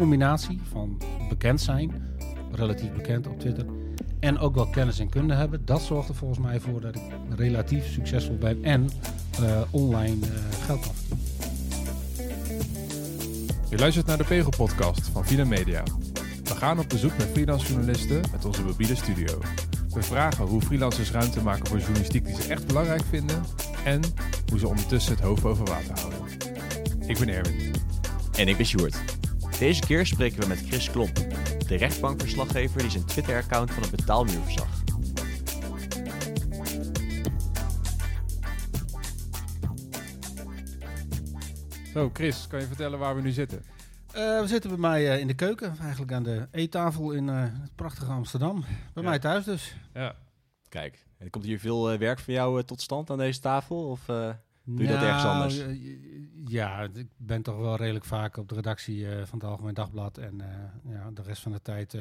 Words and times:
combinatie 0.00 0.60
van 0.70 0.98
bekend 1.28 1.60
zijn, 1.60 1.92
relatief 2.52 2.92
bekend 2.92 3.26
op 3.26 3.40
Twitter, 3.40 3.66
en 4.20 4.38
ook 4.38 4.54
wel 4.54 4.66
kennis 4.66 4.98
en 4.98 5.08
kunde 5.08 5.34
hebben, 5.34 5.64
dat 5.64 5.82
zorgt 5.82 6.08
er 6.08 6.14
volgens 6.14 6.40
mij 6.40 6.60
voor 6.60 6.80
dat 6.80 6.94
ik 6.94 7.02
relatief 7.36 7.86
succesvol 7.92 8.36
ben 8.38 8.64
en 8.64 8.90
uh, 9.40 9.60
online 9.70 10.26
uh, 10.26 10.32
geld 10.64 10.80
kan 10.80 10.94
verdienen. 10.94 11.26
Je 13.68 13.78
luistert 13.78 14.06
naar 14.06 14.18
de 14.18 14.24
Pegel-podcast 14.24 15.08
van 15.08 15.24
Vina 15.24 15.44
Media. 15.44 15.82
We 16.44 16.56
gaan 16.56 16.78
op 16.78 16.88
bezoek 16.88 17.16
met 17.18 17.28
freelance 17.32 17.66
journalisten 17.66 18.20
met 18.32 18.44
onze 18.44 18.62
mobiele 18.62 18.94
studio. 18.94 19.38
We 19.88 20.02
vragen 20.02 20.44
hoe 20.44 20.60
freelancers 20.60 21.10
ruimte 21.10 21.42
maken 21.42 21.66
voor 21.66 21.78
journalistiek 21.78 22.24
die 22.24 22.34
ze 22.34 22.48
echt 22.48 22.66
belangrijk 22.66 23.02
vinden 23.08 23.42
en 23.84 24.00
hoe 24.50 24.58
ze 24.58 24.68
ondertussen 24.68 25.12
het 25.12 25.22
hoofd 25.22 25.42
boven 25.42 25.64
water 25.64 25.98
houden. 25.98 26.20
Ik 27.06 27.18
ben 27.18 27.28
Erwin. 27.28 27.74
En 28.36 28.48
ik 28.48 28.56
ben 28.56 28.66
Sjoerd. 28.66 29.09
Deze 29.60 29.80
keer 29.80 30.06
spreken 30.06 30.40
we 30.40 30.46
met 30.46 30.58
Chris 30.58 30.90
Klomp, 30.90 31.14
de 31.68 31.76
rechtbankverslaggever 31.76 32.80
die 32.80 32.90
zijn 32.90 33.04
Twitter-account 33.04 33.70
van 33.70 33.82
het 33.82 33.90
betaalmuur 33.90 34.40
verzag. 34.40 34.82
Zo, 41.92 42.10
Chris, 42.12 42.46
kan 42.46 42.60
je 42.60 42.66
vertellen 42.66 42.98
waar 42.98 43.16
we 43.16 43.22
nu 43.22 43.30
zitten? 43.30 43.62
Uh, 44.16 44.40
we 44.40 44.46
zitten 44.46 44.70
bij 44.70 44.78
mij 44.78 45.02
uh, 45.02 45.20
in 45.20 45.26
de 45.26 45.34
keuken, 45.34 45.76
eigenlijk 45.80 46.12
aan 46.12 46.22
de 46.22 46.48
eettafel 46.50 47.12
in 47.12 47.28
uh, 47.28 47.42
het 47.42 47.74
prachtige 47.74 48.12
Amsterdam. 48.12 48.60
Bij 48.94 49.02
ja. 49.02 49.08
mij 49.08 49.18
thuis 49.18 49.44
dus. 49.44 49.76
Ja. 49.94 50.14
Kijk, 50.68 51.06
er 51.18 51.30
komt 51.30 51.44
hier 51.44 51.58
veel 51.58 51.98
werk 51.98 52.18
voor 52.18 52.34
jou 52.34 52.62
tot 52.64 52.80
stand 52.80 53.10
aan 53.10 53.18
deze 53.18 53.40
tafel? 53.40 53.88
Of 53.88 54.04
doe 54.06 54.36
je 54.64 54.86
dat 54.86 55.02
ergens 55.02 55.22
nou, 55.22 55.34
anders? 55.34 55.62
Ja, 56.50 56.82
ik 56.82 57.06
ben 57.16 57.42
toch 57.42 57.56
wel 57.56 57.76
redelijk 57.76 58.04
vaak 58.04 58.36
op 58.36 58.48
de 58.48 58.54
redactie 58.54 59.06
van 59.24 59.38
het 59.38 59.48
Algemeen 59.48 59.74
Dagblad. 59.74 60.18
En 60.18 60.42
ja, 60.84 61.10
de 61.10 61.22
rest 61.22 61.42
van 61.42 61.52
de 61.52 61.62
tijd 61.62 61.98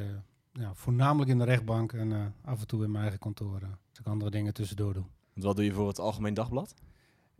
ja, 0.53 0.73
voornamelijk 0.73 1.31
in 1.31 1.37
de 1.37 1.43
rechtbank 1.43 1.93
en 1.93 2.33
af 2.41 2.59
en 2.59 2.67
toe 2.67 2.83
in 2.83 2.91
mijn 2.91 3.03
eigen 3.03 3.19
kantoor. 3.19 3.61
als 3.89 3.99
ik 3.99 4.05
andere 4.05 4.31
dingen 4.31 4.53
tussendoor 4.53 4.93
doe. 4.93 5.03
wat 5.33 5.55
doe 5.55 5.65
je 5.65 5.73
voor 5.73 5.87
het 5.87 5.99
Algemeen 5.99 6.33
Dagblad? 6.33 6.75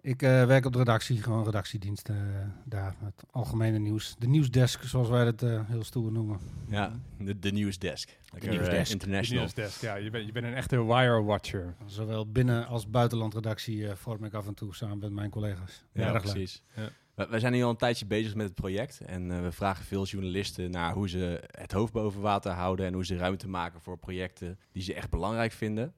Ik 0.02 0.22
uh, 0.22 0.46
werk 0.46 0.66
op 0.66 0.72
de 0.72 0.78
redactie, 0.78 1.24
gewoon 1.24 1.44
redactiediensten 1.44 2.16
uh, 2.16 2.36
daar. 2.66 2.96
Het 3.04 3.24
algemene 3.32 3.78
nieuws. 3.80 4.16
De 4.20 4.28
nieuwsdesk, 4.28 4.84
zoals 4.84 5.10
wij 5.10 5.26
het 5.26 5.42
uh, 5.42 5.62
heel 5.66 5.84
stoer 5.84 6.12
noemen. 6.12 6.40
Ja, 6.68 7.00
de, 7.18 7.40
de 7.40 7.52
nieuwsdesk. 7.52 8.18
De 8.40 8.50
nieuwsdesk. 8.50 8.92
International. 8.92 9.48
De 9.48 9.54
nieuwsdesk, 9.56 9.82
ja. 9.82 9.96
Je 9.96 10.10
bent, 10.10 10.26
je 10.26 10.32
bent 10.32 10.46
een 10.46 10.54
echte 10.54 10.86
wire-watcher. 10.86 11.76
Zowel 11.86 12.32
binnen- 12.32 12.68
als 12.68 12.90
buitenlandredactie 12.90 13.88
vorm 13.88 14.24
ik 14.24 14.34
af 14.34 14.48
en 14.48 14.54
toe 14.54 14.76
samen 14.76 14.98
met 15.00 15.12
mijn 15.12 15.30
collega's. 15.30 15.84
Ja, 15.94 16.12
ja 16.12 16.20
precies. 16.20 16.64
Ja. 16.76 16.90
Wij 17.30 17.40
zijn 17.40 17.54
hier 17.54 17.64
al 17.64 17.70
een 17.70 17.78
tijdje 17.78 18.06
bezig 18.06 18.36
met 18.36 18.46
het 18.46 18.56
project. 18.56 19.00
En 19.00 19.44
we 19.44 19.52
vragen 19.52 19.86
veel 19.86 20.06
journalisten 20.06 20.72
naar 20.72 20.94
hoe 20.94 21.10
ze 21.10 21.44
het 21.52 21.72
hoofd 21.72 21.94
boven 21.94 22.22
water 22.22 22.52
houden. 22.52 22.86
En 22.86 22.94
hoe 22.94 23.06
ze 23.06 23.18
ruimte 23.18 23.48
maken 23.48 23.82
voor 23.82 23.98
projecten 23.98 24.60
die 24.72 24.84
ze 24.84 24.94
echt 24.94 25.10
belangrijk 25.10 25.52
vinden. 25.52 25.94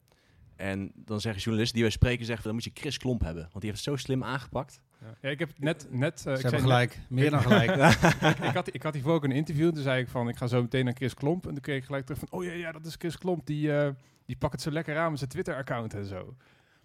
En 0.62 0.92
dan 0.96 1.22
zeggen 1.22 1.42
journalisten 1.42 1.76
die 1.76 1.84
wij 1.88 1.96
spreken, 1.96 2.26
zeggen 2.26 2.46
dan 2.46 2.54
moet 2.54 2.64
je 2.64 2.72
Chris 2.74 2.98
Klomp 2.98 3.22
hebben. 3.22 3.42
Want 3.42 3.62
die 3.62 3.70
heeft 3.70 3.86
het 3.86 3.94
zo 3.94 3.96
slim 3.96 4.24
aangepakt. 4.24 4.82
Ja, 5.02 5.16
ja 5.22 5.30
ik 5.30 5.40
heb 5.40 5.50
net... 5.58 5.88
net 5.90 6.24
uh, 6.28 6.34
ik 6.34 6.40
zei 6.40 6.60
gelijk, 6.60 7.00
meer 7.10 7.30
dan 7.30 7.42
gelijk. 7.48 7.70
ik, 7.72 8.38
ik, 8.44 8.54
had, 8.54 8.74
ik 8.74 8.84
had 8.84 8.94
hiervoor 8.94 9.14
ook 9.14 9.24
een 9.24 9.32
interview. 9.32 9.74
Toen 9.74 9.84
zei 9.84 10.02
ik 10.02 10.08
van, 10.08 10.30
ik 10.30 10.36
ga 10.36 10.48
zo 10.48 10.62
meteen 10.62 10.86
naar 10.86 10.94
Chris 10.94 11.14
Klomp. 11.14 11.46
En 11.46 11.52
toen 11.52 11.62
kreeg 11.62 11.78
ik 11.78 11.86
gelijk 11.86 12.06
terug 12.06 12.20
van, 12.20 12.28
oh 12.32 12.44
ja, 12.44 12.52
ja 12.52 12.72
dat 12.72 12.86
is 12.86 12.96
Chris 12.96 13.18
Klomp. 13.18 13.46
Die, 13.46 13.68
uh, 13.68 13.90
die 14.26 14.36
pakt 14.36 14.54
het 14.54 14.62
zo 14.62 14.72
lekker 14.72 14.98
aan 14.98 15.10
met 15.10 15.20
zijn 15.20 15.32
Twitter-account 15.32 15.94
en 15.94 16.06
zo. 16.06 16.36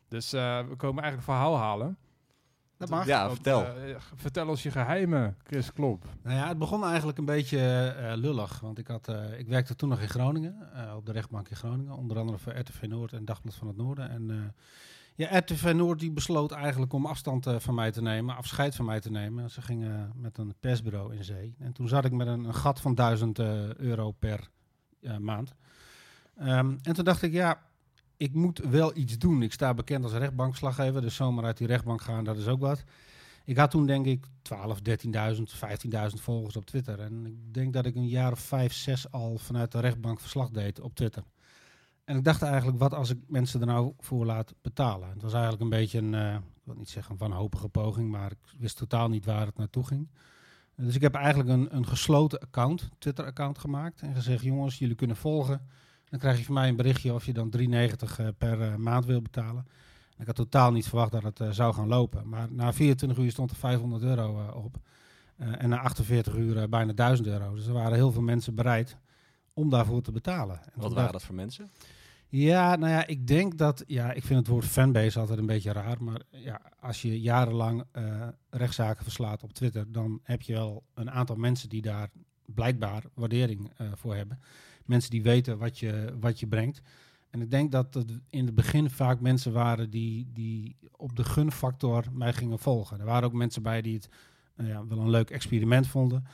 Dus 0.09 0.35
uh, 0.35 0.59
we 0.69 0.77
komen 0.77 1.03
eigenlijk 1.03 1.33
verhaal 1.33 1.57
halen. 1.59 1.97
Dat 2.77 2.89
mag. 2.89 3.07
Ja, 3.07 3.29
vertel. 3.29 3.63
Uh, 3.63 3.97
vertel 4.15 4.49
ons 4.49 4.63
je 4.63 4.71
geheimen, 4.71 5.37
Chris 5.45 5.73
Klomp. 5.73 6.05
Nou 6.23 6.37
ja, 6.37 6.49
het 6.49 6.59
begon 6.59 6.85
eigenlijk 6.85 7.19
een 7.19 7.25
beetje 7.25 7.95
uh, 7.99 8.13
lullig. 8.15 8.61
Want 8.61 8.79
ik, 8.79 8.87
had, 8.87 9.09
uh, 9.09 9.39
ik 9.39 9.49
werkte 9.49 9.77
toen 9.77 9.89
nog 9.89 10.01
in 10.01 10.09
Groningen, 10.09 10.55
op 10.97 11.07
de 11.07 11.13
rechtbank 11.13 11.49
in 11.49 11.57
Groningen. 11.57 11.97
Onder 11.97 12.19
andere 12.19 12.39
voor 12.39 12.59
RTV 12.59 12.83
Noord 12.83 13.13
en 13.13 13.25
Dagblad 13.25 13.55
van 13.55 13.67
het 13.67 13.77
Noorden. 13.77 14.11
En 14.11 14.55
ja, 15.15 15.39
RTV 15.39 15.73
Noord 15.77 15.99
die 15.99 16.11
besloot 16.11 16.53
eigenlijk 16.53 16.93
om 16.93 17.07
afstand 17.07 17.47
van 17.59 17.75
mij 17.75 17.91
te 17.93 18.03
nemen, 18.03 18.37
afscheid 18.37 18.75
van 18.75 18.85
mij 18.85 19.01
te 19.01 19.11
nemen. 19.11 19.51
Ze 19.51 19.63
gingen 19.63 20.13
met 20.15 20.39
een 20.39 20.55
persbureau 20.61 21.15
in 21.15 21.25
zee. 21.25 21.55
En 21.59 21.73
toen 21.73 21.89
zat 21.89 22.05
ik 22.05 22.13
met 22.13 22.27
een, 22.27 22.45
een 22.45 22.55
gat 22.55 22.81
van 22.81 22.95
1000 22.95 23.39
euro 23.79 24.11
per 24.11 24.51
maand. 25.21 25.55
Um, 26.41 26.79
en 26.83 26.93
toen 26.95 27.05
dacht 27.05 27.23
ik, 27.23 27.33
ja, 27.33 27.61
ik 28.17 28.35
moet 28.35 28.59
wel 28.59 28.97
iets 28.97 29.19
doen. 29.19 29.43
Ik 29.43 29.53
sta 29.53 29.75
bekend 29.75 30.05
als 30.05 30.13
rechtbankslaggever, 30.13 31.01
dus 31.01 31.15
zomaar 31.15 31.45
uit 31.45 31.57
die 31.57 31.67
rechtbank 31.67 32.01
gaan, 32.01 32.25
dat 32.25 32.37
is 32.37 32.47
ook 32.47 32.61
wat. 32.61 32.85
Ik 33.45 33.57
had 33.57 33.71
toen 33.71 33.87
denk 33.87 34.07
ik 34.07 34.27
12, 34.43 34.79
13.000, 34.79 34.83
15.000 35.11 36.23
volgers 36.23 36.57
op 36.57 36.67
Twitter. 36.67 37.01
En 37.01 37.27
ik 37.27 37.55
denk 37.55 37.73
dat 37.73 37.87
ik 37.87 37.95
een 37.95 38.09
jaar 38.09 38.33
of 38.33 38.41
vijf, 38.41 38.73
zes 38.73 39.11
al 39.11 39.39
vanuit 39.39 39.73
de 39.73 39.81
rechtbank 39.81 40.21
verslag 40.21 40.51
deed 40.51 40.81
op 40.81 40.95
Twitter. 40.95 41.23
En 42.05 42.17
ik 42.17 42.25
dacht 42.25 42.43
eigenlijk, 42.43 42.79
wat 42.79 42.95
als 42.95 43.11
ik 43.11 43.19
mensen 43.27 43.61
er 43.61 43.67
nou 43.67 43.93
voor 43.99 44.27
laat 44.27 44.55
betalen? 44.63 45.09
Het 45.09 45.23
was 45.23 45.33
eigenlijk 45.33 45.63
een 45.63 45.69
beetje 45.69 45.99
een, 45.99 46.13
uh, 46.13 46.35
ik 46.35 46.63
wil 46.65 46.75
niet 46.75 46.89
zeggen 46.89 47.13
een 47.13 47.19
wanhopige 47.19 47.69
poging, 47.69 48.11
maar 48.11 48.31
ik 48.31 48.39
wist 48.59 48.77
totaal 48.77 49.09
niet 49.09 49.25
waar 49.25 49.47
het 49.47 49.57
naartoe 49.57 49.87
ging. 49.87 50.09
Dus 50.77 50.95
ik 50.95 51.03
heb 51.03 51.15
eigenlijk 51.15 51.49
een, 51.49 51.77
een 51.77 51.87
gesloten 51.87 52.39
account, 52.39 52.89
Twitter-account 52.99 53.59
gemaakt 53.59 54.01
en 54.01 54.15
gezegd, 54.15 54.43
jongens, 54.43 54.79
jullie 54.79 54.95
kunnen 54.95 55.17
volgen. 55.17 55.69
Dan 56.09 56.19
krijg 56.19 56.39
je 56.39 56.45
van 56.45 56.55
mij 56.55 56.69
een 56.69 56.77
berichtje 56.77 57.15
of 57.15 57.27
je 57.27 57.33
dan 57.33 57.55
3,90 57.59 57.63
uh, 57.65 58.29
per 58.39 58.61
uh, 58.61 58.75
maand 58.75 59.05
wil 59.07 59.23
betalen. 59.23 59.67
Ik 60.19 60.27
had 60.27 60.35
totaal 60.35 60.73
niet 60.73 60.89
verwacht 60.89 61.13
dat 61.13 61.23
het 61.23 61.41
uh, 61.41 61.51
zou 61.51 61.75
gaan 61.75 61.89
lopen. 61.89 62.29
Maar 62.29 62.49
na 62.51 62.73
24 62.73 63.19
uur 63.19 63.31
stond 63.31 63.51
er 63.51 63.57
500 63.57 64.03
euro 64.03 64.51
op. 64.65 64.77
En 65.37 65.69
na 65.69 65.79
48 65.79 66.37
uur 66.37 66.69
bijna 66.69 66.93
1000 66.93 67.29
euro. 67.29 67.55
Dus 67.55 67.67
er 67.67 67.73
waren 67.73 67.95
heel 67.95 68.13
veel 68.13 68.23
mensen 68.23 68.55
bereid 68.55 68.97
om 69.53 69.71
daarvoor 69.71 70.03
te 70.03 70.13
betalen. 70.13 70.61
En 70.65 70.81
Wat 70.81 70.93
waren 70.93 71.13
dat 71.13 71.23
voor 71.23 71.35
mensen? 71.35 71.71
Ja, 72.29 72.77
nou 72.77 72.93
ja, 72.93 73.07
ik 73.07 73.27
denk 73.27 73.59
dat... 73.59 73.85
Ja, 73.87 74.13
ik 74.13 74.25
vind 74.25 74.39
het 74.39 74.49
woord 74.49 74.65
fanbase 74.65 75.19
altijd 75.19 75.39
een 75.39 75.47
beetje 75.47 75.73
raar. 75.73 76.03
Maar 76.03 76.23
ja, 76.31 76.61
als 76.81 77.03
je 77.03 77.21
jarenlang 77.21 77.85
rechtszaken 78.51 79.03
verslaat 79.03 79.43
op 79.43 79.53
Twitter... 79.53 79.93
dan 79.93 80.21
heb 80.23 80.43
je 80.43 80.53
wel 80.53 80.85
een 80.95 81.11
aantal 81.11 81.37
mensen 81.37 81.69
die 81.69 81.83
daar 81.83 82.11
blijkbaar 82.45 83.03
waardering 83.15 83.71
voor 83.95 84.15
hebben 84.15 84.41
mensen 84.87 85.11
die 85.11 85.23
weten 85.23 85.59
wat 85.59 85.79
je, 85.79 86.15
wat 86.21 86.41
je 86.41 86.47
brengt. 86.47 86.83
En 87.31 87.43
ik 87.43 87.51
denk 87.51 87.73
dat 87.73 87.95
het 87.95 88.13
in 88.29 88.47
het 88.47 88.55
begin 88.55 88.91
vaak 88.91 89.21
mensen 89.21 89.53
waren 89.53 89.91
die, 89.91 90.31
die 90.33 90.77
op 90.97 91.17
de 91.17 91.25
gunfactor 91.25 92.05
mij 92.13 92.33
gingen 92.33 92.59
volgen. 92.59 92.99
Er 92.99 93.05
waren 93.05 93.29
ook 93.29 93.35
mensen 93.35 93.63
bij 93.63 93.83
die 93.83 93.95
het 93.95 94.09
uh, 94.57 94.69
ja, 94.69 94.87
wel 94.87 94.99
een 94.99 95.11
leuk 95.11 95.31
experiment 95.31 95.87
vonden. 95.87 96.25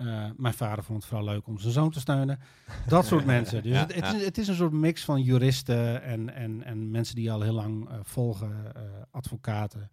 Uh, 0.00 0.24
mijn 0.36 0.54
vader 0.54 0.84
vond 0.84 0.98
het 0.98 1.08
vooral 1.08 1.26
leuk 1.26 1.46
om 1.46 1.58
zijn 1.58 1.72
zoon 1.72 1.90
te 1.90 2.00
steunen. 2.00 2.38
Dat 2.86 3.06
soort 3.06 3.24
mensen. 3.36 3.62
Dus 3.62 3.72
ja, 3.72 3.80
het, 3.80 3.94
het, 3.94 4.04
ja. 4.04 4.14
is, 4.14 4.24
het, 4.24 4.38
is, 4.38 4.48
een 4.48 4.54
soort 4.54 4.72
mix 4.72 5.04
van 5.04 5.22
juristen 5.22 6.02
en, 6.02 6.34
en, 6.34 6.62
en 6.62 6.90
mensen 6.90 7.14
die 7.14 7.32
al 7.32 7.42
heel 7.42 7.52
lang 7.52 7.88
uh, 7.88 7.96
volgen. 8.02 8.72
advocaten. 9.10 9.90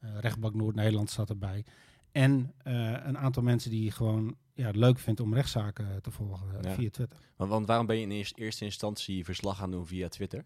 rechtbank 0.00 0.54
Noord-Nederland 0.54 1.10
zat 1.10 1.30
erbij. 1.30 1.64
En 2.12 2.52
een 3.04 3.18
aantal 3.18 3.42
mensen 3.42 3.70
die 3.70 3.90
gewoon 3.90 4.36
ja, 4.54 4.66
het 4.66 4.76
leuk 4.76 4.98
vindt 4.98 5.20
om 5.20 5.34
rechtszaken 5.34 6.02
te 6.02 6.10
volgen 6.10 6.46
ja. 6.62 6.74
via 6.74 6.90
Twitter. 6.90 7.18
Want, 7.36 7.50
want, 7.50 7.66
waarom 7.66 7.86
ben 7.86 7.96
je 7.96 8.02
in 8.02 8.26
eerste, 8.34 8.64
instantie 8.64 9.24
verslag 9.24 9.56
gaan 9.56 9.70
doen 9.70 9.86
via 9.86 10.08
Twitter? 10.08 10.44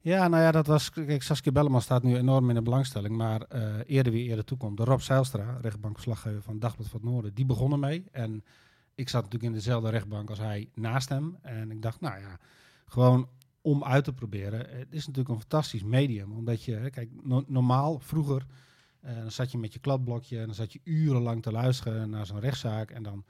Ja, 0.00 0.28
nou 0.28 0.42
ja, 0.42 0.52
dat 0.52 0.66
was. 0.66 0.90
Kijk, 0.90 1.22
Saskia 1.22 1.52
Belleman 1.52 1.82
staat 1.82 2.02
nu 2.02 2.16
enorm 2.16 2.48
in 2.48 2.54
de 2.54 2.62
belangstelling. 2.62 3.16
Maar 3.16 3.42
uh, 3.54 3.74
eerder 3.86 4.12
wie 4.12 4.28
eerder 4.28 4.44
toekomt. 4.44 4.76
De 4.76 4.84
Rob 4.84 5.00
Zijlstra, 5.00 5.58
rechtbankverslaggever 5.60 6.42
van 6.42 6.58
Dagblad 6.58 6.88
van 6.88 7.00
het 7.00 7.10
Noorden, 7.10 7.34
die 7.34 7.46
begon 7.46 7.72
ermee. 7.72 8.04
En 8.12 8.44
ik 8.94 9.08
zat 9.08 9.22
natuurlijk 9.22 9.52
in 9.52 9.58
dezelfde 9.58 9.90
rechtbank 9.90 10.30
als 10.30 10.38
hij 10.38 10.68
naast 10.74 11.08
hem. 11.08 11.38
En 11.42 11.70
ik 11.70 11.82
dacht, 11.82 12.00
nou 12.00 12.20
ja, 12.20 12.38
gewoon 12.86 13.28
om 13.60 13.84
uit 13.84 14.04
te 14.04 14.12
proberen. 14.12 14.58
Het 14.58 14.94
is 14.94 15.06
natuurlijk 15.06 15.34
een 15.34 15.40
fantastisch 15.40 15.82
medium. 15.82 16.32
Omdat 16.32 16.64
je, 16.64 16.90
kijk, 16.90 17.10
no 17.22 17.44
normaal, 17.46 17.98
vroeger 17.98 18.46
uh, 19.04 19.16
dan 19.16 19.30
zat 19.30 19.52
je 19.52 19.58
met 19.58 19.72
je 19.72 19.78
kladblokje 19.78 20.38
en 20.38 20.46
dan 20.46 20.54
zat 20.54 20.72
je 20.72 20.80
urenlang 20.84 21.42
te 21.42 21.52
luisteren 21.52 22.10
naar 22.10 22.26
zo'n 22.26 22.40
rechtszaak. 22.40 22.90
En 22.90 23.02
dan 23.02 23.24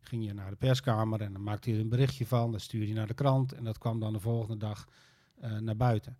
ging 0.00 0.24
je 0.24 0.34
naar 0.34 0.50
de 0.50 0.56
perskamer 0.56 1.20
en 1.20 1.32
dan 1.32 1.42
maakte 1.42 1.70
je 1.70 1.76
er 1.76 1.82
een 1.82 1.88
berichtje 1.88 2.26
van. 2.26 2.52
Dat 2.52 2.60
stuurde 2.60 2.88
je 2.88 2.94
naar 2.94 3.06
de 3.06 3.14
krant 3.14 3.52
en 3.52 3.64
dat 3.64 3.78
kwam 3.78 4.00
dan 4.00 4.12
de 4.12 4.20
volgende 4.20 4.56
dag 4.56 4.88
uh, 5.44 5.58
naar 5.58 5.76
buiten. 5.76 6.16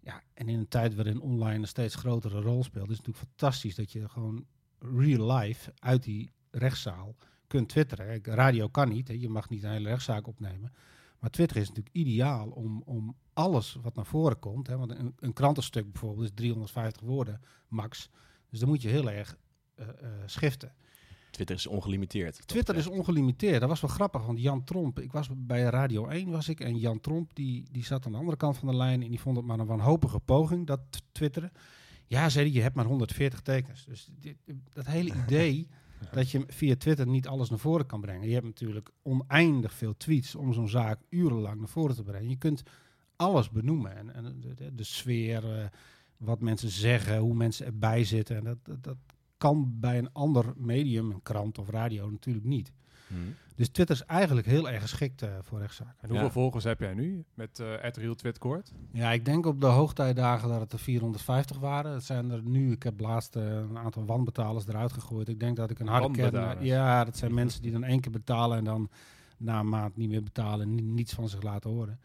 Ja, 0.00 0.22
en 0.34 0.48
in 0.48 0.58
een 0.58 0.68
tijd 0.68 0.94
waarin 0.94 1.20
online 1.20 1.58
een 1.58 1.68
steeds 1.68 1.94
grotere 1.94 2.40
rol 2.40 2.64
speelt, 2.64 2.90
is 2.90 2.96
het 2.96 3.06
natuurlijk 3.06 3.32
fantastisch 3.36 3.74
dat 3.74 3.92
je 3.92 4.08
gewoon 4.08 4.46
real 4.78 5.32
life 5.32 5.72
uit 5.78 6.02
die 6.02 6.32
rechtszaal 6.50 7.16
kunt 7.46 7.68
twitteren. 7.68 8.24
Radio 8.24 8.68
kan 8.68 8.88
niet, 8.88 9.08
hè, 9.08 9.14
je 9.14 9.28
mag 9.28 9.48
niet 9.48 9.62
een 9.62 9.70
hele 9.70 9.88
rechtszaak 9.88 10.26
opnemen. 10.26 10.72
Maar 11.18 11.30
Twitter 11.30 11.56
is 11.56 11.68
natuurlijk 11.68 11.94
ideaal 11.94 12.48
om, 12.48 12.82
om 12.84 13.16
alles 13.32 13.76
wat 13.82 13.94
naar 13.94 14.06
voren 14.06 14.38
komt. 14.38 14.66
Hè, 14.66 14.76
want 14.76 14.90
een, 14.90 15.14
een 15.18 15.32
krantenstuk 15.32 15.92
bijvoorbeeld 15.92 16.24
is 16.24 16.34
350 16.34 17.02
woorden 17.02 17.40
max. 17.68 18.10
Dus 18.54 18.62
dan 18.62 18.72
moet 18.72 18.82
je 18.82 18.88
heel 18.88 19.10
erg 19.10 19.36
uh, 19.80 19.86
uh, 19.86 20.08
schiften. 20.26 20.72
Twitter 21.30 21.56
is 21.56 21.66
ongelimiteerd. 21.66 22.46
Twitter 22.46 22.76
is 22.76 22.86
ongelimiteerd. 22.86 23.60
Dat 23.60 23.68
was 23.68 23.80
wel 23.80 23.90
grappig, 23.90 24.26
want 24.26 24.40
Jan 24.40 24.64
Tromp, 24.64 25.00
ik 25.00 25.12
was 25.12 25.28
bij 25.36 25.62
Radio 25.62 26.06
1 26.06 26.30
was 26.30 26.48
ik, 26.48 26.60
en 26.60 26.78
Jan 26.78 27.00
Tromp 27.00 27.34
die, 27.34 27.64
die 27.70 27.84
zat 27.84 28.06
aan 28.06 28.12
de 28.12 28.18
andere 28.18 28.36
kant 28.36 28.56
van 28.56 28.68
de 28.68 28.76
lijn 28.76 29.02
en 29.02 29.10
die 29.10 29.20
vond 29.20 29.36
het 29.36 29.46
maar 29.46 29.58
een 29.58 29.66
wanhopige 29.66 30.20
poging, 30.20 30.66
dat 30.66 30.80
twitteren. 31.12 31.52
Ja, 32.06 32.28
zei 32.28 32.44
hij, 32.44 32.54
je 32.54 32.62
hebt 32.62 32.74
maar 32.74 32.84
140 32.84 33.40
tekens. 33.40 33.84
Dus 33.84 34.08
dit, 34.20 34.36
dat 34.72 34.86
hele 34.86 35.14
idee 35.26 35.68
dat 36.12 36.30
je 36.30 36.44
via 36.46 36.76
Twitter 36.76 37.06
niet 37.06 37.28
alles 37.28 37.50
naar 37.50 37.58
voren 37.58 37.86
kan 37.86 38.00
brengen. 38.00 38.28
Je 38.28 38.34
hebt 38.34 38.46
natuurlijk 38.46 38.90
oneindig 39.02 39.72
veel 39.72 39.96
tweets 39.96 40.34
om 40.34 40.52
zo'n 40.52 40.68
zaak 40.68 41.00
urenlang 41.08 41.58
naar 41.58 41.68
voren 41.68 41.94
te 41.94 42.02
brengen. 42.02 42.28
Je 42.28 42.38
kunt 42.38 42.62
alles 43.16 43.50
benoemen. 43.50 43.96
En, 43.96 44.14
en 44.14 44.40
de, 44.40 44.74
de, 44.74 44.84
sfeer, 44.84 45.58
uh, 45.58 45.64
wat 46.16 46.40
mensen 46.40 46.70
zeggen, 46.70 47.18
hoe 47.18 47.34
mensen 47.34 47.66
erbij 47.66 48.04
zitten. 48.04 48.36
En 48.36 48.44
dat, 48.44 48.58
dat, 48.62 48.82
dat, 48.84 48.96
kan 49.36 49.80
bij 49.80 49.98
een 49.98 50.12
ander 50.12 50.52
medium, 50.56 51.10
een 51.10 51.22
krant 51.22 51.58
of 51.58 51.68
radio, 51.68 52.10
natuurlijk 52.10 52.46
niet. 52.46 52.72
Hmm. 53.06 53.34
Dus 53.54 53.68
Twitter 53.68 53.96
is 53.96 54.04
eigenlijk 54.04 54.46
heel 54.46 54.70
erg 54.70 54.82
geschikt 54.82 55.22
uh, 55.22 55.28
voor 55.40 55.58
rechtszaken. 55.58 55.94
En 56.00 56.08
hoeveel 56.08 56.30
volgers 56.30 56.64
heb 56.64 56.80
jij 56.80 56.94
nu 56.94 57.24
met 57.34 57.58
uh, 57.58 57.74
Real 57.92 58.14
Twitcourt? 58.14 58.72
Ja, 58.92 59.12
ik 59.12 59.24
denk 59.24 59.46
op 59.46 59.60
de 59.60 59.66
hoogtijdagen 59.66 60.48
dat 60.48 60.60
het 60.60 60.72
er 60.72 60.78
450 60.78 61.58
waren. 61.58 61.92
Het 61.92 62.04
zijn 62.04 62.30
er 62.30 62.42
nu, 62.42 62.72
ik 62.72 62.82
heb 62.82 63.00
laatst 63.00 63.36
uh, 63.36 63.42
een 63.44 63.78
aantal 63.78 64.04
wanbetalers 64.04 64.66
eruit 64.66 64.92
gegooid. 64.92 65.28
Ik 65.28 65.40
denk 65.40 65.56
dat 65.56 65.70
ik 65.70 65.78
een 65.78 65.86
harde 65.86 66.10
kern... 66.10 66.64
Ja, 66.64 67.04
dat 67.04 67.16
zijn 67.16 67.34
mensen 67.34 67.62
die 67.62 67.72
dan 67.72 67.84
één 67.84 68.00
keer 68.00 68.12
betalen 68.12 68.58
en 68.58 68.64
dan 68.64 68.90
na 69.36 69.58
een 69.58 69.68
maand 69.68 69.96
niet 69.96 70.08
meer 70.08 70.22
betalen 70.22 70.68
en 70.68 70.94
niets 70.94 71.12
van 71.12 71.28
zich 71.28 71.42
laten 71.42 71.70
horen. 71.70 72.00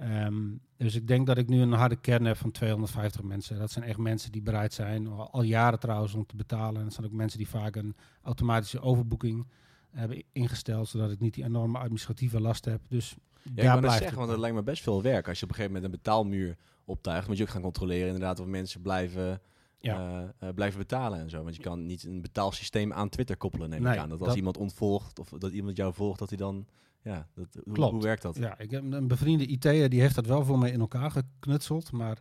Um, 0.00 0.60
dus 0.76 0.94
ik 0.94 1.06
denk 1.06 1.26
dat 1.26 1.38
ik 1.38 1.48
nu 1.48 1.60
een 1.60 1.72
harde 1.72 1.96
kern 1.96 2.24
heb 2.24 2.36
van 2.36 2.50
250 2.50 3.22
mensen. 3.22 3.58
Dat 3.58 3.70
zijn 3.70 3.84
echt 3.84 3.98
mensen 3.98 4.32
die 4.32 4.42
bereid 4.42 4.72
zijn, 4.72 5.06
al 5.08 5.42
jaren 5.42 5.78
trouwens, 5.78 6.14
om 6.14 6.26
te 6.26 6.36
betalen. 6.36 6.76
En 6.76 6.84
dat 6.84 6.92
zijn 6.92 7.06
ook 7.06 7.12
mensen 7.12 7.38
die 7.38 7.48
vaak 7.48 7.76
een 7.76 7.96
automatische 8.22 8.80
overboeking 8.80 9.46
hebben 9.90 10.22
ingesteld, 10.32 10.88
zodat 10.88 11.10
ik 11.10 11.20
niet 11.20 11.34
die 11.34 11.44
enorme 11.44 11.78
administratieve 11.78 12.40
last 12.40 12.64
heb. 12.64 12.80
Dus 12.88 13.16
ja, 13.42 13.62
daar 13.62 13.74
ik 13.74 13.80
blijft 13.80 13.98
zeggen, 13.98 14.18
want 14.18 14.30
het 14.30 14.40
lijkt 14.40 14.56
me 14.56 14.62
best 14.62 14.82
veel 14.82 15.02
werk 15.02 15.28
als 15.28 15.38
je 15.38 15.44
op 15.44 15.50
een 15.50 15.56
gegeven 15.56 15.74
moment 15.74 15.92
een 15.92 16.00
betaalmuur 16.02 16.56
optuigt. 16.84 17.28
Moet 17.28 17.36
je 17.36 17.42
ook 17.42 17.48
gaan 17.48 17.62
controleren 17.62 18.06
inderdaad 18.06 18.40
of 18.40 18.46
mensen 18.46 18.80
blijven, 18.80 19.40
ja. 19.78 20.34
uh, 20.42 20.48
blijven 20.54 20.78
betalen 20.78 21.18
en 21.18 21.30
zo. 21.30 21.42
Want 21.42 21.56
je 21.56 21.62
kan 21.62 21.86
niet 21.86 22.04
een 22.04 22.20
betaalsysteem 22.20 22.92
aan 22.92 23.08
Twitter 23.08 23.36
koppelen, 23.36 23.70
neem 23.70 23.86
ik 23.86 23.96
aan. 23.96 24.08
Dat 24.08 24.22
als 24.22 24.34
iemand 24.34 24.56
ontvolgt 24.56 25.18
of 25.18 25.28
dat 25.28 25.52
iemand 25.52 25.76
jou 25.76 25.94
volgt, 25.94 26.18
dat 26.18 26.28
hij 26.28 26.38
dan... 26.38 26.66
Ja, 27.02 27.28
dat, 27.34 27.46
hoe, 27.64 27.74
Klopt. 27.74 27.92
hoe 27.92 28.02
werkt 28.02 28.22
dat? 28.22 28.36
Ja, 28.36 28.58
ik 28.58 28.70
heb 28.70 28.92
een 28.92 29.08
bevriende 29.08 29.46
IT'er, 29.46 29.88
die 29.88 30.00
heeft 30.00 30.14
dat 30.14 30.26
wel 30.26 30.44
voor 30.44 30.58
mij 30.58 30.70
in 30.70 30.80
elkaar 30.80 31.10
geknutseld. 31.10 31.92
Maar 31.92 32.18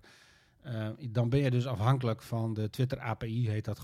uh, 0.66 0.88
dan 1.10 1.30
ben 1.30 1.40
je 1.40 1.52
dus 1.52 1.68
afhankelijk 1.68 2.22
van 2.22 2.54
de 2.54 2.70
Twitter 2.70 3.00
API, 3.00 3.50
heet 3.50 3.66
dat 3.66 3.80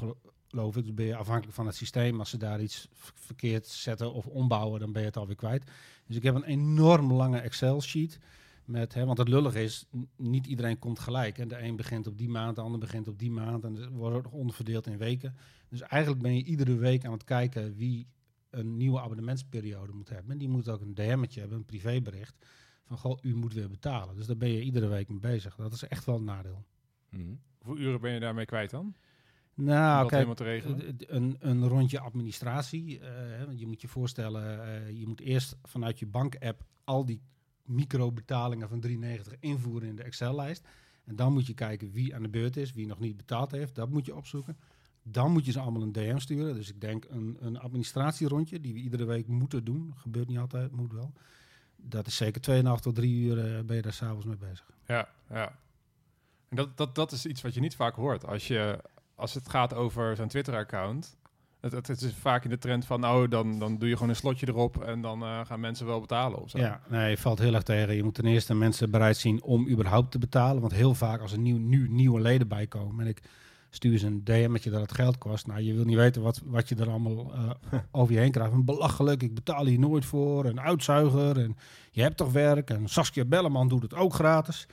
geloof 0.48 0.78
ik. 0.78 0.84
Dus 0.84 0.94
ben 0.94 1.06
je 1.06 1.16
afhankelijk 1.16 1.56
van 1.56 1.66
het 1.66 1.76
systeem. 1.76 2.20
Als 2.20 2.30
ze 2.30 2.38
daar 2.38 2.62
iets 2.62 2.88
verkeerd 3.14 3.68
zetten 3.68 4.14
of 4.14 4.26
ombouwen, 4.26 4.80
dan 4.80 4.92
ben 4.92 5.02
je 5.02 5.08
het 5.08 5.18
alweer 5.18 5.36
kwijt. 5.36 5.72
Dus 6.06 6.16
ik 6.16 6.24
heb 6.24 6.36
een 6.36 6.44
enorm 6.44 7.14
lange 7.14 7.40
Excel-sheet. 7.40 8.20
Met, 8.66 8.94
hè, 8.94 9.06
want 9.06 9.18
het 9.18 9.28
lullig 9.28 9.56
is, 9.56 9.86
niet 10.16 10.48
iedereen 10.48 10.80
komt 10.80 11.00
gelijk. 11.00 11.38
En 11.38 11.48
de 11.48 11.62
een 11.62 11.76
begint 11.76 12.08
op 12.08 12.18
die 12.18 12.30
maand, 12.30 12.56
de 12.56 12.62
ander 12.62 12.80
begint 12.80 13.08
op 13.08 13.20
die 13.20 13.32
maand. 13.32 13.64
En 13.64 13.76
het 13.76 13.90
wordt 13.90 14.30
onderverdeeld 14.30 14.88
in 14.88 14.98
weken. 14.98 15.36
Dus 15.70 15.82
eigenlijk 15.82 16.22
ben 16.22 16.36
je 16.36 16.44
iedere 16.44 16.76
week 16.76 17.06
aan 17.06 17.12
het 17.12 17.24
kijken 17.24 17.76
wie 17.76 18.08
een 18.58 18.78
nieuwe 18.78 19.00
abonnementsperiode 19.00 19.94
moet 19.94 20.10
hebben. 20.10 20.32
En 20.32 20.38
die 20.38 20.50
moet 20.50 20.70
ook 20.70 20.82
een 20.82 20.94
DM'tje 20.94 21.40
hebben, 21.40 21.58
een 21.58 21.66
privébericht. 21.66 22.36
Van, 22.84 22.98
goh, 22.98 23.18
u 23.22 23.36
moet 23.36 23.54
weer 23.54 23.70
betalen. 23.70 24.16
Dus 24.16 24.26
daar 24.26 24.38
ben 24.38 24.50
je 24.50 24.62
iedere 24.62 24.88
week 24.88 25.10
mee 25.10 25.20
bezig. 25.20 25.56
Dat 25.56 25.74
is 25.74 25.84
echt 25.84 26.06
wel 26.06 26.16
een 26.16 26.24
nadeel. 26.24 26.66
Mm. 27.10 27.40
Hoeveel 27.58 27.86
uren 27.86 28.02
ben 28.02 28.12
je 28.12 28.20
daarmee 28.20 28.46
kwijt 28.46 28.70
dan? 28.70 28.96
Nou, 29.54 30.08
kijk, 30.08 30.40
een, 31.00 31.36
een 31.40 31.68
rondje 31.68 32.00
administratie. 32.00 33.00
Uh, 33.00 33.06
je 33.60 33.66
moet 33.68 33.82
je 33.82 33.88
voorstellen, 33.88 34.68
uh, 34.68 35.00
je 35.00 35.08
moet 35.08 35.20
eerst 35.20 35.56
vanuit 35.64 36.00
je 36.00 36.06
bank-app 36.06 36.64
al 36.84 37.06
die 37.06 37.22
microbetalingen 37.64 38.70
van 38.70 38.84
3,90 38.88 39.40
invoeren 39.40 39.88
in 39.90 39.96
de 39.96 40.04
Excel-lijst. 40.04 40.68
En 41.04 41.16
dan 41.16 41.34
moet 41.34 41.48
je 41.48 41.54
kijken 41.54 41.92
wie 41.92 42.16
aan 42.16 42.22
de 42.22 42.30
beurt 42.30 42.58
is, 42.58 42.74
wie 42.74 42.88
nog 42.88 43.00
niet 43.00 43.18
betaald 43.18 43.52
heeft. 43.52 43.76
Dat 43.76 43.90
moet 43.90 44.06
je 44.06 44.16
opzoeken. 44.16 44.58
Dan 45.12 45.32
moet 45.32 45.46
je 45.46 45.52
ze 45.52 45.60
allemaal 45.60 45.82
een 45.82 45.92
DM 45.92 46.18
sturen. 46.18 46.56
Dus 46.56 46.70
ik 46.70 46.82
denk 46.82 47.06
een, 47.10 47.38
een 47.40 47.60
administratierondje 47.60 48.60
die 48.60 48.74
we 48.74 48.80
iedere 48.80 49.06
week 49.06 49.28
moeten 49.28 49.64
doen. 49.64 49.94
Gebeurt 49.96 50.28
niet 50.28 50.38
altijd, 50.38 50.72
moet 50.72 50.94
wel. 50.94 51.14
Dat 51.76 52.08
is 52.08 52.16
zeker 52.16 52.64
2,5 52.78 52.82
tot 52.82 52.96
3 52.96 53.16
uur 53.16 53.38
uh, 53.38 53.62
ben 53.62 53.76
je 53.76 53.82
daar 53.82 53.94
s'avonds 53.94 54.26
mee 54.26 54.38
bezig. 54.38 54.70
Ja, 54.86 55.10
ja. 55.30 55.60
En 56.50 56.56
dat, 56.56 56.78
dat, 56.78 56.96
dat 56.96 57.12
is 57.12 57.26
iets 57.26 57.42
wat 57.42 57.54
je 57.54 57.60
niet 57.60 57.76
vaak 57.76 57.96
hoort. 57.96 58.26
Als 58.26 58.48
je 58.48 58.80
als 59.18 59.34
het 59.34 59.50
gaat 59.50 59.74
over 59.74 60.16
zijn 60.16 60.28
Twitter-account, 60.28 61.18
het, 61.60 61.88
het, 61.88 62.02
is 62.02 62.14
vaak 62.14 62.44
in 62.44 62.50
de 62.50 62.58
trend 62.58 62.86
van, 62.86 63.00
nou, 63.00 63.28
dan, 63.28 63.60
dan 63.60 63.78
doe 63.78 63.88
je 63.90 63.94
gewoon 63.94 64.10
een 64.10 64.16
slotje 64.16 64.48
erop 64.48 64.84
en 64.84 65.02
dan 65.02 65.24
uh, 65.24 65.46
gaan 65.46 65.60
mensen 65.60 65.86
wel 65.86 66.00
betalen 66.00 66.42
of 66.42 66.50
zo. 66.50 66.58
Ja, 66.58 66.82
nee, 66.88 67.18
valt 67.18 67.40
heel 67.40 67.54
erg 67.54 67.64
tegen. 67.64 67.96
Je 67.96 68.04
moet 68.04 68.14
ten 68.14 68.26
eerste 68.26 68.56
mensen 68.56 68.92
bereid 68.92 69.18
zien 69.18 69.44
om 69.44 69.70
überhaupt 69.70 70.12
te 70.12 70.20
betalen. 70.20 70.62
Want 70.62 70.74
heel 70.74 70.94
vaak 70.94 71.22
als 71.22 71.32
er 71.32 71.40
nieuw, 71.40 71.58
nu 71.58 71.90
nieuwe 71.90 72.22
leden 72.22 72.48
bij 72.48 72.68
komen 72.68 73.06
en 73.06 73.12
ik 73.12 73.22
stuur 73.78 73.98
ze 73.98 74.08
een 74.08 74.24
DM'tje 74.24 74.70
dat 74.70 74.82
het 74.82 74.94
geld 74.94 75.18
kost. 75.18 75.48
Nou, 75.48 75.62
je 75.62 75.74
wil 75.74 75.86
niet 75.86 75.96
weten 75.96 76.22
wat, 76.22 76.42
wat 76.46 76.70
je 76.70 76.76
er 76.76 76.90
allemaal 76.90 77.34
uh, 77.36 77.50
over 77.92 78.14
je 78.14 78.20
heen 78.20 78.32
krijgt. 78.32 78.54
Een 78.54 78.66
belachelijk, 78.66 79.24
ik 79.24 79.34
betaal 79.34 79.66
hier 79.66 79.80
nooit 79.80 80.06
voor. 80.06 80.46
Een 80.46 80.60
uitzuiger 80.60 81.40
en 81.40 81.58
je 81.92 82.02
hebt 82.02 82.18
toch 82.18 82.32
werk. 82.32 82.70
En 82.70 82.88
Saskia 82.88 83.26
Belleman 83.26 83.68
doet 83.68 83.82
het 83.82 83.94
ook 83.94 84.14
gratis. 84.14 84.68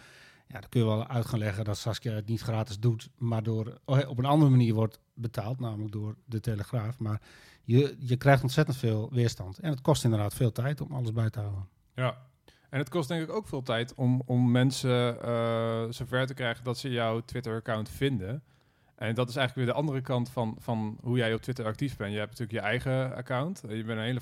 Ja, 0.46 0.60
dan 0.60 0.68
kun 0.68 0.80
je 0.80 0.86
wel 0.86 1.06
uit 1.06 1.26
gaan 1.26 1.38
leggen 1.38 1.64
dat 1.64 1.76
Saskia 1.76 2.12
het 2.12 2.28
niet 2.28 2.40
gratis 2.40 2.78
doet, 2.78 3.10
maar 3.18 3.42
door, 3.42 3.78
oh, 3.84 4.08
op 4.08 4.18
een 4.18 4.24
andere 4.24 4.50
manier 4.50 4.74
wordt 4.74 5.00
betaald, 5.14 5.60
namelijk 5.60 5.92
door 5.92 6.16
de 6.24 6.40
Telegraaf. 6.40 6.98
Maar 6.98 7.20
je, 7.62 7.96
je 7.98 8.16
krijgt 8.16 8.42
ontzettend 8.42 8.76
veel 8.76 9.08
weerstand. 9.12 9.58
En 9.58 9.70
het 9.70 9.80
kost 9.80 10.04
inderdaad 10.04 10.34
veel 10.34 10.52
tijd 10.52 10.80
om 10.80 10.92
alles 10.92 11.12
bij 11.12 11.30
te 11.30 11.40
houden. 11.40 11.68
Ja, 11.94 12.18
en 12.74 12.78
het 12.78 12.88
kost 12.88 13.08
denk 13.08 13.22
ik 13.22 13.34
ook 13.34 13.48
veel 13.48 13.62
tijd 13.62 13.94
om, 13.94 14.22
om 14.26 14.50
mensen 14.50 15.16
uh, 15.24 15.84
zover 15.90 16.26
te 16.26 16.34
krijgen 16.34 16.64
dat 16.64 16.78
ze 16.78 16.90
jouw 16.90 17.20
Twitter-account 17.20 17.88
vinden. 17.88 18.42
En 18.94 19.14
dat 19.14 19.28
is 19.28 19.36
eigenlijk 19.36 19.66
weer 19.66 19.74
de 19.76 19.80
andere 19.80 20.00
kant 20.00 20.30
van, 20.30 20.56
van 20.58 20.98
hoe 21.00 21.16
jij 21.16 21.34
op 21.34 21.42
Twitter 21.42 21.64
actief 21.64 21.96
bent. 21.96 22.12
Je 22.12 22.18
hebt 22.18 22.30
natuurlijk 22.30 22.58
je 22.58 22.66
eigen 22.66 23.14
account. 23.14 23.60
Je 23.68 23.84
bent 23.84 23.98
een 23.98 24.04
hele 24.04 24.20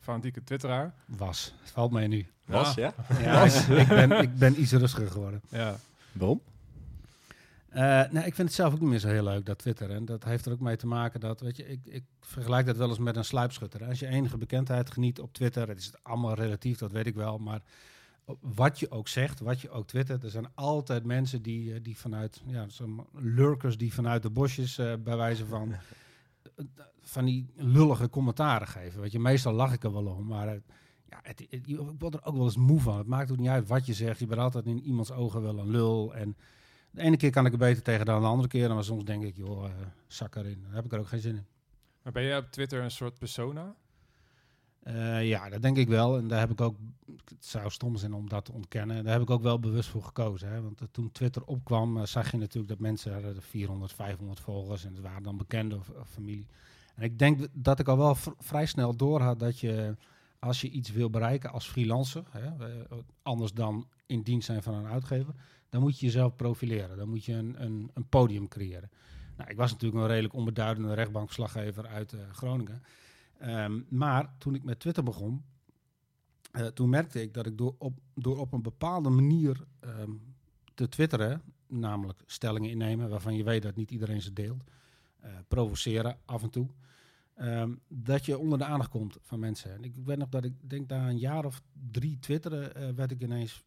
fanatieke 0.00 0.44
twitteraar. 0.44 0.94
Was. 1.06 1.54
Het 1.60 1.70
valt 1.70 1.90
mij 1.90 2.06
nu. 2.06 2.26
Was, 2.46 2.74
ja? 2.74 2.94
Ja, 3.20 3.44
ik, 3.44 3.88
ben, 3.88 4.12
ik 4.12 4.36
ben 4.36 4.60
iets 4.60 4.72
rustiger 4.72 5.10
geworden. 5.10 5.40
Ja. 5.48 5.76
Waarom? 6.12 6.40
Uh, 7.70 7.80
nou, 7.80 8.18
ik 8.18 8.34
vind 8.34 8.48
het 8.48 8.52
zelf 8.52 8.72
ook 8.74 8.80
niet 8.80 8.88
meer 8.88 8.98
zo 8.98 9.08
heel 9.08 9.24
leuk, 9.24 9.46
dat 9.46 9.58
Twitter. 9.58 9.90
En 9.90 10.04
dat 10.04 10.24
heeft 10.24 10.46
er 10.46 10.52
ook 10.52 10.60
mee 10.60 10.76
te 10.76 10.86
maken 10.86 11.20
dat, 11.20 11.40
weet 11.40 11.56
je, 11.56 11.68
ik, 11.68 11.80
ik 11.84 12.04
vergelijk 12.20 12.66
dat 12.66 12.76
wel 12.76 12.88
eens 12.88 12.98
met 12.98 13.16
een 13.16 13.24
sluipschutter. 13.24 13.84
Als 13.84 13.98
je 13.98 14.06
enige 14.06 14.36
bekendheid 14.36 14.90
geniet 14.90 15.20
op 15.20 15.32
Twitter, 15.32 15.68
het 15.68 15.78
is 15.78 15.92
allemaal 16.02 16.34
relatief, 16.34 16.78
dat 16.78 16.92
weet 16.92 17.06
ik 17.06 17.14
wel, 17.14 17.38
maar 17.38 17.60
wat 18.40 18.78
je 18.78 18.90
ook 18.90 19.08
zegt, 19.08 19.40
wat 19.40 19.60
je 19.60 19.70
ook 19.70 19.86
twittert, 19.86 20.22
er 20.22 20.30
zijn 20.30 20.54
altijd 20.54 21.04
mensen 21.04 21.42
die, 21.42 21.74
eh, 21.74 21.80
die 21.82 21.96
vanuit, 21.96 22.42
ja, 22.46 22.68
zo'n 22.68 23.06
lurkers 23.12 23.76
die 23.76 23.94
vanuit 23.94 24.22
de 24.22 24.30
bosjes, 24.30 24.78
uh, 24.78 24.94
bij 24.98 25.16
wijze 25.16 25.46
van, 25.46 25.74
van 27.14 27.24
die 27.24 27.46
lullige 27.56 28.08
commentaren 28.08 28.68
geven. 28.68 29.00
Weet 29.00 29.12
je, 29.12 29.18
meestal 29.18 29.52
lach 29.52 29.72
ik 29.72 29.84
er 29.84 29.92
wel 29.92 30.06
om, 30.06 30.26
maar 30.26 30.46
ja, 31.08 31.20
het, 31.22 31.46
het, 31.50 31.66
je 31.66 31.94
wordt 31.98 32.16
er 32.16 32.24
ook 32.24 32.36
wel 32.36 32.44
eens 32.44 32.56
moe 32.56 32.80
van. 32.80 32.98
Het 32.98 33.06
maakt 33.06 33.30
ook 33.30 33.38
niet 33.38 33.48
uit 33.48 33.68
wat 33.68 33.86
je 33.86 33.94
zegt, 33.94 34.18
je 34.18 34.26
bent 34.26 34.40
altijd 34.40 34.66
in 34.66 34.82
iemands 34.82 35.12
ogen 35.12 35.42
wel 35.42 35.58
een 35.58 35.70
lul. 35.70 36.14
En 36.14 36.36
de 36.90 37.00
ene 37.00 37.16
keer 37.16 37.30
kan 37.30 37.46
ik 37.46 37.52
er 37.52 37.58
beter 37.58 37.82
tegen 37.82 38.06
dan 38.06 38.20
de 38.20 38.26
andere 38.26 38.48
keer, 38.48 38.74
maar 38.74 38.84
soms 38.84 39.04
denk 39.04 39.24
ik, 39.24 39.36
joh, 39.36 39.64
uh, 39.64 39.70
zak 40.06 40.36
erin. 40.36 40.62
Dan 40.62 40.72
heb 40.72 40.84
ik 40.84 40.92
er 40.92 40.98
ook 40.98 41.08
geen 41.08 41.20
zin 41.20 41.36
in. 41.36 41.46
Maar 42.02 42.12
ben 42.12 42.22
je 42.22 42.36
op 42.36 42.50
Twitter 42.50 42.82
een 42.82 42.90
soort 42.90 43.18
persona? 43.18 43.74
Uh, 44.88 45.28
ja, 45.28 45.48
dat 45.48 45.62
denk 45.62 45.76
ik 45.76 45.88
wel. 45.88 46.16
En 46.16 46.28
daar 46.28 46.38
heb 46.38 46.50
ik 46.50 46.60
ook, 46.60 46.76
het 47.06 47.44
zou 47.44 47.70
stom 47.70 47.96
zijn 47.96 48.12
om 48.12 48.28
dat 48.28 48.44
te 48.44 48.52
ontkennen, 48.52 49.04
daar 49.04 49.12
heb 49.12 49.22
ik 49.22 49.30
ook 49.30 49.42
wel 49.42 49.58
bewust 49.58 49.88
voor 49.88 50.02
gekozen. 50.02 50.48
Hè? 50.48 50.62
Want 50.62 50.80
uh, 50.80 50.88
toen 50.90 51.12
Twitter 51.12 51.44
opkwam, 51.44 51.96
uh, 51.96 52.04
zag 52.04 52.30
je 52.30 52.36
natuurlijk 52.36 52.68
dat 52.68 52.78
mensen 52.78 53.12
hadden 53.12 53.42
400, 53.42 53.92
500 53.92 54.40
volgers 54.40 54.84
en 54.84 54.94
het 54.94 55.02
waren 55.02 55.22
dan 55.22 55.36
bekenden 55.36 55.78
of, 55.78 55.88
of, 55.88 56.08
familie. 56.08 56.46
En 56.94 57.02
ik 57.02 57.18
denk 57.18 57.46
dat 57.52 57.78
ik 57.78 57.88
al 57.88 57.96
wel 57.96 58.16
vrij 58.38 58.66
snel 58.66 58.96
door 58.96 59.20
had 59.20 59.38
dat 59.38 59.60
je, 59.60 59.96
als 60.38 60.60
je 60.60 60.70
iets 60.70 60.90
wil 60.90 61.10
bereiken 61.10 61.50
als 61.50 61.68
freelancer, 61.68 62.24
hè, 62.30 62.50
anders 63.22 63.52
dan 63.52 63.88
in 64.06 64.22
dienst 64.22 64.46
zijn 64.46 64.62
van 64.62 64.74
een 64.74 64.86
uitgever, 64.86 65.34
dan 65.68 65.80
moet 65.80 65.98
je 65.98 66.06
jezelf 66.06 66.36
profileren. 66.36 66.96
Dan 66.96 67.08
moet 67.08 67.24
je 67.24 67.32
een, 67.32 67.62
een, 67.62 67.90
een 67.94 68.08
podium 68.08 68.48
creëren. 68.48 68.90
Nou, 69.36 69.50
ik 69.50 69.56
was 69.56 69.72
natuurlijk 69.72 70.02
een 70.02 70.08
redelijk 70.08 70.34
onbeduidende 70.34 70.94
rechtbankslaggever 70.94 71.86
uit 71.86 72.14
Groningen. 72.32 72.82
Ehm, 73.38 73.80
maar 73.88 74.34
toen 74.38 74.54
ik 74.54 74.64
met 74.64 74.80
Twitter 74.80 75.02
begon, 75.02 75.44
uh, 76.56 76.66
toen 76.66 76.88
merkte 76.88 77.22
ik 77.22 77.34
dat 77.34 77.46
ik 77.46 77.58
door 77.58 77.74
op, 77.78 77.98
door 78.14 78.38
op 78.38 78.52
een 78.52 78.62
bepaalde 78.62 79.08
manier 79.08 79.64
um, 79.80 80.34
te 80.74 80.88
twitteren, 80.88 81.42
namelijk 81.66 82.22
stellingen 82.26 82.70
innemen 82.70 83.08
waarvan 83.08 83.36
je 83.36 83.44
weet 83.44 83.62
dat 83.62 83.76
niet 83.76 83.90
iedereen 83.90 84.22
ze 84.22 84.32
deelt, 84.32 84.64
uh, 85.24 85.30
provoceren 85.48 86.18
af 86.24 86.42
en 86.42 86.50
toe, 86.50 86.68
um, 87.40 87.80
dat 87.88 88.26
je 88.26 88.38
onder 88.38 88.58
de 88.58 88.64
aandacht 88.64 88.90
komt 88.90 89.16
van 89.20 89.38
mensen. 89.38 89.74
En 89.74 89.84
ik 89.84 89.94
weet 90.04 90.18
nog 90.18 90.28
dat 90.28 90.44
ik 90.44 90.54
denk 90.60 90.88
na 90.88 91.08
een 91.08 91.18
jaar 91.18 91.44
of 91.44 91.62
drie 91.90 92.18
twitteren, 92.18 92.82
uh, 92.82 92.88
werd 92.94 93.10
ik 93.10 93.22
ineens 93.22 93.64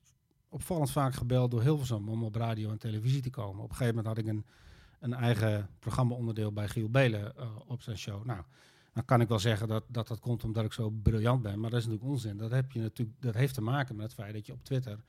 opvallend 0.50 0.92
vaak 0.92 1.14
gebeld 1.14 1.52
door 1.52 1.62
Hilversum 1.62 2.10
om 2.10 2.24
op 2.24 2.36
radio 2.36 2.70
en 2.70 2.78
televisie 2.78 3.22
te 3.22 3.30
komen. 3.30 3.64
Op 3.64 3.70
een 3.70 3.76
gegeven 3.76 3.96
moment 3.96 4.16
had 4.16 4.26
ik 4.26 4.32
een, 4.32 4.46
een 5.00 5.14
eigen 5.14 5.70
programma-onderdeel 5.80 6.54
bij 6.54 6.68
Giel 6.68 6.90
Belen 6.90 7.34
op 7.68 7.82
zijn 7.82 7.98
show. 7.98 8.26
Nou, 8.26 8.44
dan 8.98 9.06
kan 9.06 9.22
ik 9.22 9.28
wel 9.28 9.40
zeggen 9.40 9.68
dat, 9.68 9.84
dat 9.88 10.08
dat 10.08 10.20
komt 10.20 10.44
omdat 10.44 10.66
ik 10.66 10.74
zo 10.74 10.90
briljant 10.90 11.42
ben. 11.42 11.60
Maar 11.60 11.70
dat 11.70 11.80
is 11.80 11.86
natuurlijk 11.86 12.12
onzin. 12.12 12.38
Dat, 12.38 12.52
heb 12.52 12.72
je 12.72 12.80
natuurlijk, 12.80 13.22
dat 13.22 13.34
heeft 13.34 13.54
te 13.54 13.62
maken 13.62 13.96
met 13.96 14.06
het 14.06 14.14
feit 14.14 14.34
dat 14.34 14.46
je 14.46 14.54
op 14.54 14.64
Twitter 14.64 15.00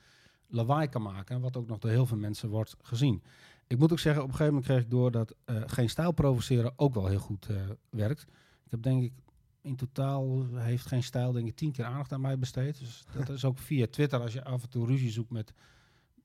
lawaai 0.46 0.88
kan 0.88 1.02
maken. 1.02 1.40
Wat 1.40 1.56
ook 1.56 1.66
nog 1.66 1.78
door 1.78 1.90
heel 1.90 2.06
veel 2.06 2.16
mensen 2.16 2.48
wordt 2.48 2.76
gezien. 2.82 3.22
Ik 3.66 3.78
moet 3.78 3.92
ook 3.92 3.98
zeggen, 3.98 4.22
op 4.22 4.28
een 4.28 4.34
gegeven 4.34 4.54
moment 4.54 4.72
kreeg 4.72 4.84
ik 4.84 4.90
door 4.90 5.10
dat 5.10 5.34
uh, 5.46 5.62
geen 5.66 5.90
stijl 5.90 6.12
provoceren 6.12 6.72
ook 6.76 6.94
wel 6.94 7.06
heel 7.06 7.18
goed 7.18 7.48
uh, 7.50 7.56
werkt. 7.90 8.22
Ik 8.64 8.70
heb 8.70 8.82
denk 8.82 9.02
ik 9.02 9.12
in 9.60 9.76
totaal 9.76 10.46
heeft 10.54 10.86
geen 10.86 11.02
stijl 11.02 11.32
denk 11.32 11.46
ik 11.46 11.56
tien 11.56 11.72
keer 11.72 11.84
aandacht 11.84 12.12
aan 12.12 12.20
mij 12.20 12.38
besteed. 12.38 12.78
Dus 12.78 13.04
dat 13.12 13.28
is 13.28 13.44
ook 13.44 13.58
via 13.58 13.86
Twitter 13.90 14.20
als 14.20 14.32
je 14.32 14.44
af 14.44 14.62
en 14.62 14.68
toe 14.68 14.86
ruzie 14.86 15.10
zoekt 15.10 15.30
met 15.30 15.52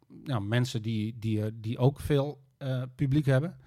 nou, 0.07 0.43
mensen 0.43 0.81
die, 0.81 1.19
die, 1.19 1.45
eh, 1.45 1.51
die 1.53 1.77
ook 1.77 1.99
veel 1.99 2.41
eh, 2.57 2.83
publiek 2.95 3.25
hebben, 3.25 3.57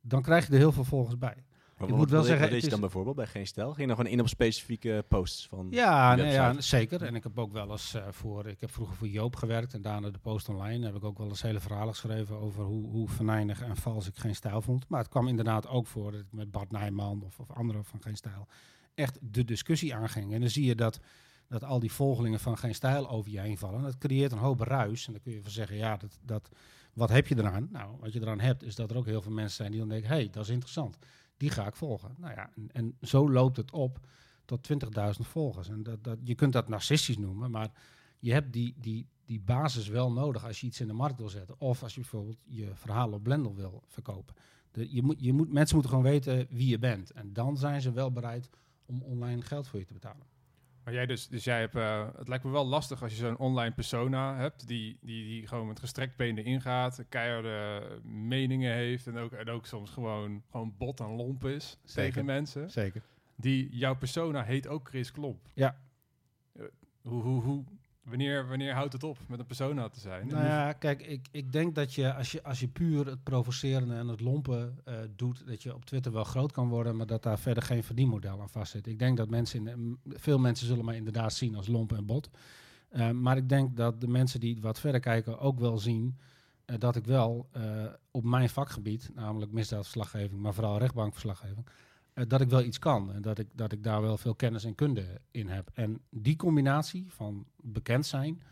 dan 0.00 0.22
krijg 0.22 0.46
je 0.46 0.52
er 0.52 0.58
heel 0.58 0.72
veel 0.72 0.84
volgers 0.84 1.18
bij. 1.18 1.44
Maar 1.80 1.88
Ik 1.88 1.94
wat- 1.94 2.04
moet 2.04 2.10
wel 2.10 2.20
wat 2.20 2.28
zeggen, 2.28 2.46
deed 2.46 2.54
het 2.54 2.64
je 2.64 2.70
dan 2.70 2.80
bijvoorbeeld 2.80 3.16
bij 3.16 3.26
Geen 3.26 3.46
Stijl? 3.46 3.66
Ging 3.66 3.80
je 3.80 3.86
dan 3.86 3.96
gewoon 3.96 4.12
in 4.12 4.20
op 4.20 4.28
specifieke 4.28 5.04
posts 5.08 5.46
van... 5.46 5.66
Ja, 5.70 6.14
nee, 6.14 6.32
ja, 6.32 6.60
zeker. 6.60 7.02
En 7.02 7.14
ik 7.14 7.22
heb 7.22 7.38
ook 7.38 7.52
wel 7.52 7.70
eens 7.70 7.94
eh, 7.94 8.02
voor, 8.10 8.46
ik 8.46 8.60
heb 8.60 8.70
vroeger 8.70 8.96
voor 8.96 9.08
Joop 9.08 9.36
gewerkt 9.36 9.74
en 9.74 9.82
daarna 9.82 10.10
de 10.10 10.18
Post 10.18 10.48
Online. 10.48 10.86
Heb 10.86 10.94
ik 10.94 11.04
ook 11.04 11.18
wel 11.18 11.28
eens 11.28 11.42
hele 11.42 11.60
verhalen 11.60 11.94
geschreven 11.94 12.36
over 12.36 12.64
hoe, 12.64 12.90
hoe 12.90 13.08
venijnig 13.08 13.62
en 13.62 13.76
vals 13.76 14.06
ik 14.06 14.16
geen 14.16 14.34
stijl 14.34 14.62
vond. 14.62 14.88
Maar 14.88 15.00
het 15.00 15.08
kwam 15.08 15.28
inderdaad 15.28 15.68
ook 15.68 15.86
voor 15.86 16.12
dat 16.12 16.20
ik 16.20 16.26
met 16.30 16.50
Bart 16.50 16.70
Nijman 16.70 17.22
of, 17.24 17.38
of 17.38 17.50
anderen 17.50 17.84
van 17.84 18.02
geen 18.02 18.16
stijl 18.16 18.46
echt 18.94 19.18
de 19.20 19.44
discussie 19.44 19.94
aanging. 19.94 20.32
En 20.32 20.40
dan 20.40 20.50
zie 20.50 20.64
je 20.64 20.74
dat, 20.74 21.00
dat 21.48 21.64
al 21.64 21.78
die 21.78 21.92
volgelingen 21.92 22.40
van 22.40 22.58
geen 22.58 22.74
stijl 22.74 23.10
over 23.10 23.30
je 23.30 23.40
heen 23.40 23.58
vallen. 23.58 23.82
Dat 23.82 23.98
creëert 23.98 24.32
een 24.32 24.38
hoop 24.38 24.60
ruis. 24.60 25.06
En 25.06 25.12
dan 25.12 25.22
kun 25.22 25.32
je 25.32 25.42
van 25.42 25.50
zeggen, 25.50 25.76
ja, 25.76 25.96
dat, 25.96 26.18
dat, 26.22 26.50
wat 26.92 27.08
heb 27.08 27.26
je 27.26 27.38
eraan? 27.38 27.68
Nou, 27.72 27.96
wat 28.00 28.12
je 28.12 28.20
eraan 28.20 28.40
hebt, 28.40 28.62
is 28.62 28.74
dat 28.74 28.90
er 28.90 28.96
ook 28.96 29.06
heel 29.06 29.22
veel 29.22 29.32
mensen 29.32 29.56
zijn 29.56 29.70
die 29.70 29.80
dan 29.80 29.88
denken, 29.88 30.08
hé, 30.08 30.14
hey, 30.14 30.28
dat 30.30 30.42
is 30.44 30.50
interessant. 30.50 30.98
Die 31.40 31.50
ga 31.50 31.66
ik 31.66 31.76
volgen. 31.76 32.14
Nou 32.18 32.34
ja, 32.34 32.50
en, 32.54 32.68
en 32.72 32.96
zo 33.00 33.30
loopt 33.30 33.56
het 33.56 33.70
op 33.70 34.00
tot 34.44 34.68
20.000 34.72 34.80
volgers. 35.20 35.68
En 35.68 35.82
dat, 35.82 36.04
dat, 36.04 36.18
je 36.22 36.34
kunt 36.34 36.52
dat 36.52 36.68
narcistisch 36.68 37.18
noemen, 37.18 37.50
maar 37.50 37.70
je 38.18 38.32
hebt 38.32 38.52
die, 38.52 38.74
die, 38.78 39.06
die 39.24 39.40
basis 39.40 39.88
wel 39.88 40.12
nodig 40.12 40.44
als 40.46 40.60
je 40.60 40.66
iets 40.66 40.80
in 40.80 40.86
de 40.86 40.92
markt 40.92 41.18
wil 41.18 41.28
zetten. 41.28 41.60
Of 41.60 41.82
als 41.82 41.94
je 41.94 42.00
bijvoorbeeld 42.00 42.38
je 42.44 42.70
verhaal 42.74 43.12
op 43.12 43.22
Blendel 43.22 43.54
wil 43.54 43.82
verkopen. 43.86 44.34
De, 44.70 44.94
je 44.94 45.02
moet, 45.02 45.16
je 45.18 45.32
moet, 45.32 45.52
mensen 45.52 45.74
moeten 45.74 45.94
gewoon 45.94 46.10
weten 46.10 46.46
wie 46.50 46.68
je 46.68 46.78
bent. 46.78 47.10
En 47.10 47.32
dan 47.32 47.56
zijn 47.56 47.80
ze 47.80 47.92
wel 47.92 48.12
bereid 48.12 48.50
om 48.86 49.02
online 49.02 49.42
geld 49.42 49.68
voor 49.68 49.78
je 49.78 49.84
te 49.84 49.92
betalen. 49.92 50.26
Maar 50.84 50.94
jij 50.94 51.06
dus, 51.06 51.28
dus 51.28 51.44
jij 51.44 51.60
hebt, 51.60 51.74
eh, 51.76 52.08
het 52.16 52.28
lijkt 52.28 52.44
me 52.44 52.50
wel 52.50 52.66
lastig 52.66 53.02
als 53.02 53.12
je 53.12 53.18
zo'n 53.18 53.36
online 53.38 53.74
persona 53.74 54.36
hebt, 54.36 54.66
die, 54.66 54.98
die, 55.00 55.24
die 55.24 55.46
gewoon 55.46 55.66
met 55.66 55.78
gestrekt 55.78 56.16
benen 56.16 56.44
ingaat, 56.44 57.04
keiharde 57.08 57.82
meningen 58.04 58.74
heeft 58.74 59.06
en 59.06 59.16
ook, 59.16 59.32
en 59.32 59.48
ook 59.48 59.66
soms 59.66 59.90
gewoon, 59.90 60.42
gewoon 60.50 60.74
bot 60.78 61.00
en 61.00 61.10
lomp 61.16 61.44
is 61.44 61.78
Zeker. 61.84 62.10
tegen 62.10 62.24
mensen. 62.24 62.70
Zeker. 62.70 63.02
Die, 63.36 63.76
jouw 63.76 63.96
persona 63.96 64.42
heet 64.42 64.66
ook 64.66 64.88
Chris 64.88 65.12
Klomp. 65.12 65.48
Ja. 65.54 65.76
Eh, 66.56 66.62
Hoe, 67.02 67.22
hoe, 67.22 67.42
hoe, 67.42 67.64
wanneer, 68.02 68.48
wanneer 68.48 68.72
houdt 68.72 68.92
het 68.92 69.02
op 69.02 69.18
met 69.28 69.38
een 69.38 69.46
persona 69.46 69.88
te 69.88 70.00
zijn? 70.00 70.26
Nou 70.26 70.44
ja, 70.44 70.72
kijk, 70.72 71.02
ik, 71.02 71.28
ik 71.30 71.52
denk 71.52 71.74
dat 71.74 71.94
je 71.94 72.14
als, 72.14 72.32
je 72.32 72.42
als 72.42 72.60
je 72.60 72.68
puur 72.68 73.06
het 73.06 73.22
provocerende 73.22 73.94
en 73.94 74.08
het 74.08 74.20
lompen 74.20 74.78
eh, 74.84 74.94
doet, 75.16 75.46
dat 75.46 75.62
je 75.62 75.74
op 75.74 75.84
Twitter 75.84 76.12
wel 76.12 76.24
groot 76.24 76.52
kan 76.52 76.68
worden, 76.68 76.96
maar 76.96 77.06
dat 77.06 77.22
daar 77.22 77.38
verder 77.38 77.62
geen 77.62 77.84
verdienmodel 77.84 78.40
aan 78.40 78.48
vastzit. 78.48 78.86
Ik 78.86 78.98
denk 78.98 79.16
dat 79.16 79.30
mensen, 79.30 79.66
in, 79.66 79.98
veel 80.06 80.38
mensen 80.38 80.66
zullen 80.66 80.84
mij 80.84 80.96
inderdaad 80.96 81.32
zien 81.32 81.54
als 81.54 81.66
lompen 81.66 81.96
en 81.96 82.06
bot. 82.06 82.30
Eh, 82.88 83.10
maar 83.10 83.36
ik 83.36 83.48
denk 83.48 83.76
dat 83.76 84.00
de 84.00 84.08
mensen 84.08 84.40
die 84.40 84.60
wat 84.60 84.80
verder 84.80 85.00
kijken 85.00 85.38
ook 85.38 85.58
wel 85.58 85.78
zien 85.78 86.18
eh, 86.64 86.78
dat 86.78 86.96
ik 86.96 87.04
wel 87.04 87.48
op 88.10 88.24
mijn 88.24 88.48
vakgebied, 88.48 89.10
namelijk 89.14 89.52
misdaadverslaggeving, 89.52 90.40
maar 90.40 90.54
vooral 90.54 90.78
rechtbankverslaggeving, 90.78 91.66
dat 92.14 92.40
ik 92.40 92.48
wel 92.48 92.62
iets 92.62 92.78
kan. 92.78 93.12
En 93.12 93.22
dat 93.22 93.38
ik, 93.38 93.46
dat 93.52 93.72
ik 93.72 93.82
daar 93.82 94.02
wel 94.02 94.18
veel 94.18 94.34
kennis 94.34 94.64
en 94.64 94.74
kunde 94.74 95.20
in 95.30 95.48
heb. 95.48 95.70
En 95.74 96.00
die 96.10 96.36
combinatie 96.36 97.06
van 97.08 97.46
bekend 97.56 98.06
zijn, 98.06 98.42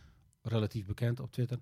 relatief 0.42 0.86
bekend 0.86 1.20
op 1.20 1.32
Twitter, 1.32 1.58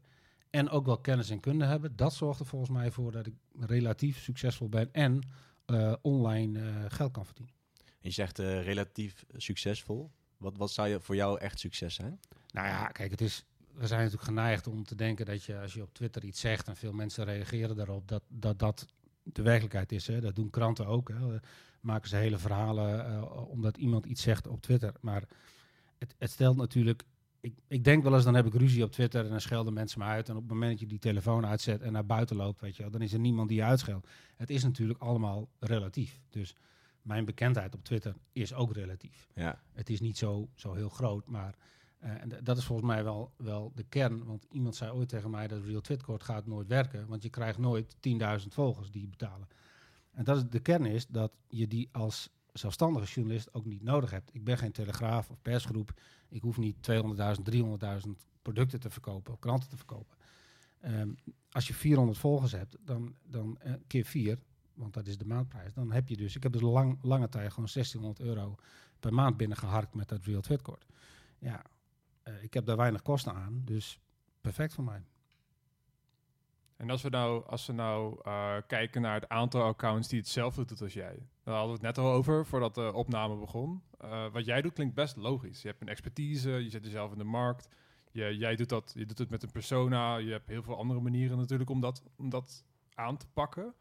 en 0.50 0.70
ook 0.70 0.86
wel 0.86 0.98
kennis 0.98 1.30
en 1.30 1.40
kunde 1.40 1.64
hebben, 1.64 1.96
dat 1.96 2.14
zorgt 2.14 2.40
er 2.40 2.46
volgens 2.46 2.70
mij 2.70 2.90
voor 2.90 3.12
dat 3.12 3.26
ik 3.26 3.34
relatief 3.60 4.18
succesvol 4.18 4.68
ben 4.68 4.92
en 4.92 5.20
eh, 5.64 5.94
online 6.02 6.60
eh, 6.60 6.84
geld 6.88 7.12
kan 7.12 7.26
verdienen. 7.26 7.54
Je 8.00 8.10
zegt 8.10 8.38
eh, 8.38 8.62
relatief 8.62 9.24
succesvol. 9.36 10.10
Wat, 10.36 10.56
wat 10.56 10.70
zou 10.70 10.88
je 10.88 11.00
voor 11.00 11.14
jou 11.14 11.38
echt 11.40 11.58
succes 11.58 11.94
zijn? 11.94 12.20
Nou 12.52 12.66
ja, 12.66 12.86
kijk, 12.86 13.10
het 13.10 13.20
is, 13.20 13.44
we 13.72 13.86
zijn 13.86 14.00
natuurlijk 14.00 14.28
geneigd 14.28 14.66
om 14.66 14.84
te 14.84 14.94
denken 14.94 15.26
dat 15.26 15.44
je 15.44 15.58
als 15.58 15.74
je 15.74 15.82
op 15.82 15.94
Twitter 15.94 16.24
iets 16.24 16.40
zegt 16.40 16.68
en 16.68 16.76
veel 16.76 16.92
mensen 16.92 17.24
reageren 17.24 17.76
daarop, 17.76 18.08
dat 18.08 18.22
dat, 18.28 18.58
dat 18.58 18.86
de 19.32 19.42
werkelijkheid 19.42 19.92
is. 19.92 20.06
Hè. 20.06 20.20
Dat 20.20 20.34
doen 20.34 20.50
kranten 20.50 20.86
ook. 20.86 21.08
Hè. 21.08 21.36
Maken 21.80 22.08
ze 22.08 22.16
hele 22.16 22.38
verhalen 22.38 23.06
eh, 23.06 23.48
omdat 23.50 23.76
iemand 23.76 24.06
iets 24.06 24.22
zegt 24.22 24.46
op 24.46 24.62
Twitter. 24.62 24.92
Maar 25.00 25.24
het, 25.98 26.14
het 26.18 26.30
stelt 26.30 26.56
natuurlijk. 26.56 27.02
Ik, 27.40 27.54
ik 27.68 27.84
denk 27.84 28.02
wel 28.02 28.14
eens, 28.14 28.24
dan 28.24 28.34
heb 28.34 28.46
ik 28.46 28.54
ruzie 28.54 28.84
op 28.84 28.92
Twitter 28.92 29.24
en 29.24 29.30
dan 29.30 29.40
schelden 29.40 29.72
mensen 29.72 29.98
me 29.98 30.04
uit. 30.04 30.28
En 30.28 30.34
op 30.34 30.42
het 30.42 30.50
moment 30.50 30.70
dat 30.70 30.80
je 30.80 30.86
die 30.86 30.98
telefoon 30.98 31.46
uitzet 31.46 31.80
en 31.80 31.92
naar 31.92 32.06
buiten 32.06 32.36
loopt, 32.36 32.60
weet 32.60 32.76
je, 32.76 32.82
wel, 32.82 32.90
dan 32.90 33.02
is 33.02 33.12
er 33.12 33.18
niemand 33.18 33.48
die 33.48 33.58
je 33.58 33.64
uitscheldt. 33.64 34.08
Het 34.36 34.50
is 34.50 34.62
natuurlijk 34.62 34.98
allemaal 34.98 35.48
relatief. 35.58 36.20
Dus 36.30 36.54
mijn 37.02 37.24
bekendheid 37.24 37.74
op 37.74 37.84
Twitter 37.84 38.14
is 38.32 38.54
ook 38.54 38.72
relatief. 38.72 39.28
Ja. 39.34 39.62
Het 39.72 39.90
is 39.90 40.00
niet 40.00 40.18
zo, 40.18 40.48
zo 40.54 40.74
heel 40.74 40.88
groot, 40.88 41.26
maar 41.26 41.54
en 42.10 42.28
d- 42.28 42.46
dat 42.46 42.56
is 42.56 42.64
volgens 42.64 42.88
mij 42.88 43.04
wel, 43.04 43.32
wel 43.36 43.72
de 43.74 43.82
kern. 43.82 44.24
Want 44.24 44.46
iemand 44.50 44.76
zei 44.76 44.90
ooit 44.90 45.08
tegen 45.08 45.30
mij 45.30 45.48
dat 45.48 45.62
Real 45.64 45.80
Twitcourt 45.80 46.22
gaat 46.22 46.46
nooit 46.46 46.68
werken, 46.68 47.06
want 47.06 47.22
je 47.22 47.30
krijgt 47.30 47.58
nooit 47.58 47.96
10.000 48.40 48.46
volgers 48.48 48.90
die 48.90 49.08
betalen. 49.08 49.48
En 50.10 50.24
dat 50.24 50.36
is, 50.36 50.44
de 50.48 50.60
kern 50.60 50.86
is 50.86 51.06
dat 51.06 51.32
je 51.48 51.68
die 51.68 51.88
als 51.92 52.30
zelfstandige 52.52 53.06
journalist 53.06 53.54
ook 53.54 53.64
niet 53.64 53.82
nodig 53.82 54.10
hebt. 54.10 54.34
Ik 54.34 54.44
ben 54.44 54.58
geen 54.58 54.72
telegraaf 54.72 55.30
of 55.30 55.42
persgroep. 55.42 56.00
Ik 56.28 56.42
hoef 56.42 56.58
niet 56.58 56.76
200.000, 56.90 57.42
300.000 57.42 58.10
producten 58.42 58.80
te 58.80 58.90
verkopen 58.90 59.32
of 59.32 59.38
kranten 59.38 59.68
te 59.68 59.76
verkopen. 59.76 60.16
Ehm, 60.80 61.10
als 61.50 61.66
je 61.66 61.74
400 61.74 62.18
volgers 62.18 62.52
hebt, 62.52 62.76
dan, 62.80 63.14
dan 63.22 63.58
eh, 63.58 63.72
keer 63.86 64.04
4, 64.04 64.38
want 64.74 64.94
dat 64.94 65.06
is 65.06 65.18
de 65.18 65.24
maandprijs, 65.26 65.72
dan 65.74 65.92
heb 65.92 66.08
je 66.08 66.16
dus, 66.16 66.36
ik 66.36 66.42
heb 66.42 66.52
dus 66.52 66.60
lang, 66.60 66.98
lange 67.02 67.28
tijd 67.28 67.52
gewoon 67.52 67.68
1600 67.72 68.20
euro 68.20 68.54
per 69.00 69.14
maand 69.14 69.36
binnengeharkt 69.36 69.94
met 69.94 70.08
dat 70.08 70.24
Real 70.24 70.40
Twitcourt. 70.40 70.84
Ja, 71.38 71.62
eh, 72.26 72.42
ik 72.42 72.54
heb 72.54 72.66
daar 72.66 72.76
weinig 72.76 73.02
kosten 73.02 73.34
aan, 73.34 73.62
dus 73.64 74.00
perfect 74.40 74.74
voor 74.74 74.84
mij. 74.84 75.04
En 76.76 76.90
als 76.90 77.02
we 77.02 77.08
nou, 77.08 77.46
als 77.46 77.66
we 77.66 77.72
nou 77.72 78.20
eh, 78.22 78.56
kijken 78.66 79.02
naar 79.02 79.14
het 79.14 79.28
aantal 79.28 79.62
accounts 79.62 80.08
die 80.08 80.18
hetzelfde 80.18 80.64
doet 80.64 80.82
als 80.82 80.92
jij. 80.92 81.28
Daar 81.42 81.54
hadden 81.54 81.78
we 81.78 81.86
het 81.86 81.96
net 81.96 82.04
al 82.04 82.12
over 82.12 82.46
voordat 82.46 82.74
de 82.74 82.92
opname 82.92 83.36
begon. 83.36 83.82
Eh, 83.98 84.26
wat 84.32 84.44
jij 84.44 84.62
doet 84.62 84.72
klinkt 84.72 84.94
best 84.94 85.16
logisch. 85.16 85.62
Je 85.62 85.68
hebt 85.68 85.80
een 85.80 85.88
expertise, 85.88 86.50
je 86.50 86.70
zet 86.70 86.84
jezelf 86.84 87.12
in 87.12 87.18
de 87.18 87.24
markt. 87.24 87.68
Je, 88.10 88.36
jij 88.36 88.56
doet, 88.56 88.68
dat, 88.68 88.92
je 88.96 89.06
doet 89.06 89.18
het 89.18 89.30
met 89.30 89.42
een 89.42 89.52
persona. 89.52 90.16
Je 90.16 90.30
hebt 90.30 90.48
heel 90.48 90.62
veel 90.62 90.76
andere 90.76 91.00
manieren 91.00 91.38
natuurlijk 91.38 91.70
om 91.70 91.80
dat, 91.80 92.02
om 92.16 92.28
dat 92.28 92.64
aan 92.94 93.16
te 93.16 93.26
pakken. 93.32 93.74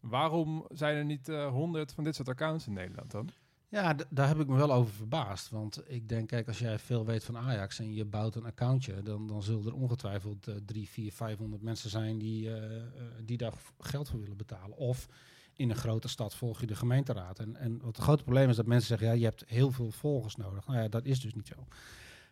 Waarom 0.00 0.66
zijn 0.68 0.96
er 0.96 1.04
niet 1.04 1.26
honderd 1.26 1.92
van 1.92 2.04
dit 2.04 2.14
soort 2.14 2.28
accounts 2.28 2.66
in 2.66 2.72
Nederland 2.72 3.10
dan? 3.10 3.30
Ja, 3.74 3.96
daar 4.10 4.28
heb 4.28 4.40
ik 4.40 4.46
me 4.46 4.56
wel 4.56 4.72
over 4.72 4.94
verbaasd. 4.94 5.50
Want 5.50 5.82
ik 5.86 6.08
denk, 6.08 6.28
kijk, 6.28 6.48
als 6.48 6.58
jij 6.58 6.78
veel 6.78 7.04
weet 7.04 7.24
van 7.24 7.36
Ajax 7.36 7.78
en 7.78 7.94
je 7.94 8.04
bouwt 8.04 8.34
een 8.34 8.44
accountje, 8.44 9.02
dan, 9.02 9.26
dan 9.26 9.42
zullen 9.42 9.66
er 9.66 9.74
ongetwijfeld 9.74 10.48
eh, 10.48 10.54
drie, 10.66 10.88
vier, 10.88 11.12
vijfhonderd 11.12 11.62
mensen 11.62 11.90
zijn 11.90 12.18
die, 12.18 12.50
eh, 12.54 12.76
eh, 12.76 12.82
die 13.24 13.36
daar 13.36 13.52
geld 13.78 14.08
voor 14.08 14.20
willen 14.20 14.36
betalen. 14.36 14.76
Of 14.76 15.08
in 15.56 15.70
een 15.70 15.76
grote 15.76 16.08
stad 16.08 16.34
volg 16.34 16.60
je 16.60 16.66
de 16.66 16.74
gemeenteraad. 16.74 17.38
En, 17.38 17.56
en 17.56 17.78
wat 17.82 17.96
het 17.96 18.04
grote 18.04 18.22
probleem 18.22 18.48
is 18.48 18.56
dat 18.56 18.66
mensen 18.66 18.88
zeggen, 18.88 19.06
ja, 19.06 19.12
je 19.12 19.24
hebt 19.24 19.44
heel 19.46 19.70
veel 19.72 19.90
volgers 19.90 20.36
nodig. 20.36 20.66
Nou 20.66 20.78
ja, 20.80 20.88
dat 20.88 21.04
is 21.04 21.20
dus 21.20 21.34
niet 21.34 21.46
zo. 21.46 21.66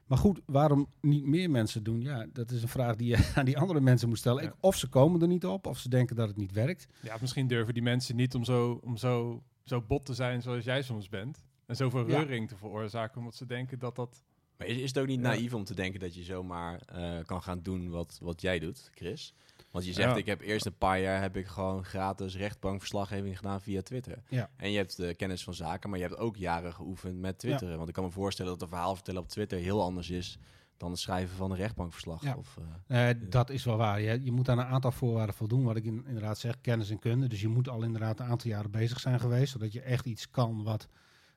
Maar 0.06 0.18
goed, 0.18 0.40
waarom 0.46 0.86
niet 1.00 1.24
meer 1.24 1.50
mensen 1.50 1.82
doen? 1.82 2.00
Ja, 2.00 2.26
dat 2.32 2.50
is 2.50 2.62
een 2.62 2.68
vraag 2.68 2.96
die 2.96 3.08
je 3.08 3.30
aan 3.34 3.44
die 3.44 3.58
andere 3.58 3.80
mensen 3.80 4.08
moet 4.08 4.18
stellen. 4.18 4.42
Ja. 4.42 4.48
Ik- 4.48 4.54
of 4.60 4.76
ze 4.76 4.88
komen 4.88 5.20
er 5.22 5.28
niet 5.28 5.46
op, 5.46 5.66
of 5.66 5.78
ze 5.78 5.88
denken 5.88 6.16
dat 6.16 6.28
het 6.28 6.36
niet 6.36 6.52
werkt. 6.52 6.86
Ja, 7.02 7.16
misschien 7.20 7.46
durven 7.46 7.74
die 7.74 7.82
mensen 7.82 8.16
niet 8.16 8.34
om 8.34 8.44
zo, 8.44 8.80
om 8.84 8.96
zo, 8.96 9.42
zo 9.64 9.80
bot 9.80 10.04
te 10.06 10.14
zijn 10.14 10.42
zoals 10.42 10.64
jij 10.64 10.82
soms 10.82 11.08
bent. 11.08 11.44
En 11.66 11.76
zoveel 11.76 12.08
Ja. 12.08 12.16
reuring 12.18 12.48
te 12.48 12.56
veroorzaken, 12.56 13.18
omdat 13.18 13.34
ze 13.34 13.46
denken 13.46 13.78
dat 13.78 13.96
dat... 13.96 14.22
Maar 14.56 14.66
is, 14.66 14.76
is 14.76 14.88
het 14.88 14.98
ook 14.98 15.06
niet 15.06 15.20
Ja. 15.20 15.26
naïef 15.28 15.54
om 15.54 15.64
te 15.64 15.74
denken 15.74 16.00
dat 16.00 16.14
je 16.14 16.22
zomaar 16.22 16.80
eh, 16.86 17.24
kan 17.24 17.42
gaan 17.42 17.62
doen 17.62 17.90
wat, 17.90 18.18
wat 18.22 18.40
jij 18.40 18.58
doet, 18.58 18.90
Chris? 18.94 19.34
Want 19.70 19.84
je 19.84 19.92
zegt, 19.92 20.08
Ja. 20.10 20.16
ik 20.16 20.26
heb 20.26 20.40
eerst 20.40 20.66
een 20.66 20.76
paar 20.78 21.00
jaar 21.00 21.20
heb 21.20 21.36
ik 21.36 21.46
gewoon 21.46 21.84
gratis 21.84 22.36
rechtbankverslaggeving 22.36 23.36
gedaan 23.36 23.60
via 23.60 23.82
Twitter. 23.82 24.22
Ja. 24.28 24.50
En 24.56 24.70
je 24.70 24.76
hebt 24.76 24.96
de 24.96 25.14
kennis 25.14 25.44
van 25.44 25.54
zaken, 25.54 25.90
maar 25.90 25.98
je 25.98 26.04
hebt 26.04 26.18
ook 26.18 26.36
jaren 26.36 26.72
geoefend 26.74 27.18
met 27.18 27.38
Twitteren. 27.38 27.76
Want 27.76 27.88
ik 27.88 27.94
kan 27.94 28.04
me 28.04 28.10
voorstellen 28.10 28.52
dat 28.52 28.62
een 28.62 28.68
verhaal 28.68 28.94
vertellen 28.94 29.20
op 29.22 29.28
Twitter 29.28 29.58
heel 29.58 29.82
anders 29.82 30.10
is 30.10 30.38
dan 30.76 30.90
het 30.90 31.00
schrijven 31.00 31.36
van 31.36 31.50
een 31.50 31.56
rechtbankverslag. 31.56 32.22
Ja. 32.22 32.34
Of, 32.36 32.58
eh, 32.86 33.10
Eh, 33.10 33.16
dat 33.28 33.50
is 33.50 33.64
wel 33.64 33.76
waar. 33.76 34.00
Je, 34.00 34.20
je 34.24 34.32
moet 34.32 34.48
aan 34.48 34.58
een 34.58 34.64
aantal 34.64 34.92
voorwaarden 34.92 35.34
voldoen. 35.34 35.64
Wat 35.64 35.76
ik 35.76 35.84
in- 35.84 36.04
inderdaad 36.06 36.38
zeg, 36.38 36.60
kennis 36.60 36.90
en 36.90 36.98
kunde. 36.98 37.26
Dus 37.28 37.40
je 37.40 37.48
moet 37.48 37.68
al 37.68 37.82
inderdaad 37.82 38.20
een 38.20 38.26
aantal 38.26 38.50
jaren 38.50 38.70
bezig 38.70 39.00
zijn 39.00 39.20
geweest. 39.20 39.52
Zodat 39.52 39.72
je 39.72 39.80
echt 39.80 40.06
iets 40.06 40.30
kan 40.30 40.62
wat 40.62 40.88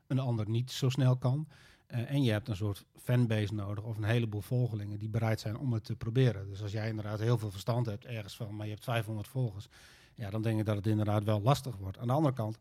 een 0.07 0.19
ander 0.19 0.49
niet 0.49 0.71
zo 0.71 0.89
snel 0.89 1.17
kan. 1.17 1.47
Eh, 1.85 2.11
en 2.11 2.23
je 2.23 2.31
hebt 2.31 2.47
een 2.47 2.55
soort 2.55 2.85
fanbase 2.95 3.53
nodig 3.53 3.83
of 3.83 3.97
een 3.97 4.03
heleboel 4.03 4.41
volgelingen 4.41 4.99
die 4.99 5.09
bereid 5.09 5.39
zijn 5.39 5.57
om 5.57 5.73
het 5.73 5.83
te 5.83 5.95
proberen. 5.95 6.47
Dus 6.49 6.61
als 6.61 6.71
jij 6.71 6.89
inderdaad 6.89 7.19
heel 7.19 7.37
veel 7.37 7.51
verstand 7.51 7.85
hebt 7.85 8.05
ergens 8.05 8.35
van, 8.35 8.55
maar 8.55 8.65
je 8.65 8.71
hebt 8.71 8.83
500 8.83 9.27
volgers. 9.27 9.67
Ja, 10.13 10.29
dan 10.29 10.41
denk 10.41 10.59
ik 10.59 10.65
dat 10.65 10.75
het 10.75 10.87
inderdaad 10.87 11.23
wel 11.23 11.41
lastig 11.41 11.75
wordt. 11.77 11.97
Aan 11.97 12.07
de 12.07 12.13
andere 12.13 12.33
kant, 12.35 12.57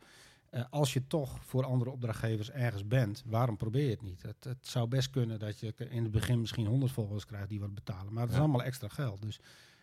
eh, 0.54 0.64
als 0.70 0.92
je 0.92 1.06
toch 1.06 1.44
voor 1.44 1.64
andere 1.64 1.90
opdrachtgevers 1.90 2.50
ergens 2.50 2.86
bent, 2.86 3.22
waarom 3.26 3.56
probeer 3.56 3.84
je 3.84 3.90
het 3.90 4.02
niet? 4.02 4.22
Het, 4.22 4.44
het 4.44 4.66
zou 4.66 4.88
best 4.88 5.10
kunnen 5.10 5.38
dat 5.38 5.60
je 5.60 5.74
in 5.76 6.02
het 6.02 6.12
begin 6.12 6.40
misschien 6.40 6.66
100 6.66 6.92
volgers 6.92 7.26
krijgt 7.26 7.48
die 7.48 7.60
wat 7.60 7.74
betalen. 7.74 8.12
Maar 8.12 8.22
het 8.22 8.32
is 8.32 8.38
allemaal 8.38 8.62
extra 8.62 8.88
geld. 8.88 9.22
Dus 9.22 9.40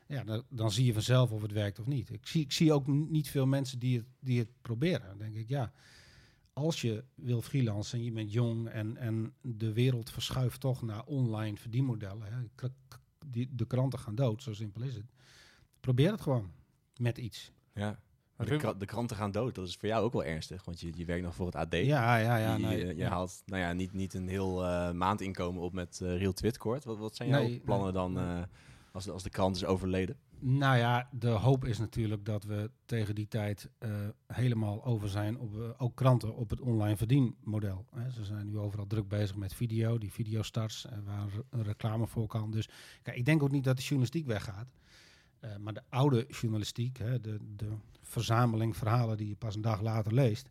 ja, 0.07 0.23
dan, 0.23 0.43
dan 0.49 0.71
zie 0.71 0.85
je 0.85 0.93
vanzelf 0.93 1.31
of 1.31 1.41
het 1.41 1.51
werkt 1.51 1.79
of 1.79 1.85
niet. 1.85 2.09
Ik 2.09 2.27
zie, 2.27 2.41
ik 2.41 2.51
zie 2.51 2.73
ook 2.73 2.87
niet 2.87 3.29
veel 3.29 3.45
mensen 3.45 3.79
die 3.79 3.97
het, 3.97 4.05
die 4.19 4.39
het 4.39 4.49
proberen. 4.61 5.07
Dan 5.07 5.17
denk 5.17 5.35
ik, 5.35 5.49
ja, 5.49 5.71
als 6.53 6.81
je 6.81 7.03
wil 7.15 7.41
freelancen 7.41 7.97
en 7.97 8.03
je 8.03 8.11
bent 8.11 8.31
jong 8.31 8.69
en, 8.69 8.97
en 8.97 9.33
de 9.41 9.73
wereld 9.73 10.09
verschuift 10.09 10.59
toch 10.59 10.81
naar 10.81 11.03
online 11.05 11.57
verdienmodellen. 11.57 12.27
Hè. 12.33 12.67
De 13.49 13.65
kranten 13.67 13.99
gaan 13.99 14.15
dood, 14.15 14.43
zo 14.43 14.53
simpel 14.53 14.81
is 14.81 14.95
het. 14.95 15.05
Probeer 15.79 16.11
het 16.11 16.21
gewoon 16.21 16.51
met 16.97 17.17
iets. 17.17 17.51
Ja. 17.73 17.99
De, 18.45 18.57
kra- 18.57 18.73
de 18.73 18.85
kranten 18.85 19.15
gaan 19.17 19.31
dood. 19.31 19.55
Dat 19.55 19.67
is 19.67 19.75
voor 19.75 19.87
jou 19.89 20.03
ook 20.03 20.13
wel 20.13 20.23
ernstig, 20.23 20.65
want 20.65 20.79
je, 20.79 20.91
je 20.95 21.05
werkt 21.05 21.23
nog 21.23 21.35
voor 21.35 21.45
het 21.45 21.55
AD. 21.55 21.73
Ja, 21.73 22.17
ja, 22.17 22.37
ja. 22.37 22.55
je, 22.55 22.63
nee, 22.65 22.85
je, 22.85 22.95
je 22.95 23.05
haalt 23.05 23.41
nou 23.45 23.61
ja, 23.61 23.73
niet, 23.73 23.93
niet 23.93 24.13
een 24.13 24.27
heel 24.27 24.65
eh, 24.65 24.91
maandinkomen 24.91 25.61
op 25.61 25.73
met 25.73 25.99
eh 26.03 26.17
Real 26.17 26.33
Twitcourt. 26.33 26.83
Wat, 26.83 26.97
wat 26.97 27.15
zijn 27.15 27.29
jouw 27.29 27.41
Nee, 27.41 27.59
plannen 27.59 27.93
dan 27.93 28.17
eh, 28.19 28.41
als, 28.91 29.05
de, 29.05 29.11
als 29.11 29.23
de 29.23 29.29
krant 29.29 29.55
is 29.55 29.65
overleden? 29.65 30.15
Nou 30.43 30.77
ja, 30.77 31.09
de 31.11 31.27
hoop 31.29 31.65
is 31.65 31.77
natuurlijk 31.77 32.25
dat 32.25 32.43
we 32.43 32.71
tegen 32.85 33.15
die 33.15 33.27
tijd 33.27 33.69
helemaal 34.27 34.85
over 34.85 35.09
zijn, 35.09 35.39
op, 35.39 35.75
ook 35.77 35.95
kranten, 35.95 36.35
op 36.35 36.49
het 36.49 36.61
online 36.61 36.97
verdienmodel. 36.97 37.85
Hè. 37.95 38.11
Ze 38.11 38.25
zijn 38.25 38.45
nu 38.45 38.57
overal 38.57 38.87
druk 38.87 39.07
bezig 39.07 39.35
met 39.35 39.53
video, 39.53 39.97
die 39.97 40.11
videostarts, 40.11 40.85
eh, 40.85 40.97
waar 41.05 41.27
re- 41.49 41.63
reclame 41.63 42.07
voor 42.07 42.27
kan. 42.27 42.51
Dus 42.51 42.69
kijk, 43.01 43.17
ik 43.17 43.25
denk 43.25 43.43
ook 43.43 43.51
niet 43.51 43.63
dat 43.63 43.75
de 43.75 43.81
journalistiek 43.81 44.25
weggaat. 44.25 44.67
Eh, 45.41 45.55
maar 45.57 45.73
de 45.73 45.83
oude 45.89 46.25
journalistiek, 46.27 46.97
hè, 46.97 47.21
de, 47.21 47.37
de 47.55 47.71
verzameling 48.01 48.77
verhalen 48.77 49.17
die 49.17 49.27
je 49.27 49.35
pas 49.35 49.55
een 49.55 49.61
dag 49.61 49.81
later 49.81 50.13
leest, 50.13 50.49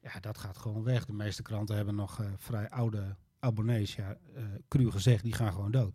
ja, 0.00 0.20
dat 0.20 0.38
gaat 0.38 0.58
gewoon 0.58 0.82
weg. 0.82 1.04
De 1.04 1.12
meeste 1.12 1.42
kranten 1.42 1.76
hebben 1.76 1.94
nog 1.94 2.20
eh, 2.20 2.26
vrij 2.36 2.70
oude 2.70 3.16
abonnees, 3.38 3.94
ja, 3.94 4.16
eh 4.34 4.44
cru 4.68 4.90
gezegd, 4.90 5.22
die 5.22 5.32
gaan 5.32 5.52
gewoon 5.52 5.70
dood. 5.70 5.94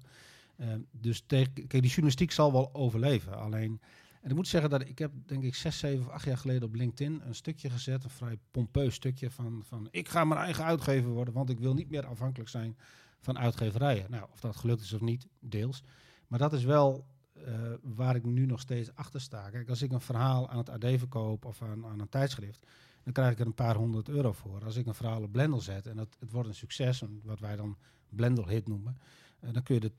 Dus 0.92 1.26
kijk, 1.26 1.70
die 1.70 1.82
journalistiek 1.82 2.32
zal 2.32 2.52
wel 2.52 2.74
overleven. 2.74 3.38
Alleen, 3.38 3.82
en 4.22 4.30
ik 4.30 4.36
moet 4.36 4.48
zeggen 4.48 4.70
dat 4.70 4.82
ik 4.82 5.00
heb, 5.00 5.12
denk 5.26 5.44
ik, 5.44 5.56
zes, 5.56 5.80
zeven 5.80 6.06
of 6.06 6.12
acht 6.12 6.26
jaar 6.26 6.38
geleden 6.38 6.68
op 6.68 6.76
LinkedIn 6.76 7.22
een 7.26 7.36
stukje 7.36 7.70
gezet, 7.70 8.04
een 8.04 8.10
vrij 8.10 8.38
pompeus 8.52 8.94
stukje 8.94 9.32
van, 9.32 9.64
van 9.66 9.88
ik 9.92 10.10
ga 10.10 10.24
mijn 10.24 10.40
eigen 10.42 10.64
uitgever 10.64 11.10
worden, 11.10 11.34
want 11.34 11.50
ik 11.50 11.60
wil 11.60 11.74
niet 11.74 11.90
meer 11.90 12.06
afhankelijk 12.06 12.50
zijn 12.50 12.78
van 13.20 13.38
uitgeverijen. 13.38 14.12
Nou, 14.12 14.28
of 14.32 14.40
dat 14.40 14.56
gelukt 14.56 14.82
is 14.82 14.94
of 14.94 15.02
niet, 15.02 15.28
deels. 15.40 15.84
Maar 16.28 16.40
dat 16.40 16.54
is 16.54 16.64
wel 16.64 17.06
eh, 17.46 17.54
waar 17.82 18.16
ik 18.16 18.26
nu 18.26 18.46
nog 18.46 18.60
steeds 18.60 18.96
achter 18.96 19.22
sta. 19.22 19.50
Kijk, 19.50 19.70
als 19.70 19.82
ik 19.82 19.92
een 19.92 20.02
verhaal 20.02 20.50
aan 20.50 20.58
het 20.58 20.70
AD 20.70 20.86
verkoop 20.98 21.46
of 21.46 21.62
aan, 21.62 21.86
aan 21.86 22.00
een 22.00 22.10
tijdschrift, 22.10 22.66
dan 23.04 23.14
krijg 23.14 23.32
ik 23.32 23.40
er 23.40 23.46
een 23.46 23.54
paar 23.54 23.76
honderd 23.76 24.10
euro 24.10 24.32
voor. 24.32 24.66
Als 24.66 24.76
ik 24.76 24.86
een 24.86 24.94
verhaal 24.94 25.22
op 25.22 25.32
Blendel 25.32 25.62
zet 25.62 25.88
en 25.88 25.98
het, 25.98 26.16
het 26.20 26.32
wordt 26.32 26.48
een 26.50 26.56
succes, 26.56 27.04
wat 27.24 27.40
wij 27.40 27.56
dan 27.56 27.78
Blendel 28.10 28.48
hit 28.48 28.68
noemen, 28.68 28.98
eh, 29.40 29.54
dan 29.54 29.64
kun 29.64 29.76
je 29.76 29.82
er 29.82 29.92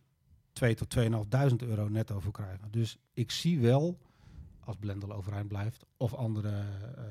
2 0.53 0.75
tot 0.75 0.91
2.500 0.91 1.69
euro 1.69 1.89
netto 1.89 2.21
voor 2.21 2.33
krijgen. 2.33 2.71
Dus 2.71 2.99
ik 3.15 3.31
zie 3.31 3.61
wel, 3.61 3.99
als 4.61 4.77
Blendel 4.77 5.13
overeind 5.13 5.49
blijft, 5.49 5.85
of 5.97 6.15
andere 6.15 6.65
eh, 6.97 7.05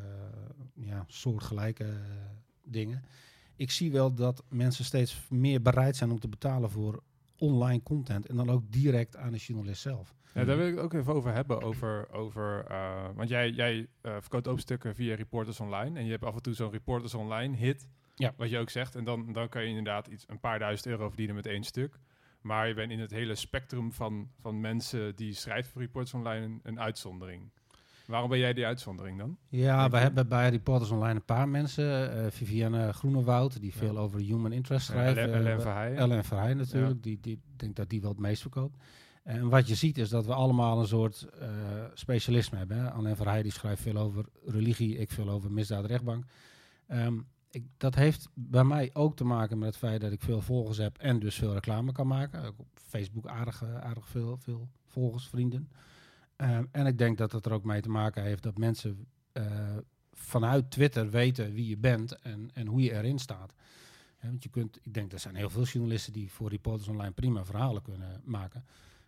ja, 0.73 1.05
soortgelijke 1.07 1.93
dingen, 2.63 3.03
ik 3.55 3.71
zie 3.71 3.91
wel 3.91 4.13
dat 4.13 4.43
mensen 4.49 4.85
steeds 4.85 5.27
meer 5.29 5.61
bereid 5.61 5.95
zijn 5.95 6.11
om 6.11 6.19
te 6.19 6.27
betalen 6.27 6.69
voor 6.69 7.03
online 7.37 7.83
content 7.83 8.27
en 8.27 8.35
dan 8.35 8.49
ook 8.49 8.71
direct 8.71 9.15
aan 9.15 9.31
de 9.31 9.37
journalist 9.37 9.81
zelf. 9.81 10.15
Ja, 10.33 10.43
daar 10.45 10.57
wil 10.57 10.67
ik 10.67 10.75
het 10.75 10.83
ook 10.83 10.93
even 10.93 11.13
over 11.13 11.33
hebben. 11.33 11.61
Over, 11.61 12.11
over, 12.11 12.65
eh, 12.65 13.05
want 13.15 13.29
jij, 13.29 13.49
jij 13.49 13.87
eh, 14.01 14.11
verkoopt 14.19 14.47
ook 14.47 14.59
stukken 14.59 14.95
via 14.95 15.15
Reporters 15.15 15.59
Online. 15.59 15.99
En 15.99 16.05
je 16.05 16.11
hebt 16.11 16.23
af 16.23 16.35
en 16.35 16.41
toe 16.41 16.53
zo'n 16.53 16.71
Reporters 16.71 17.13
Online 17.13 17.55
hit. 17.55 17.87
Ja. 18.15 18.33
Wat 18.37 18.49
je 18.49 18.57
ook 18.57 18.69
zegt. 18.69 18.95
En 18.95 19.03
dan, 19.03 19.33
dan 19.33 19.49
kan 19.49 19.61
je 19.61 19.67
inderdaad 19.67 20.07
iets, 20.07 20.23
een 20.27 20.39
paar 20.39 20.59
duizend 20.59 20.87
euro 20.87 21.07
verdienen 21.07 21.35
met 21.35 21.45
één 21.45 21.63
stuk. 21.63 21.99
Maar 22.41 22.67
je 22.67 22.73
bent 22.73 22.91
in 22.91 22.99
het 22.99 23.11
hele 23.11 23.35
spectrum 23.35 23.91
van, 23.91 24.29
van 24.39 24.61
mensen 24.61 25.15
die 25.15 25.33
schrijven 25.33 25.71
voor 25.71 25.81
Reporters 25.81 26.13
Online 26.13 26.45
een, 26.45 26.59
een 26.63 26.79
uitzondering. 26.79 27.51
Waarom 28.07 28.29
ben 28.29 28.39
jij 28.39 28.53
die 28.53 28.65
uitzondering 28.65 29.17
dan? 29.17 29.37
Ja, 29.49 29.89
we 29.89 29.97
hebben 29.97 30.27
bij 30.27 30.49
Reporters 30.49 30.91
Online 30.91 31.15
een 31.15 31.25
paar 31.25 31.49
mensen. 31.49 32.11
eh 32.25 32.31
Vivienne 32.31 32.93
Groenewoud, 32.93 33.59
die 33.61 33.71
Ja. 33.73 33.77
veel 33.77 33.97
over 33.97 34.19
human 34.19 34.51
interest 34.51 34.85
schrijft. 34.85 35.17
Ellen- 35.17 35.33
Eh, 35.33 35.39
Ellen 35.39 35.61
Verheijen. 35.61 35.97
Ellen 35.97 36.23
Verheij 36.23 36.53
natuurlijk. 36.53 37.03
Die, 37.03 37.19
die 37.21 37.41
denk 37.55 37.75
dat 37.75 37.89
die 37.89 38.01
wel 38.01 38.09
het 38.11 38.19
meest 38.19 38.41
verkoopt. 38.41 38.77
En 39.23 39.49
wat 39.49 39.67
je 39.67 39.75
ziet 39.75 39.97
is 39.97 40.09
dat 40.09 40.25
we 40.25 40.33
allemaal 40.33 40.79
een 40.79 40.87
soort 40.87 41.27
eh, 41.39 41.49
specialisme 41.93 42.57
hebben. 42.57 42.77
Hè. 42.77 42.87
Ellen 42.87 43.15
Verheij 43.15 43.41
die 43.43 43.51
schrijft 43.51 43.81
veel 43.81 43.97
over 43.97 44.25
religie, 44.45 44.97
ik 44.97 45.11
veel 45.11 45.29
over 45.29 45.51
misdaadrechtbank. 45.51 46.25
Ehm, 46.87 47.17
ik, 47.51 47.65
dat 47.77 47.95
heeft 47.95 48.29
bij 48.33 48.63
mij 48.63 48.89
ook 48.93 49.15
te 49.15 49.23
maken 49.23 49.57
met 49.57 49.67
het 49.67 49.77
feit 49.77 50.01
dat 50.01 50.11
ik 50.11 50.21
veel 50.21 50.41
volgers 50.41 50.77
heb 50.77 50.97
en 50.97 51.19
dus 51.19 51.35
veel 51.35 51.53
reclame 51.53 51.91
kan 51.91 52.07
maken. 52.07 52.43
Ook 52.45 52.59
op 52.59 52.67
Facebook 52.75 53.27
aardig, 53.27 53.63
aardig 53.81 54.07
veel, 54.07 54.37
veel 54.37 54.67
volgers, 54.85 55.27
vrienden. 55.27 55.69
Ehm, 56.37 56.65
en 56.71 56.85
ik 56.85 56.97
denk 56.97 57.17
dat 57.17 57.31
het 57.31 57.45
er 57.45 57.51
ook 57.51 57.63
mee 57.63 57.81
te 57.81 57.89
maken 57.89 58.23
heeft 58.23 58.43
dat 58.43 58.57
mensen 58.57 59.07
eh, 59.31 59.77
vanuit 60.11 60.71
Twitter 60.71 61.09
weten 61.09 61.53
wie 61.53 61.67
je 61.67 61.77
bent 61.77 62.19
en, 62.19 62.49
en 62.53 62.67
hoe 62.67 62.81
je 62.81 62.93
erin 62.93 63.19
staat. 63.19 63.53
Want 64.21 64.43
je 64.43 64.49
kunt, 64.49 64.79
ik 64.81 64.93
denk 64.93 65.11
er 65.11 65.19
zijn 65.19 65.35
heel 65.35 65.49
veel 65.49 65.63
journalisten 65.63 66.13
die 66.13 66.31
voor 66.31 66.49
Reporters 66.49 66.87
Online 66.87 67.11
prima 67.11 67.45
verhalen 67.45 67.81
kunnen 67.81 68.21
maken. 68.23 68.65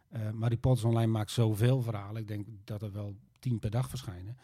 Eh, 0.10 0.30
maar 0.30 0.50
Reporters 0.50 0.86
Online 0.86 1.12
maakt 1.12 1.32
zoveel 1.32 1.82
verhalen. 1.82 2.22
Ik 2.22 2.28
denk 2.28 2.48
dat 2.64 2.82
er 2.82 2.92
wel 2.92 3.16
tien 3.40 3.60
per 3.60 3.70
dag 3.70 3.90
verschijnen. 3.90 4.38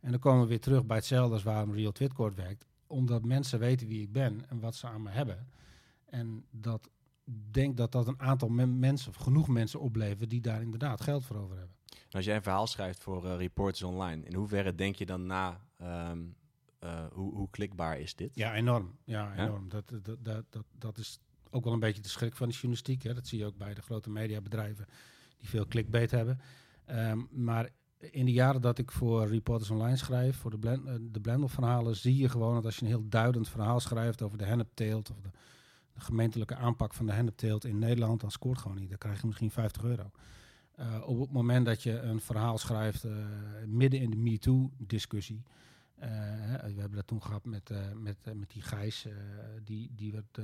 En 0.00 0.10
dan 0.10 0.20
komen 0.20 0.42
we 0.42 0.48
weer 0.48 0.60
terug 0.60 0.86
bij 0.86 0.96
hetzelfde 0.96 1.34
als 1.34 1.42
waarom 1.42 1.74
Real 1.74 1.92
Twitcourt 1.92 2.34
werkt. 2.34 2.66
Omdat 2.86 3.24
mensen 3.24 3.58
weten 3.58 3.86
wie 3.86 4.02
ik 4.02 4.12
ben 4.12 4.48
en 4.48 4.60
wat 4.60 4.74
ze 4.74 4.86
aan 4.86 5.02
me 5.02 5.10
hebben. 5.10 5.48
En 6.04 6.44
dat 6.50 6.90
denk 7.50 7.76
dat 7.76 7.92
dat 7.92 8.06
een 8.06 8.20
aantal 8.20 8.48
men- 8.48 8.78
mensen, 8.78 9.10
of 9.10 9.16
genoeg 9.16 9.48
mensen 9.48 9.80
oplevert 9.80 10.30
die 10.30 10.40
daar 10.40 10.62
inderdaad 10.62 11.00
geld 11.00 11.24
voor 11.24 11.36
over 11.36 11.56
hebben. 11.56 11.76
En 12.10 12.16
als 12.16 12.24
jij 12.24 12.36
een 12.36 12.42
verhaal 12.42 12.66
schrijft 12.66 13.02
voor 13.02 13.26
eh, 13.26 13.36
Reporters 13.36 13.82
Online, 13.82 14.24
in 14.24 14.34
hoeverre 14.34 14.74
denk 14.74 14.94
je 14.96 15.06
dan 15.06 15.26
na 15.26 15.60
ehm, 15.76 16.18
eh, 16.78 17.04
hoe, 17.12 17.34
hoe 17.34 17.50
klikbaar 17.50 17.98
is 17.98 18.14
dit? 18.14 18.34
Ja, 18.34 18.54
enorm. 18.54 18.96
Ja, 19.04 19.32
Ja? 19.36 19.44
enorm. 19.44 19.68
Dat, 19.68 19.88
dat, 20.02 20.24
dat, 20.24 20.44
dat, 20.50 20.64
dat 20.78 20.98
is 20.98 21.20
ook 21.50 21.64
wel 21.64 21.72
een 21.72 21.80
beetje 21.80 22.02
de 22.02 22.08
schrik 22.08 22.36
van 22.36 22.48
de 22.48 22.54
journalistiek. 22.54 23.02
Hè. 23.02 23.14
Dat 23.14 23.26
zie 23.26 23.38
je 23.38 23.46
ook 23.46 23.56
bij 23.56 23.74
de 23.74 23.82
grote 23.82 24.10
mediabedrijven 24.10 24.86
die 25.38 25.48
veel 25.48 25.66
clickbait 25.66 26.10
hebben. 26.10 26.40
Ehm, 26.84 27.20
maar 27.30 27.68
in 27.98 28.24
de 28.24 28.32
jaren 28.32 28.60
dat 28.60 28.78
ik 28.78 28.90
voor 28.90 29.28
Reporters 29.28 29.70
Online 29.70 29.96
schrijf, 29.96 30.36
voor 30.36 30.50
de, 30.50 30.58
blend, 30.58 30.86
eh, 30.86 30.94
de 31.00 31.20
Blendel-verhalen, 31.20 31.96
zie 31.96 32.16
je 32.16 32.28
gewoon 32.28 32.54
dat 32.54 32.64
als 32.64 32.76
je 32.76 32.82
een 32.82 32.88
heel 32.88 33.08
duidend 33.08 33.48
verhaal 33.48 33.80
schrijft 33.80 34.22
over 34.22 34.38
de 34.38 34.44
hennepteelt 34.44 35.10
of 35.10 35.20
de, 35.20 35.30
de 35.92 36.00
gemeentelijke 36.00 36.56
aanpak 36.56 36.94
van 36.94 37.06
de 37.06 37.12
hennepteelt 37.12 37.64
in 37.64 37.78
Nederland, 37.78 38.20
dan 38.20 38.30
scoort 38.30 38.58
gewoon 38.58 38.76
niet. 38.76 38.88
Dan 38.88 38.98
krijg 38.98 39.20
je 39.20 39.26
misschien 39.26 39.50
50 39.50 39.82
euro. 39.82 40.10
Eh, 40.80 41.08
op 41.08 41.20
het 41.20 41.30
moment 41.30 41.66
dat 41.66 41.82
je 41.82 41.98
een 41.98 42.20
verhaal 42.20 42.58
schrijft 42.58 43.04
eh, 43.04 43.12
midden 43.66 44.00
in 44.00 44.10
de 44.10 44.16
MeToo-discussie, 44.16 45.42
eh, 45.94 46.08
we 46.62 46.80
hebben 46.80 46.92
dat 46.92 47.06
toen 47.06 47.22
gehad 47.22 47.44
met, 47.44 47.70
met, 47.94 48.16
met 48.34 48.50
die 48.50 48.62
Gijs, 48.62 49.06
die, 49.64 49.90
die, 49.94 50.12
werd, 50.12 50.38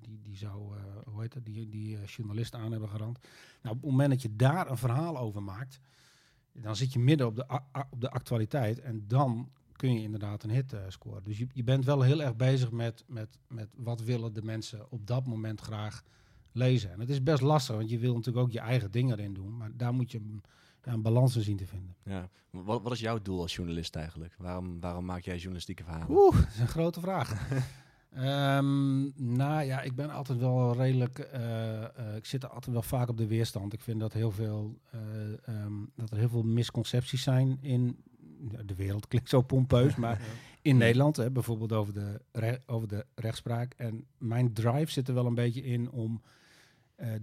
die, 0.00 0.20
die 0.22 0.36
zou, 0.36 0.72
hoe 1.04 1.20
heet 1.20 1.32
dat, 1.32 1.44
die, 1.44 1.68
die 1.68 2.04
journalist 2.04 2.54
aan 2.54 2.70
hebben 2.70 2.88
gerand. 2.88 3.18
Nou, 3.62 3.74
op 3.76 3.82
het 3.82 3.90
moment 3.90 4.10
dat 4.10 4.22
je 4.22 4.36
daar 4.36 4.70
een 4.70 4.76
verhaal 4.76 5.18
over 5.18 5.42
maakt, 5.42 5.80
dan 6.52 6.76
zit 6.76 6.92
je 6.92 6.98
midden 6.98 7.26
op 7.26 7.36
de, 7.36 7.60
op 7.90 8.00
de 8.00 8.10
actualiteit 8.10 8.80
en 8.80 9.04
dan 9.06 9.50
kun 9.72 9.92
je 9.92 10.02
inderdaad 10.02 10.42
een 10.42 10.50
hit 10.50 10.76
scoren. 10.88 11.24
Dus 11.24 11.38
je, 11.38 11.46
je 11.52 11.64
bent 11.64 11.84
wel 11.84 12.02
heel 12.02 12.22
erg 12.22 12.36
bezig 12.36 12.70
met, 12.70 13.04
met, 13.06 13.38
met 13.48 13.68
wat 13.76 14.02
willen 14.02 14.32
de 14.32 14.42
mensen 14.42 14.90
op 14.90 15.06
dat 15.06 15.26
moment 15.26 15.60
graag 15.60 16.02
lezen. 16.52 16.92
En 16.92 17.00
het 17.00 17.10
is 17.10 17.22
best 17.22 17.40
lastig, 17.40 17.76
want 17.76 17.90
je 17.90 17.98
wil 17.98 18.14
natuurlijk 18.14 18.46
ook 18.46 18.52
je 18.52 18.60
eigen 18.60 18.90
dingen 18.90 19.18
erin 19.18 19.34
doen, 19.34 19.56
maar 19.56 19.70
daar 19.76 19.92
moet 19.94 20.10
je 20.10 20.18
een, 20.18 20.42
ja, 20.84 20.92
een 20.92 21.02
balans 21.02 21.36
in 21.36 21.42
zien 21.42 21.56
te 21.56 21.66
vinden. 21.66 21.96
Ja. 22.04 22.28
Wat, 22.50 22.82
wat 22.82 22.92
is 22.92 23.00
jouw 23.00 23.18
doel 23.22 23.40
als 23.40 23.54
journalist 23.54 23.96
eigenlijk? 23.96 24.34
Waarom, 24.38 24.80
waarom 24.80 25.04
maak 25.04 25.22
jij 25.22 25.36
journalistieke 25.36 25.84
verhalen? 25.84 26.10
Oeh, 26.10 26.36
dat 26.36 26.48
is 26.54 26.58
een 26.60 26.68
grote 26.68 27.00
vraag. 27.00 27.32
Ehm, 28.10 29.02
nou 29.34 29.62
ja, 29.64 29.80
ik 29.80 29.94
ben 29.94 30.10
altijd 30.10 30.38
wel 30.38 30.76
redelijk. 30.76 31.18
eh, 31.18 31.82
eh, 31.82 32.16
ik 32.16 32.26
zit 32.26 32.50
altijd 32.50 32.72
wel 32.72 32.82
vaak 32.82 33.08
op 33.08 33.16
de 33.16 33.26
weerstand. 33.26 33.72
Ik 33.72 33.80
vind 33.80 34.00
dat, 34.00 34.12
heel 34.12 34.30
veel, 34.30 34.78
eh, 34.90 35.00
ehm, 35.54 35.72
dat 35.96 36.10
er 36.10 36.16
heel 36.16 36.28
veel 36.28 36.42
misconcepties 36.42 37.22
zijn 37.22 37.58
in 37.60 37.96
de 38.64 38.74
wereld. 38.74 39.06
Klinkt 39.08 39.28
zo 39.28 39.42
pompeus, 39.42 39.96
maar 39.96 40.20
in 40.62 40.76
Nederland, 40.76 41.16
hè, 41.16 41.30
bijvoorbeeld 41.30 41.72
over 41.72 41.94
de, 41.94 42.20
over 42.66 42.88
de 42.88 43.06
rechtspraak. 43.14 43.74
En 43.76 44.06
mijn 44.18 44.52
drive 44.52 44.90
zit 44.90 45.08
er 45.08 45.14
wel 45.14 45.26
een 45.26 45.34
beetje 45.34 45.62
in 45.62 45.90
om 45.90 46.22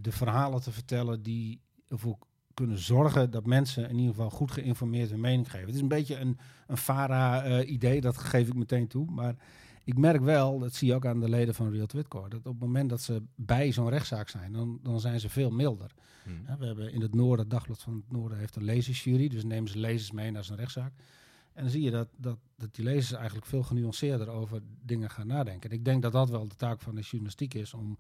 de 0.02 0.12
verhalen 0.12 0.62
te 0.62 0.72
vertellen 0.72 1.24
die 1.24 1.62
ervoor 1.90 2.18
kunnen 2.54 2.78
zorgen 2.78 3.32
dat 3.32 3.46
mensen 3.46 3.90
in 3.90 3.98
ieder 3.98 4.14
geval 4.14 4.30
goed 4.30 4.52
geïnformeerd 4.52 5.10
hun 5.10 5.20
mening 5.20 5.52
geven. 5.52 5.66
Het 5.66 5.76
is 5.76 5.82
een 5.82 5.88
beetje 5.88 6.18
een, 6.18 6.38
een 6.68 6.78
FARA-idee, 6.78 8.02
dat 8.02 8.18
geef 8.18 8.48
ik 8.48 8.54
meteen 8.54 8.88
toe. 8.88 9.12
Maar 9.12 9.36
ik 9.84 9.98
merk 9.98 10.22
wel, 10.22 10.60
dat 10.60 10.74
zie 10.74 10.88
je 10.88 10.96
ook 10.96 11.06
aan 11.06 11.20
de 11.20 11.30
leden 11.30 11.56
van 11.56 11.72
Real 11.72 11.86
Twitcore, 11.86 12.30
dat 12.30 12.40
op 12.40 12.46
het 12.46 12.60
moment 12.60 12.90
dat 12.90 13.02
ze 13.02 13.24
bij 13.36 13.72
zo'n 13.72 13.90
rechtszaak 13.90 14.30
zijn, 14.30 14.54
dan, 14.54 14.80
dan 14.84 15.00
zijn 15.00 15.20
ze 15.20 15.30
veel 15.30 15.50
milder. 15.52 15.92
Hm. 16.24 16.30
Hè, 16.44 16.58
We 16.58 16.66
hebben 16.66 16.94
in 16.94 17.02
het 17.02 17.16
Noorden, 17.16 17.40
het 17.40 17.50
Dagblad 17.50 17.82
van 17.82 17.94
het 17.94 18.12
Noorden 18.12 18.38
heeft 18.38 18.56
een 18.56 18.64
lezersjury, 18.64 19.28
dus 19.28 19.44
nemen 19.44 19.70
ze 19.70 19.80
lezers 19.80 20.12
mee 20.12 20.32
naar 20.32 20.44
zo'n 20.44 20.56
rechtszaak. 20.56 20.94
En 21.54 21.64
dan 21.64 21.72
zie 21.72 21.82
je 21.82 21.92
dat, 21.92 22.08
dat, 22.16 22.38
dat 22.56 22.76
die 22.76 22.86
lezers 22.86 23.12
eigenlijk 23.12 23.46
veel 23.46 23.64
genuanceerder 23.64 24.30
over 24.30 24.62
dingen 24.82 25.10
gaan 25.10 25.28
nadenken. 25.28 25.70
En 25.70 25.76
ik 25.76 25.86
denk 25.86 26.02
dat 26.02 26.12
dat 26.12 26.30
wel 26.30 26.48
de 26.48 26.56
taak 26.56 26.82
van 26.82 26.96
de 26.96 27.02
journalistiek 27.02 27.54
is 27.54 27.74
om 27.74 27.98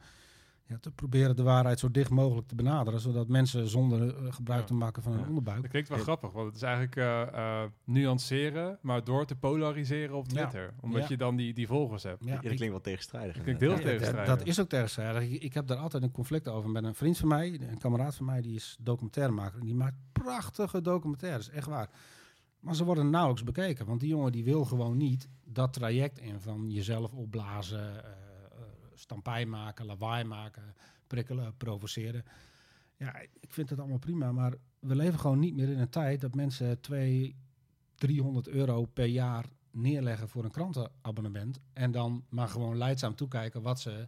ja, 0.67 0.77
te 0.77 0.91
proberen 0.91 1.35
de 1.35 1.43
waarheid 1.43 1.79
zo 1.79 1.91
dicht 1.91 2.09
mogelijk 2.09 2.47
te 2.47 2.55
benaderen, 2.55 2.99
zodat 2.99 3.27
mensen 3.27 3.67
zonder 3.67 4.15
eh, 4.25 4.33
gebruik 4.33 4.59
Ja. 4.61 4.65
te 4.65 4.73
maken 4.73 5.03
van 5.03 5.11
hun 5.11 5.21
Ja. 5.21 5.27
onderbuik. 5.27 5.61
Dat 5.61 5.69
klinkt 5.71 5.89
wel 5.89 5.97
Ja. 5.97 6.03
grappig, 6.03 6.31
want 6.31 6.45
het 6.47 6.55
is 6.55 6.61
eigenlijk 6.61 6.95
eh, 6.95 7.21
eh, 7.21 7.69
nuanceren, 7.83 8.77
maar 8.81 9.03
door 9.03 9.25
te 9.25 9.35
polariseren 9.35 10.15
op 10.15 10.25
Ja. 10.27 10.31
Twitter. 10.33 10.73
Omdat 10.81 11.01
Ja. 11.01 11.07
je 11.09 11.17
dan 11.17 11.35
die, 11.35 11.53
die 11.53 11.67
volgers 11.67 12.03
hebt. 12.03 12.23
Ja, 12.25 12.27
Ja, 12.33 12.33
dat 12.33 12.41
klinkt 12.53 12.69
wel 12.69 12.81
tegenstrijdig. 12.81 13.33
Dat 13.33 13.43
klinkt 13.43 13.61
heel 13.61 13.71
Ja, 13.71 13.77
tegenstrijdig. 13.77 14.37
Dat 14.37 14.47
is 14.47 14.59
ook 14.59 14.69
tegenstrijdig. 14.69 15.23
Ik, 15.23 15.41
ik 15.43 15.53
heb 15.53 15.67
daar 15.67 15.77
altijd 15.77 16.03
een 16.03 16.11
conflict 16.11 16.47
over 16.47 16.69
met 16.69 16.83
een 16.83 16.95
vriend 16.95 17.17
van 17.17 17.27
mij, 17.27 17.59
een 17.69 17.77
kameraad 17.77 18.15
van 18.15 18.25
mij, 18.25 18.41
die 18.41 18.55
is 18.55 18.77
documentairemaker. 18.79 19.59
En 19.59 19.65
die 19.65 19.75
maakt 19.75 19.95
prachtige 20.11 20.81
documentaires, 20.81 21.49
echt 21.49 21.67
waar. 21.67 21.89
Maar 22.59 22.75
ze 22.75 22.83
worden 22.85 23.09
nauwelijks 23.09 23.43
bekeken, 23.43 23.85
want 23.85 23.99
die 23.99 24.09
jongen 24.09 24.31
die 24.31 24.43
wil 24.43 24.65
gewoon 24.65 24.97
niet 24.97 25.27
dat 25.45 25.73
traject 25.73 26.19
in 26.19 26.39
van 26.41 26.69
jezelf 26.71 27.13
opblazen, 27.13 28.03
stampij 28.99 29.45
maken, 29.45 29.85
lawaai 29.85 30.23
maken, 30.23 30.75
prikkelen, 31.07 31.57
provoceren. 31.57 32.23
Ja, 32.97 33.19
ik 33.19 33.53
vind 33.53 33.69
het 33.69 33.79
allemaal 33.79 33.97
prima, 33.99 34.31
maar 34.31 34.53
we 34.79 34.95
leven 34.95 35.19
gewoon 35.19 35.39
niet 35.39 35.55
meer 35.55 35.69
in 35.69 35.79
een 35.79 35.89
tijd 35.89 36.21
dat 36.21 36.35
mensen 36.35 36.79
200, 36.81 37.35
300 37.95 38.47
euro 38.47 38.85
per 38.85 39.05
jaar 39.05 39.45
neerleggen 39.71 40.29
voor 40.29 40.43
een 40.43 40.51
krantenabonnement 40.51 41.59
en 41.73 41.91
dan 41.91 42.23
maar 42.29 42.47
gewoon 42.47 42.77
leidzaam 42.77 43.15
toekijken 43.15 43.61
wat 43.61 43.79
ze 43.79 44.07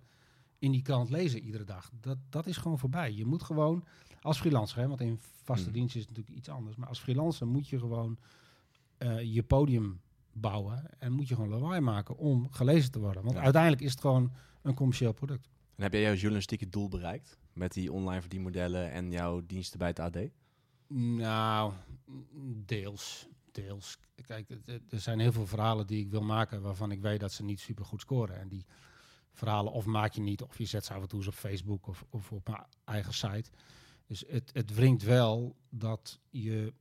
in 0.60 0.71
die 0.71 0.82
krant 0.82 1.10
lezen 1.10 1.39
iedere 1.41 1.63
dag. 1.63 1.91
Dat, 1.99 2.17
dat 2.30 2.47
is 2.47 2.58
gewoon 2.58 2.80
voorbij. 2.80 3.13
Je 3.13 3.25
moet 3.25 3.43
gewoon 3.43 3.84
als 4.21 4.39
freelancer, 4.39 4.80
hè, 4.80 4.88
want 4.88 5.02
in 5.02 5.19
vaste 5.43 5.63
Hmm. 5.63 5.73
dienst 5.73 5.95
is 5.95 6.02
het 6.02 6.10
natuurlijk 6.10 6.38
iets 6.38 6.49
anders, 6.49 6.75
maar 6.75 6.88
als 6.88 6.99
freelancer 6.99 7.47
moet 7.47 7.67
je 7.67 7.80
gewoon 7.80 8.17
eh, 8.97 9.34
je 9.34 9.43
podium 9.43 10.02
bouwen 10.34 10.99
en 10.99 11.12
moet 11.12 11.28
je 11.28 11.36
gewoon 11.36 11.49
lawaai 11.49 11.80
maken 11.82 12.17
om 12.17 12.49
gelezen 12.52 12.91
te 12.91 12.99
worden. 12.99 13.23
Want 13.23 13.36
Ja. 13.36 13.41
uiteindelijk 13.43 13.82
is 13.82 13.91
het 13.91 14.02
gewoon 14.02 14.32
een 14.61 14.73
commercieel 14.73 15.13
product. 15.13 15.49
En 15.75 15.83
heb 15.83 15.93
jij 15.93 16.01
jouw 16.01 16.13
journalistieke 16.13 16.69
doel 16.69 16.89
bereikt 16.89 17.37
met 17.53 17.73
die 17.73 17.91
online 17.91 18.21
verdienmodellen 18.21 18.91
en 18.91 19.11
jouw 19.11 19.41
diensten 19.45 19.79
bij 19.79 19.87
het 19.87 19.99
AD? 19.99 20.17
Nou, 20.87 21.73
deels. 22.65 23.27
Deels. 23.51 23.97
Kijk, 24.25 24.49
er 24.89 24.99
zijn 24.99 25.19
heel 25.19 25.31
veel 25.31 25.47
verhalen 25.47 25.87
die 25.87 25.99
ik 25.99 26.09
wil 26.09 26.21
maken 26.21 26.61
waarvan 26.61 26.91
ik 26.91 27.01
weet 27.01 27.19
dat 27.19 27.31
ze 27.31 27.43
niet 27.43 27.59
super 27.59 27.85
goed 27.85 28.01
scoren. 28.01 28.39
En 28.39 28.47
die 28.47 28.65
verhalen 29.31 29.71
of 29.71 29.85
maak 29.85 30.13
je 30.13 30.21
niet, 30.21 30.41
of 30.41 30.57
je 30.57 30.65
zet 30.65 30.85
ze 30.85 30.93
af 30.93 31.01
en 31.01 31.07
toe 31.07 31.19
eens 31.19 31.27
op 31.27 31.33
Facebook 31.33 31.87
of, 31.87 32.05
of 32.09 32.31
op 32.31 32.47
mijn 32.47 32.65
eigen 32.83 33.13
site. 33.13 33.49
Dus 34.05 34.23
het, 34.27 34.49
het 34.53 34.73
wringt 34.73 35.03
wel 35.03 35.55
dat 35.69 36.19
je, 36.29 36.73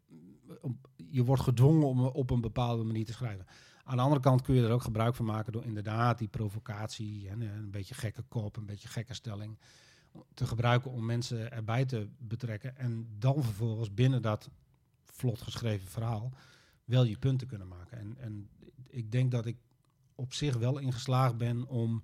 je 0.96 1.24
wordt 1.24 1.42
gedwongen 1.42 1.86
om 1.86 2.00
op 2.00 2.30
een 2.30 2.40
bepaalde 2.40 2.84
manier 2.84 3.04
te 3.04 3.12
schrijven. 3.12 3.46
Aan 3.88 3.96
de 3.96 4.02
andere 4.02 4.20
kant 4.20 4.42
kun 4.42 4.54
je 4.54 4.64
er 4.64 4.72
ook 4.72 4.82
gebruik 4.82 5.14
van 5.14 5.24
maken 5.24 5.52
door 5.52 5.64
inderdaad 5.64 6.18
die 6.18 6.28
provocatie 6.28 7.28
en 7.28 7.40
een 7.40 7.70
beetje 7.70 7.94
gekke 7.94 8.22
kop, 8.22 8.56
een 8.56 8.66
beetje 8.66 8.88
gekke 8.88 9.14
stelling 9.14 9.58
te 10.34 10.46
gebruiken 10.46 10.90
om 10.90 11.06
mensen 11.06 11.52
erbij 11.52 11.84
te 11.84 12.08
betrekken. 12.18 12.76
En 12.76 13.08
dan 13.18 13.42
vervolgens 13.42 13.94
binnen 13.94 14.22
dat 14.22 14.50
vlot 15.04 15.42
geschreven 15.42 15.88
verhaal 15.88 16.32
wel 16.84 17.04
je 17.04 17.18
punten 17.18 17.46
kunnen 17.46 17.68
maken. 17.68 17.98
En, 17.98 18.16
en 18.18 18.48
ik 18.86 19.12
denk 19.12 19.30
dat 19.30 19.46
ik 19.46 19.56
op 20.14 20.32
zich 20.32 20.56
wel 20.56 20.78
ingeslaagd 20.78 21.36
ben 21.36 21.66
om 21.66 22.02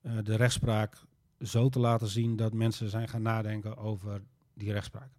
eh, 0.00 0.18
de 0.22 0.34
rechtspraak 0.34 1.02
zo 1.40 1.68
te 1.68 1.78
laten 1.78 2.08
zien 2.08 2.36
dat 2.36 2.52
mensen 2.52 2.90
zijn 2.90 3.08
gaan 3.08 3.22
nadenken 3.22 3.76
over 3.76 4.22
die 4.54 4.72
rechtspraak. 4.72 5.10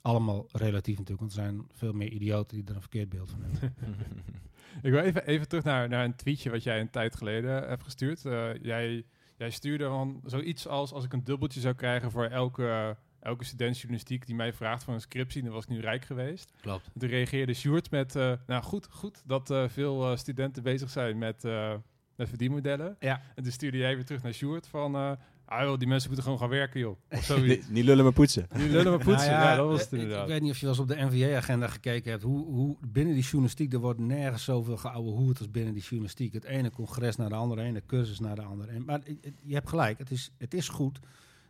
Allemaal 0.00 0.46
relatief 0.52 0.98
natuurlijk, 0.98 1.20
want 1.20 1.32
er 1.32 1.42
zijn 1.42 1.66
veel 1.72 1.92
meer 1.92 2.12
idioten 2.12 2.56
die 2.56 2.66
er 2.66 2.74
een 2.74 2.80
verkeerd 2.80 3.08
beeld 3.08 3.30
van 3.30 3.42
hebben. 3.42 3.74
Ik 4.82 4.90
wil 4.90 5.00
even, 5.00 5.26
even 5.26 5.48
terug 5.48 5.64
naar, 5.64 5.88
naar 5.88 6.04
een 6.04 6.16
tweetje 6.16 6.50
wat 6.50 6.62
jij 6.62 6.80
een 6.80 6.90
tijd 6.90 7.16
geleden 7.16 7.68
hebt 7.68 7.82
gestuurd. 7.82 8.24
Eh, 8.24 8.54
jij, 8.62 9.04
jij 9.36 9.50
stuurde 9.50 9.88
van 9.88 10.20
zoiets 10.24 10.66
als 10.68 10.92
als 10.92 11.04
ik 11.04 11.12
een 11.12 11.24
dubbeltje 11.24 11.60
zou 11.60 11.74
krijgen 11.74 12.10
voor 12.10 12.24
elke, 12.24 12.96
elke 13.20 13.44
student 13.44 13.76
journalistiek 13.76 14.26
die 14.26 14.34
mij 14.34 14.52
vraagt 14.52 14.84
voor 14.84 14.94
een 14.94 15.00
scriptie, 15.00 15.42
dan 15.42 15.52
was 15.52 15.62
ik 15.62 15.68
nu 15.68 15.80
rijk 15.80 16.04
geweest. 16.04 16.52
Klopt. 16.60 16.90
Toen 16.98 17.08
reageerde 17.08 17.54
Sjoerd 17.54 17.90
met, 17.90 18.16
eh, 18.16 18.32
nou 18.46 18.62
goed, 18.62 18.86
goed 18.90 19.22
dat 19.26 19.50
eh, 19.50 19.68
veel 19.68 20.10
eh, 20.10 20.16
studenten 20.16 20.62
bezig 20.62 20.90
zijn 20.90 21.18
met, 21.18 21.44
eh, 21.44 21.74
met 22.16 22.28
verdienmodellen. 22.28 22.96
Ja. 22.98 23.22
En 23.34 23.42
toen 23.42 23.52
stuurde 23.52 23.78
jij 23.78 23.94
weer 23.94 24.04
terug 24.04 24.22
naar 24.22 24.32
Sjoerd 24.34 24.66
van, 24.68 24.94
eh 24.94 25.12
ah 25.50 25.62
joh, 25.62 25.78
die 25.78 25.88
mensen 25.88 26.06
moeten 26.10 26.24
gewoon 26.24 26.38
gaan 26.40 26.48
werken 26.58 26.80
joh. 26.80 26.96
Of 27.10 27.24
zoiets. 27.24 27.46
niet, 27.48 27.70
niet 27.70 27.84
lullen 27.84 28.04
maar 28.04 28.12
poetsen. 28.12 28.46
Die 28.56 28.68
lullen 28.68 28.92
maar 28.92 29.04
poetsen. 29.04 29.30
Nou 29.30 29.42
ja, 29.42 29.56
dat 29.56 29.66
was 29.66 29.80
het 29.80 29.92
ik- 29.92 29.98
inderdaad. 29.98 30.22
Ik 30.22 30.28
weet 30.32 30.40
niet 30.40 30.50
of 30.50 30.56
je 30.58 30.66
wel 30.66 30.74
eens 30.74 30.82
op 30.82 30.88
de 30.88 31.04
NVA-agenda 31.04 31.68
gekeken 31.68 32.10
hebt. 32.10 32.22
Hoe, 32.22 32.44
hoe 32.46 32.76
binnen 32.86 33.14
die 33.14 33.22
journalistiek, 33.22 33.72
er 33.72 33.78
wordt 33.78 34.00
nergens 34.00 34.44
zoveel 34.44 34.76
geouwe 34.76 35.10
hoed 35.10 35.38
als 35.38 35.50
binnen 35.50 35.72
die 35.74 35.82
journalistiek. 35.82 36.32
Het 36.32 36.44
ene 36.44 36.70
congres 36.70 37.16
naar 37.16 37.28
de 37.28 37.34
andere, 37.34 37.62
ene 37.62 37.82
cursus 37.86 38.20
naar 38.20 38.34
de 38.34 38.42
andere. 38.42 38.72
En, 38.72 38.84
maar 38.84 38.98
het- 38.98 39.18
het- 39.20 39.34
je 39.44 39.54
hebt 39.54 39.68
gelijk, 39.68 39.98
het 39.98 40.10
is, 40.10 40.30
het 40.38 40.54
is 40.54 40.68
goed 40.68 40.98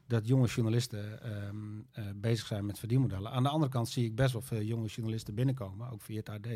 dat 0.06 0.26
jonge 0.26 0.46
journalisten 0.46 1.22
ehm, 1.22 1.56
eh, 1.92 2.04
bezig 2.16 2.46
zijn 2.46 2.66
met 2.66 2.78
verdienmodellen. 2.78 3.30
Aan 3.30 3.42
de 3.42 3.48
andere 3.48 3.72
kant 3.72 3.88
zie 3.88 4.04
ik 4.04 4.14
best 4.14 4.32
wel 4.32 4.42
veel 4.42 4.62
jonge 4.62 4.86
journalisten 4.86 5.34
binnenkomen, 5.34 5.90
ook 5.90 6.02
via 6.02 6.16
het 6.16 6.28
AD. 6.28 6.46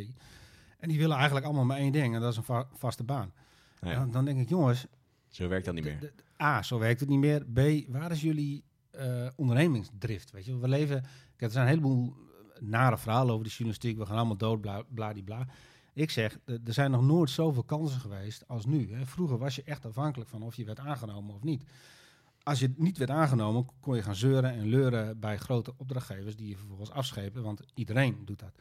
En 0.79 0.89
die 0.89 0.99
willen 0.99 1.17
eigenlijk 1.17 1.47
allemaal 1.47 1.65
maar 1.65 1.77
één 1.79 1.93
ding, 1.93 2.15
en 2.15 2.21
dat 2.21 2.31
is 2.31 2.37
een 2.37 2.45
va- 2.45 2.67
vaste 2.77 3.05
baan. 3.05 3.33
En 3.81 3.91
ja, 3.91 3.95
dan, 3.99 4.11
dan 4.11 4.25
denk 4.25 4.39
ik, 4.41 4.49
jongens, 4.49 4.87
zo 5.35 5.49
werkt 5.49 5.65
dat 5.65 5.75
niet 5.75 5.85
meer. 5.85 6.13
A, 6.43 6.63
zo 6.63 6.79
werkt 6.79 7.01
het 7.01 7.09
niet 7.09 7.19
meer. 7.19 7.45
B, 7.45 7.89
waar 7.93 8.11
is 8.11 8.21
jullie 8.21 8.65
eh, 8.91 9.27
ondernemingsdrift? 9.37 10.31
Weet 10.31 10.45
je, 10.45 10.59
we 10.59 10.69
leven. 10.69 11.01
Kijk, 11.01 11.11
er 11.39 11.51
zijn 11.51 11.65
een 11.65 11.71
heleboel 11.71 12.15
nare 12.61 12.99
verhalen 12.99 13.33
over 13.33 13.45
de 13.45 13.51
journalistiek. 13.51 13.99
We 13.99 14.07
gaan 14.07 14.17
allemaal 14.17 14.37
dood, 14.37 14.61
bla, 14.61 14.83
bladibla. 14.89 15.47
Ik 15.93 16.11
zeg, 16.11 16.39
er 16.45 16.61
er 16.65 16.73
zijn 16.73 16.91
nog 16.91 17.03
nooit 17.03 17.31
zoveel 17.31 17.63
kansen 17.63 18.01
geweest 18.01 18.49
als 18.49 18.67
nu. 18.67 18.93
Hè. 18.93 19.07
Vroeger 19.07 19.39
was 19.39 19.57
je 19.57 19.63
echt 19.63 19.85
afhankelijk 19.85 20.31
van 20.31 20.43
of 20.43 20.55
je 20.55 20.65
werd 20.65 20.79
aangenomen 20.79 21.35
of 21.35 21.43
niet. 21.43 21.65
Als 22.43 22.61
je 22.61 22.73
niet 22.77 22.99
werd 22.99 23.11
aangenomen, 23.11 23.67
kon 23.81 23.97
je 23.97 24.03
gaan 24.03 24.15
zeuren 24.15 24.51
en 24.51 24.67
leuren 24.67 25.21
bij 25.21 25.39
grote 25.39 25.75
opdrachtgevers 25.77 26.37
die 26.37 26.49
je 26.49 26.57
vervolgens 26.57 26.91
afschepen, 26.91 27.43
want 27.43 27.61
iedereen 27.75 28.25
doet 28.25 28.39
dat. 28.39 28.55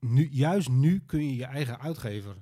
Nu, 0.00 0.28
juist 0.30 0.68
nu 0.68 1.02
kun 1.06 1.24
je 1.26 1.36
je 1.36 1.44
eigen 1.44 1.80
uitgever 1.80 2.36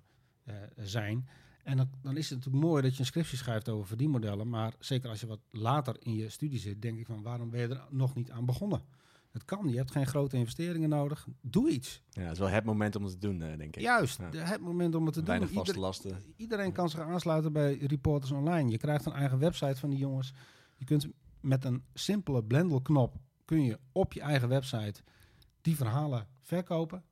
eh, 0.45 0.55
zijn. 0.77 1.29
En 1.65 1.77
dan, 1.77 1.89
dan 2.03 2.17
is 2.17 2.31
het 2.31 2.39
natuurlijk 2.39 2.65
mooi 2.65 2.83
dat 2.83 2.93
je 2.95 3.01
een 3.01 3.07
scriptie 3.07 3.39
schrijft 3.39 3.69
over 3.69 3.87
verdienmodellen. 3.87 4.49
Maar 4.49 4.75
zeker 4.79 5.09
als 5.11 5.21
je 5.21 5.27
wat 5.27 5.41
later 5.51 5.97
in 5.99 6.15
je 6.15 6.29
studie 6.29 6.59
zit, 6.59 6.83
denk 6.83 6.99
ik 6.99 7.07
van 7.07 7.23
waarom 7.23 7.51
ben 7.51 7.61
je 7.61 7.69
er 7.69 7.85
nog 7.91 8.15
niet 8.15 8.31
aan 8.31 8.45
begonnen? 8.47 8.83
Het 9.31 9.45
kan, 9.45 9.69
je 9.69 9.77
hebt 9.77 9.91
geen 9.91 10.07
grote 10.07 10.37
investeringen 10.37 10.89
nodig. 10.89 11.27
Doe 11.41 11.71
iets. 11.71 12.03
Ja, 12.11 12.23
het 12.23 12.33
is 12.33 12.39
wel 12.39 12.49
het 12.49 12.65
moment 12.65 12.97
om 12.97 13.03
het 13.03 13.13
te 13.13 13.19
doen, 13.19 13.43
eh, 13.43 13.57
denk 13.59 13.77
ik. 13.77 13.83
Juist, 13.83 14.19
Ja. 14.19 14.43
het 14.45 14.61
moment 14.61 14.95
om 14.95 15.05
het 15.05 15.15
te 15.15 15.23
Weinig 15.23 15.49
doen. 15.49 15.57
vaste 15.57 15.71
Ieder- 15.75 15.87
lasten. 15.87 16.19
iedereen 16.37 16.73
kan 16.73 16.91
zich 16.91 17.01
aansluiten 17.01 17.53
bij 17.53 17.77
Reporters 17.77 18.31
Online. 18.33 18.71
Je 18.71 18.79
krijgt 18.79 19.07
een 19.07 19.13
eigen 19.13 19.39
website 19.39 19.77
van 19.77 19.91
die 19.91 19.99
jongens. 19.99 20.33
Je 20.77 20.85
kunt 20.85 21.07
met 21.41 21.65
een 21.65 21.83
simpele 21.95 22.45
blendelknop 22.45 23.15
kun 23.45 23.63
je 23.65 23.79
op 23.93 24.13
je 24.13 24.21
eigen 24.21 24.49
website 24.49 25.01
die 25.61 25.77
verhalen 25.77 26.27
verkopen. 26.41 27.03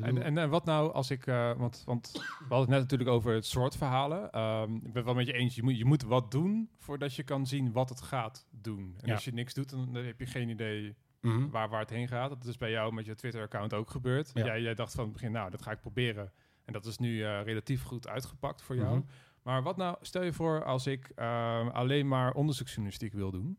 En, 0.00 0.22
en, 0.22 0.38
en 0.38 0.50
wat 0.50 0.64
nou 0.64 0.92
als 0.92 1.10
ik, 1.10 1.26
eh, 1.26 1.52
want, 1.56 1.82
want 1.84 2.10
we 2.12 2.20
hadden 2.38 2.58
het 2.58 2.68
net 2.68 2.80
natuurlijk 2.80 3.10
over 3.10 3.34
het 3.34 3.46
soort 3.46 3.76
verhalen. 3.76 4.30
Ehm, 4.30 4.74
ik 4.74 4.82
ben 4.82 4.94
het 4.94 5.04
wel 5.04 5.14
met 5.14 5.26
je 5.26 5.32
eens, 5.32 5.54
je 5.54 5.62
moet, 5.62 5.78
je 5.78 5.84
moet 5.84 6.02
wat 6.02 6.30
doen 6.30 6.70
voordat 6.78 7.14
je 7.14 7.22
kan 7.22 7.46
zien 7.46 7.72
wat 7.72 7.88
het 7.88 8.00
gaat 8.00 8.46
doen. 8.50 8.94
En 9.00 9.08
Ja. 9.08 9.14
als 9.14 9.24
je 9.24 9.32
niks 9.32 9.54
doet, 9.54 9.70
dan, 9.70 9.92
dan 9.92 10.04
heb 10.04 10.18
je 10.18 10.26
geen 10.26 10.48
idee 10.48 10.96
mhm. 11.20 11.48
waar, 11.48 11.68
waar 11.68 11.80
het 11.80 11.90
heen 11.90 12.08
gaat. 12.08 12.28
Dat 12.28 12.44
is 12.44 12.56
bij 12.56 12.70
jou 12.70 12.92
met 12.92 13.06
je 13.06 13.14
Twitter-account 13.14 13.74
ook 13.74 13.90
gebeurd. 13.90 14.30
Ja. 14.34 14.44
Jij, 14.44 14.60
jij 14.60 14.74
dacht 14.74 14.94
van 14.94 15.04
het 15.04 15.12
begin, 15.12 15.32
nou, 15.32 15.50
dat 15.50 15.62
ga 15.62 15.70
ik 15.70 15.80
proberen. 15.80 16.32
En 16.64 16.72
dat 16.72 16.86
is 16.86 16.98
nu 16.98 17.24
eh, 17.24 17.42
relatief 17.42 17.82
goed 17.82 18.08
uitgepakt 18.08 18.62
voor 18.62 18.76
jou. 18.76 18.96
Mhm. 18.96 19.06
Maar 19.42 19.62
wat 19.62 19.76
nou, 19.76 19.96
stel 20.00 20.22
je 20.22 20.32
voor 20.32 20.64
als 20.64 20.86
ik 20.86 21.12
ehm, 21.14 21.68
alleen 21.68 22.08
maar 22.08 22.32
onderzoeksjournalistiek 22.32 23.12
wil 23.12 23.30
doen. 23.30 23.58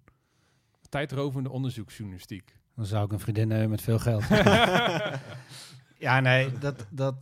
Tijdrovende 0.90 1.50
onderzoeksjournalistiek. 1.50 2.58
Dan 2.76 2.86
zou 2.86 3.06
ik 3.06 3.12
een 3.12 3.20
vriendin 3.20 3.50
hebben 3.50 3.70
met 3.70 3.82
veel 3.82 4.00
geld. 4.00 4.24
ja, 6.04 6.20
nee, 6.20 6.58
dat, 6.58 6.86
dat, 6.90 7.16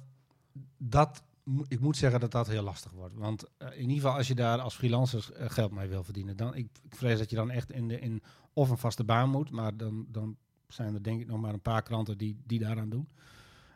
dat, 0.77 1.23
ik 1.67 1.79
moet 1.79 1.97
zeggen 1.97 2.19
dat 2.19 2.31
dat 2.31 2.47
heel 2.47 2.63
lastig 2.63 2.91
wordt. 2.91 3.15
Want 3.15 3.45
eh, 3.57 3.67
in 3.67 3.79
ieder 3.79 3.95
geval 3.95 4.13
als 4.13 4.27
je 4.27 4.35
daar 4.35 4.59
als 4.59 4.75
freelancer 4.75 5.33
eh, 5.33 5.49
geld 5.49 5.71
mee 5.71 5.87
wil 5.87 6.03
verdienen, 6.03 6.37
dan 6.37 6.55
ik, 6.55 6.67
ik 6.83 6.95
vrees 6.95 7.17
dat 7.17 7.29
je 7.29 7.35
dan 7.35 7.51
echt 7.51 7.71
in, 7.71 7.87
de, 7.87 7.99
in 7.99 8.21
of 8.53 8.69
een 8.69 8.77
vaste 8.77 9.03
baan 9.03 9.29
moet, 9.29 9.51
maar 9.51 9.77
dan, 9.77 10.05
dan 10.09 10.37
zijn 10.67 10.93
er 10.93 11.03
denk 11.03 11.21
ik 11.21 11.27
nog 11.27 11.41
maar 11.41 11.53
een 11.53 11.61
paar 11.61 11.81
kranten 11.81 12.17
die, 12.17 12.41
die 12.45 12.59
daaraan 12.59 12.89
doen. 12.89 13.09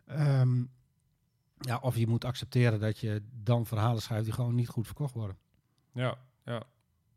Ehm, 0.06 0.64
ja, 1.60 1.78
of 1.82 1.96
je 1.96 2.08
moet 2.08 2.26
accepteren 2.26 2.80
dat 2.80 3.00
je 3.00 3.22
dan 3.44 3.66
verhalen 3.66 4.02
schrijft 4.02 4.26
die 4.26 4.34
gewoon 4.34 4.56
niet 4.56 4.70
goed 4.70 4.86
verkocht 4.86 5.14
worden. 5.14 5.38
Ja, 5.92 6.18
ja. 6.46 6.64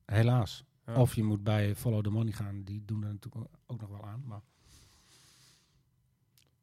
Helaas. 0.04 0.64
ja. 0.86 0.94
Of 0.94 1.14
je 1.14 1.24
moet 1.24 1.44
bij 1.44 1.76
Follow 1.76 2.02
the 2.02 2.10
Money 2.10 2.32
gaan. 2.32 2.62
Die 2.64 2.84
doen 2.84 3.02
er 3.02 3.12
natuurlijk 3.12 3.50
ook 3.66 3.80
nog 3.80 3.90
wel 3.90 4.04
aan. 4.04 4.22
Maar 4.26 4.40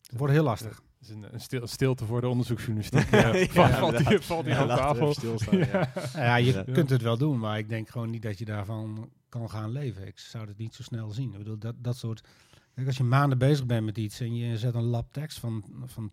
het 0.02 0.18
wordt 0.18 0.34
heel 0.34 0.44
lastig. 0.44 0.82
Is 1.06 1.10
een, 1.16 1.34
een 1.34 1.40
stil- 1.40 1.68
stilte 1.68 2.06
voor 2.06 2.22
de 2.22 2.28
onderzoeksjournalistiek. 2.28 3.02
eh, 3.12 3.46
Ja, 3.54 3.70
valt 3.80 3.98
die, 4.08 4.20
valt 4.20 4.46
die 4.46 4.54
we 4.56 4.66
tafel. 4.66 5.14
stilstaan, 5.14 5.58
ja. 5.58 5.92
Ja, 6.14 6.36
je 6.36 6.52
Ja. 6.54 6.64
kunt 6.74 6.90
het 6.90 7.02
wel 7.02 7.18
doen, 7.18 7.40
maar 7.40 7.58
ik 7.58 7.70
denk 7.70 7.90
gewoon 7.90 8.10
niet 8.10 8.22
dat 8.22 8.38
je 8.40 8.46
daarvan 8.46 9.10
kan 9.30 9.50
gaan 9.50 9.72
leven. 9.72 10.08
Ik 10.08 10.20
zou 10.20 10.48
het 10.48 10.58
niet 10.58 10.76
zo 10.76 10.84
snel 10.84 11.12
zien. 11.12 11.32
Ik 11.32 11.38
bedoel, 11.38 11.58
dat, 11.58 11.76
dat 11.78 11.98
soort... 11.98 12.28
Kijk, 12.74 12.88
als 12.88 12.98
je 12.98 13.04
maanden 13.04 13.38
bezig 13.38 13.66
bent 13.66 13.86
met 13.86 13.98
iets 13.98 14.20
en 14.20 14.36
je 14.36 14.58
zet 14.58 14.76
een 14.76 14.84
lab 14.84 15.14
tekst 15.14 15.40
van, 15.40 15.66
van 15.86 16.12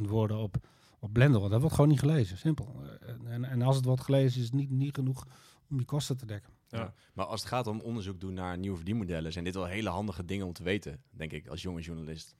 10.000 0.00 0.02
woorden 0.08 0.36
op, 0.36 0.56
op 0.98 1.12
Blender, 1.12 1.50
dat 1.50 1.60
wordt 1.60 1.74
gewoon 1.74 1.90
niet 1.90 2.00
gelezen. 2.00 2.38
Simpel. 2.38 2.82
Eh, 3.00 3.32
En, 3.34 3.44
en 3.44 3.62
als 3.62 3.76
het 3.76 3.84
wordt 3.84 4.02
gelezen, 4.02 4.38
is 4.40 4.46
het 4.46 4.54
niet, 4.54 4.70
niet 4.70 4.94
genoeg 4.94 5.26
om 5.70 5.78
je 5.78 5.84
kosten 5.84 6.16
te 6.16 6.26
dekken. 6.26 6.52
Ja. 6.68 6.78
Ja. 6.78 6.94
Maar 7.14 7.24
als 7.26 7.40
het 7.40 7.48
gaat 7.48 7.66
om 7.66 7.80
onderzoek 7.80 8.20
doen 8.20 8.34
naar 8.34 8.58
nieuwe 8.58 8.76
verdienmodellen, 8.76 9.32
zijn 9.32 9.44
dit 9.44 9.54
wel 9.54 9.64
hele 9.66 9.88
handige 9.88 10.24
dingen 10.24 10.46
om 10.46 10.52
te 10.52 10.62
weten, 10.62 11.00
denk 11.10 11.32
ik, 11.32 11.46
als 11.48 11.62
jonge 11.62 11.80
journalist. 11.80 12.34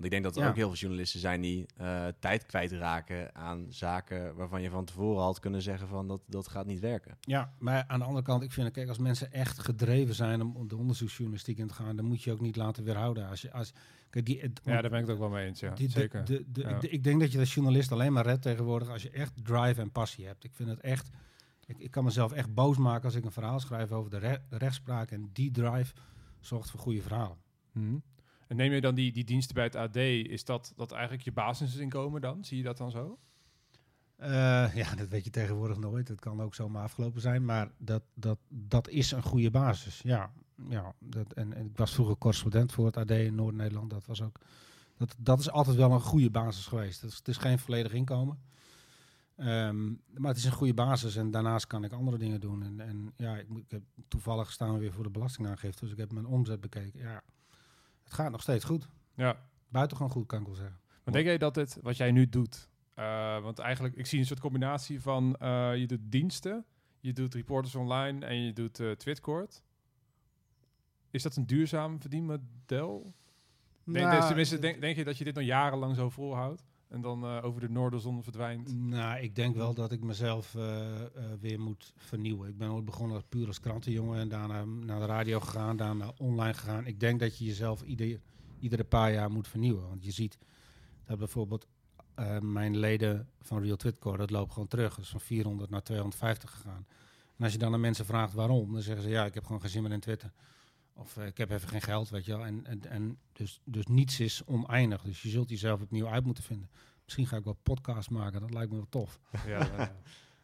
Want 0.00 0.12
ik 0.12 0.20
denk 0.20 0.24
dat 0.34 0.36
er 0.36 0.42
Ja. 0.42 0.48
ook 0.48 0.56
heel 0.56 0.68
veel 0.68 0.76
journalisten 0.78 1.20
zijn 1.20 1.40
die 1.40 1.66
eh, 1.76 2.06
tijd 2.18 2.46
kwijtraken 2.46 3.34
aan 3.34 3.66
zaken 3.68 4.34
waarvan 4.34 4.62
je 4.62 4.70
van 4.70 4.84
tevoren 4.84 5.22
had 5.22 5.38
kunnen 5.40 5.62
zeggen 5.62 5.88
van 5.88 6.08
dat, 6.08 6.20
dat 6.26 6.48
gaat 6.48 6.66
niet 6.66 6.80
werken. 6.80 7.16
Ja, 7.20 7.52
maar 7.58 7.84
aan 7.86 7.98
de 7.98 8.04
andere 8.04 8.24
kant, 8.24 8.42
ik 8.42 8.52
vind, 8.52 8.70
kijk, 8.70 8.88
als 8.88 8.98
mensen 8.98 9.32
echt 9.32 9.58
gedreven 9.58 10.14
zijn 10.14 10.42
om 10.42 10.68
de 10.68 10.76
onderzoeksjournalistiek 10.76 11.58
in 11.58 11.66
te 11.66 11.74
gaan, 11.74 11.96
dan 11.96 12.04
moet 12.04 12.22
je 12.22 12.32
ook 12.32 12.40
niet 12.40 12.56
laten 12.56 12.84
weerhouden. 12.84 13.28
Als 13.28 13.42
je, 13.42 13.52
als, 13.52 13.72
kijk, 14.10 14.26
die, 14.26 14.40
het- 14.40 14.60
Ja, 14.64 14.80
daar 14.80 14.90
ben 14.90 15.00
ik 15.00 15.06
het 15.06 15.14
ook 15.14 15.20
wel 15.20 15.28
mee 15.30 15.46
eens. 15.46 15.60
Ja, 15.60 15.74
die- 15.74 15.86
de- 15.86 15.92
zeker. 15.92 16.24
de- 16.24 16.44
de- 16.52 16.60
Ja. 16.60 16.68
ik, 16.68 16.82
ik 16.82 17.04
denk 17.04 17.20
dat 17.20 17.32
je 17.32 17.38
als 17.38 17.54
journalist 17.54 17.92
alleen 17.92 18.12
maar 18.12 18.24
redt 18.26 18.42
tegenwoordig 18.42 18.88
als 18.88 19.02
je 19.02 19.10
echt 19.10 19.32
drive 19.44 19.80
en 19.80 19.90
passie 19.92 20.26
hebt. 20.26 20.44
Ik 20.44 20.54
vind 20.54 20.68
het 20.68 20.80
echt, 20.80 21.10
ik, 21.66 21.78
ik 21.78 21.90
kan 21.90 22.04
mezelf 22.04 22.32
echt 22.32 22.54
boos 22.54 22.76
maken 22.76 23.04
als 23.04 23.14
ik 23.14 23.24
een 23.24 23.32
verhaal 23.32 23.60
schrijf 23.60 23.92
over 23.92 24.10
de 24.10 24.18
re- 24.18 24.42
rechtspraak 24.50 25.10
en 25.10 25.30
die 25.32 25.50
drive 25.50 25.94
zorgt 26.40 26.70
voor 26.70 26.80
goede 26.80 27.02
verhalen. 27.02 27.36
Mhm. 27.72 27.96
En 28.50 28.56
neem 28.56 28.72
je 28.72 28.80
dan 28.80 28.94
die, 28.94 29.12
die 29.12 29.24
diensten 29.24 29.54
bij 29.54 29.64
het 29.64 29.76
AD, 29.76 29.96
is 29.96 30.44
dat, 30.44 30.72
dat 30.76 30.92
eigenlijk 30.92 31.22
je 31.22 31.32
basisinkomen 31.32 32.20
dan? 32.20 32.44
Zie 32.44 32.56
je 32.56 32.62
dat 32.62 32.76
dan 32.76 32.90
zo? 32.90 33.18
Eh, 34.16 34.74
ja, 34.74 34.94
dat 34.94 35.08
weet 35.08 35.24
je 35.24 35.30
tegenwoordig 35.30 35.78
nooit. 35.78 36.08
Het 36.08 36.20
kan 36.20 36.42
ook 36.42 36.54
zomaar 36.54 36.82
afgelopen 36.82 37.20
zijn, 37.20 37.44
maar 37.44 37.70
dat, 37.78 38.02
dat, 38.14 38.38
dat 38.48 38.88
is 38.88 39.10
een 39.10 39.22
goede 39.22 39.50
basis. 39.50 40.00
Ja, 40.02 40.30
ja 40.68 40.94
dat, 40.98 41.32
en, 41.32 41.56
ik 41.56 41.76
was 41.76 41.94
vroeger 41.94 42.18
correspondent 42.18 42.72
voor 42.72 42.86
het 42.86 42.96
AD 42.96 43.10
in 43.10 43.34
Noord-Nederland. 43.34 43.90
Dat, 43.90 44.06
was 44.06 44.22
ook, 44.22 44.40
dat, 44.96 45.14
dat 45.18 45.38
is 45.38 45.50
altijd 45.50 45.76
wel 45.76 45.92
een 45.92 46.00
goede 46.00 46.30
basis 46.30 46.66
geweest. 46.66 47.00
Het 47.00 47.28
is, 47.28 47.36
geen 47.36 47.58
volledig 47.58 47.92
inkomen. 47.92 48.38
Ehm, 49.36 49.86
maar 50.12 50.30
het 50.30 50.36
is 50.36 50.44
een 50.44 50.52
goede 50.52 50.74
basis 50.74 51.16
en 51.16 51.30
daarnaast 51.30 51.66
kan 51.66 51.84
ik 51.84 51.92
andere 51.92 52.18
dingen 52.18 52.40
doen. 52.40 52.62
En, 52.62 52.80
en 52.80 53.12
ja, 53.16 53.36
ik, 53.36 53.46
ik 53.48 53.70
heb 53.70 53.82
toevallig 54.08 54.52
staan 54.52 54.72
we 54.72 54.80
weer 54.80 54.92
voor 54.92 55.04
de 55.04 55.10
belastingaangifte, 55.10 55.80
dus 55.80 55.92
ik 55.92 55.98
heb 55.98 56.12
mijn 56.12 56.26
omzet 56.26 56.60
bekeken. 56.60 57.00
Ja, 57.00 57.22
het 58.10 58.18
gaat 58.18 58.30
nog 58.30 58.42
steeds 58.42 58.64
goed. 58.64 58.88
Ja. 59.14 59.36
Buitengewoon 59.68 60.12
goed, 60.12 60.26
kan 60.26 60.40
ik 60.40 60.46
wel 60.46 60.54
zeggen. 60.54 60.80
Maar 61.04 61.14
denk 61.14 61.26
jij 61.26 61.38
dat 61.38 61.54
dit, 61.54 61.78
wat 61.82 61.96
jij 61.96 62.10
nu 62.10 62.28
doet, 62.28 62.68
eh, 62.94 63.42
want 63.42 63.58
eigenlijk, 63.58 63.96
ik 63.96 64.06
zie 64.06 64.18
een 64.18 64.26
soort 64.26 64.40
combinatie 64.40 65.00
van, 65.00 65.36
eh, 65.36 65.76
je 65.76 65.86
doet 65.86 66.00
diensten, 66.02 66.64
je 67.00 67.12
doet 67.12 67.34
reporters 67.34 67.74
online 67.74 68.26
en 68.26 68.44
je 68.44 68.52
doet 68.52 68.80
eh 68.80 68.90
Twitcourt. 68.90 69.62
Is 71.10 71.22
dat 71.22 71.36
een 71.36 71.46
duurzaam 71.46 72.00
verdienmodel? 72.00 73.14
Nou, 73.84 74.16
dus 74.16 74.26
tenminste, 74.26 74.58
denk, 74.58 74.80
denk 74.80 74.96
je 74.96 75.04
dat 75.04 75.18
je 75.18 75.24
dit 75.24 75.34
nog 75.34 75.44
jarenlang 75.44 75.96
zo 75.96 76.10
volhoudt 76.10 76.69
en 76.90 77.00
dan 77.00 77.24
eh, 77.24 77.44
over 77.44 77.60
de 77.60 77.70
noorderzon 77.70 78.22
verdwijnt? 78.22 78.74
Nou, 78.76 79.20
ik 79.20 79.34
denk 79.34 79.56
wel 79.56 79.74
dat 79.74 79.92
ik 79.92 80.02
mezelf 80.02 80.54
eh, 80.54 81.04
eh, 81.04 81.06
weer 81.40 81.60
moet 81.60 81.92
vernieuwen. 81.96 82.48
Ik 82.48 82.58
ben 82.58 82.70
ooit 82.70 82.84
begonnen 82.84 83.16
als 83.16 83.24
puur 83.28 83.46
als 83.46 83.60
krantenjongen 83.60 84.18
en 84.18 84.28
daarna 84.28 84.64
naar 84.64 85.00
de 85.00 85.06
radio 85.06 85.40
gegaan, 85.40 85.76
daarna 85.76 86.12
online 86.16 86.54
gegaan. 86.54 86.86
Ik 86.86 87.00
denk 87.00 87.20
dat 87.20 87.38
je 87.38 87.44
jezelf 87.44 87.82
ieder, 87.82 88.20
iedere 88.58 88.84
paar 88.84 89.12
jaar 89.12 89.30
moet 89.30 89.48
vernieuwen. 89.48 89.88
Want 89.88 90.04
je 90.04 90.10
ziet 90.10 90.38
dat 91.04 91.18
bijvoorbeeld 91.18 91.66
mijn 92.40 92.76
leden 92.76 93.28
van 93.40 93.62
Real 93.62 93.76
Twitcore, 93.76 94.16
dat 94.16 94.30
loopt 94.30 94.52
gewoon 94.52 94.68
terug. 94.68 94.94
Dat 94.94 95.04
is 95.04 95.10
van 95.10 95.20
400 95.20 95.70
naar 95.70 95.82
250 95.82 96.50
gegaan. 96.50 96.86
En 97.36 97.44
als 97.44 97.52
je 97.52 97.58
dan 97.58 97.72
aan 97.72 97.80
mensen 97.80 98.04
vraagt 98.04 98.32
waarom, 98.32 98.72
dan 98.72 98.82
zeggen 98.82 99.02
ze 99.02 99.08
ja, 99.10 99.24
ik 99.24 99.34
heb 99.34 99.44
gewoon 99.44 99.60
geen 99.60 99.70
zin 99.70 99.82
meer 99.82 99.92
in 99.92 100.00
Twitter. 100.00 100.32
Of 100.94 101.16
eh, 101.16 101.26
ik 101.26 101.36
heb 101.38 101.50
even 101.50 101.68
geen 101.68 101.82
geld, 101.82 102.08
weet 102.08 102.24
je 102.24 102.36
wel. 102.36 102.46
En, 102.46 102.66
en, 102.66 102.84
en 102.86 103.18
dus, 103.32 103.60
dus 103.64 103.86
niets 103.86 104.20
is 104.20 104.44
oneindig. 104.44 105.02
Dus 105.02 105.22
je 105.22 105.28
zult 105.28 105.48
jezelf 105.48 105.80
opnieuw 105.80 106.08
uit 106.08 106.24
moeten 106.24 106.44
vinden. 106.44 106.70
Misschien 107.04 107.26
ga 107.26 107.36
ik 107.36 107.44
wel 107.44 107.58
podcast 107.62 108.10
maken, 108.10 108.40
dat 108.40 108.52
lijkt 108.52 108.70
me 108.70 108.76
wel 108.76 108.86
tof. 108.88 109.20
Ja. 109.46 109.92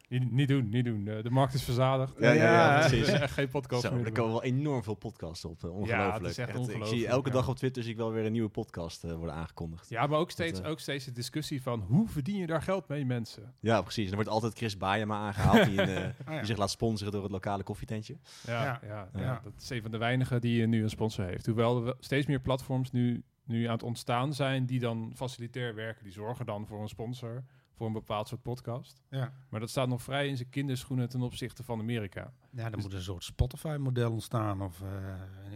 Niet, 0.09 0.31
niet 0.31 0.47
doen, 0.47 0.69
niet 0.69 0.85
doen. 0.85 1.07
Eh, 1.07 1.23
de 1.23 1.29
markt 1.29 1.53
is 1.53 1.63
verzadigd. 1.63 2.13
Ja, 2.19 2.31
ja, 2.31 2.43
ja, 2.43 2.73
Er 2.83 2.89
precies. 2.89 3.07
is 3.13 3.19
echt 3.19 3.33
geen 3.33 3.47
podcast 3.49 3.81
Zo, 3.81 3.93
meer. 3.95 4.05
er 4.05 4.11
komen 4.11 4.31
wel 4.31 4.43
enorm 4.43 4.83
veel 4.83 4.93
podcasts 4.95 5.45
op. 5.45 5.63
eh, 5.63 5.69
Ja, 5.69 5.75
Ongelooflijk. 5.75 6.13
het 6.21 6.25
is 6.31 6.37
echt 6.37 6.49
Ik 6.49 6.55
ongelooflijk, 6.57 6.89
zie 6.89 7.07
elke 7.07 7.27
ja. 7.27 7.33
dag 7.35 7.47
op 7.49 7.55
Twitter 7.55 7.83
zie 7.83 7.91
ik 7.91 7.97
wel 7.97 8.11
weer 8.11 8.25
een 8.25 8.31
nieuwe 8.31 8.49
podcast 8.49 9.03
eh, 9.03 9.13
worden 9.15 9.35
aangekondigd. 9.35 9.89
Ja, 9.89 10.07
maar 10.07 10.19
ook 10.19 10.31
steeds, 10.31 10.63
ook 10.63 10.79
steeds 10.79 11.05
de 11.05 11.11
discussie 11.11 11.61
van 11.61 11.79
hoe 11.79 12.07
verdien 12.07 12.37
je 12.37 12.47
daar 12.47 12.61
geld 12.61 12.87
mee, 12.87 13.05
mensen? 13.05 13.53
Ja, 13.59 13.81
precies. 13.81 14.03
En 14.03 14.09
er 14.09 14.15
wordt 14.15 14.29
altijd 14.29 14.53
Chris 14.53 14.77
Bajema 14.77 15.17
aangehaald 15.17 15.65
die, 15.65 15.81
Ah, 15.81 15.87
ja. 15.87 16.37
die 16.37 16.45
zich 16.45 16.57
laat 16.57 16.71
sponsoren 16.71 17.13
door 17.13 17.23
het 17.23 17.31
lokale 17.31 17.63
koffietentje. 17.63 18.17
Ja, 18.47 18.63
ja. 18.63 18.79
Ja. 18.83 19.09
ja, 19.13 19.21
Ja. 19.21 19.39
dat 19.43 19.53
is 19.61 19.69
een 19.69 19.81
van 19.81 19.91
de 19.91 19.97
weinigen 19.97 20.41
die 20.41 20.67
nu 20.67 20.83
een 20.83 20.89
sponsor 20.89 21.25
heeft. 21.25 21.45
Hoewel 21.45 21.87
er 21.87 21.95
steeds 21.99 22.25
meer 22.27 22.39
platforms 22.41 22.91
nu, 22.91 23.23
nu 23.43 23.65
aan 23.65 23.71
het 23.73 23.83
ontstaan 23.83 24.33
zijn 24.33 24.65
die 24.65 24.79
dan 24.79 25.11
facilitair 25.15 25.75
werken. 25.75 26.03
Die 26.03 26.13
zorgen 26.13 26.45
dan 26.45 26.67
voor 26.67 26.81
een 26.81 26.87
sponsor 26.89 27.43
voor 27.77 27.87
een 27.87 27.93
bepaald 27.93 28.27
soort 28.27 28.41
podcast. 28.41 29.01
Ja. 29.09 29.33
Maar 29.49 29.59
dat 29.59 29.69
staat 29.69 29.87
nog 29.87 30.01
vrij 30.01 30.27
in 30.27 30.37
zijn 30.37 30.49
kinderschoenen 30.49 31.09
ten 31.09 31.21
opzichte 31.21 31.63
van 31.63 31.79
Amerika. 31.79 32.33
Ja, 32.57 32.71
er 32.71 32.77
moet 32.77 32.93
een 32.93 33.01
soort 33.01 33.23
Spotify-model 33.23 34.11
ontstaan. 34.11 34.61
Of 34.61 34.81
eh, 34.81 34.87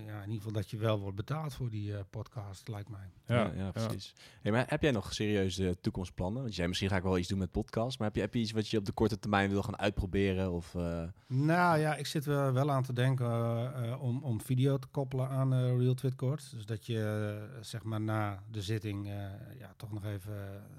ja, 0.05 0.17
in 0.17 0.21
ieder 0.25 0.35
geval 0.35 0.51
dat 0.51 0.69
je 0.69 0.77
wel 0.77 0.99
wordt 0.99 1.15
betaald 1.15 1.53
voor 1.53 1.69
die 1.69 1.95
eh, 1.95 2.03
podcast, 2.09 2.67
lijkt 2.67 2.89
mij. 2.89 3.11
Ja, 3.25 3.51
ja, 3.55 3.71
precies. 3.71 4.13
Hey, 4.41 4.51
maar 4.51 4.65
heb 4.67 4.81
jij 4.81 4.91
nog 4.91 5.13
serieuze 5.13 5.77
toekomstplannen? 5.81 6.37
Want 6.37 6.49
je 6.49 6.55
zei, 6.55 6.67
misschien 6.67 6.89
ga 6.89 6.95
ik 6.95 7.03
wel 7.03 7.17
iets 7.17 7.27
doen 7.27 7.37
met 7.37 7.51
podcast. 7.51 7.97
Maar 7.99 8.07
heb 8.07 8.15
je, 8.15 8.21
heb 8.21 8.33
je 8.33 8.39
iets 8.39 8.51
wat 8.51 8.67
je 8.67 8.77
op 8.77 8.85
de 8.85 8.91
korte 8.91 9.19
termijn 9.19 9.49
wil 9.49 9.63
gaan 9.63 9.77
uitproberen? 9.77 10.51
Of, 10.51 10.75
eh, 10.75 11.03
Nou 11.27 11.79
ja, 11.79 11.95
ik 11.95 12.05
zit 12.07 12.25
er 12.25 12.53
wel 12.53 12.71
aan 12.71 12.83
te 12.83 12.93
denken 12.93 13.99
om, 13.99 14.23
om 14.23 14.41
video 14.41 14.77
te 14.77 14.87
koppelen 14.87 15.29
aan 15.29 15.53
Real 15.77 15.93
Twitcourt. 15.93 16.51
Dus 16.51 16.65
dat 16.65 16.85
je 16.85 17.47
zeg 17.61 17.83
maar 17.83 18.01
na 18.01 18.43
de 18.51 18.61
zitting 18.61 19.07
eh, 19.07 19.13
ja, 19.59 19.73
toch 19.77 19.91
nog 19.91 20.05
even 20.05 20.33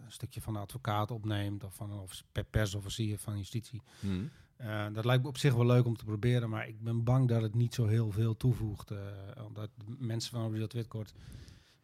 een 0.05 0.13
stukje 0.13 0.41
van 0.41 0.53
de 0.53 0.59
advocaat 0.59 1.11
opneemt. 1.11 1.65
Of 1.65 1.75
van 1.75 1.91
een 1.91 1.99
offic- 1.99 2.25
per- 2.33 2.45
persofficier 2.45 3.19
van 3.19 3.37
justitie. 3.37 3.83
hmm. 4.01 4.31
Eh, 4.57 4.87
dat 4.93 5.05
lijkt 5.05 5.23
me 5.23 5.29
op 5.29 5.39
zich 5.39 5.55
wel 5.55 5.67
leuk 5.67 5.85
om 5.87 5.97
te 5.97 6.05
proberen, 6.05 6.51
maar 6.51 6.69
ik 6.69 6.81
ben 6.81 7.05
bang 7.05 7.29
dat 7.29 7.43
het 7.43 7.55
niet 7.55 7.75
zo 7.75 7.87
heel 7.87 8.11
veel 8.11 8.37
toevoegt. 8.37 8.91
eh, 8.91 8.99
omdat 9.47 9.71
mensen 9.99 10.31
van 10.31 10.53
Real 10.55 10.67
Twitcourt, 10.67 11.13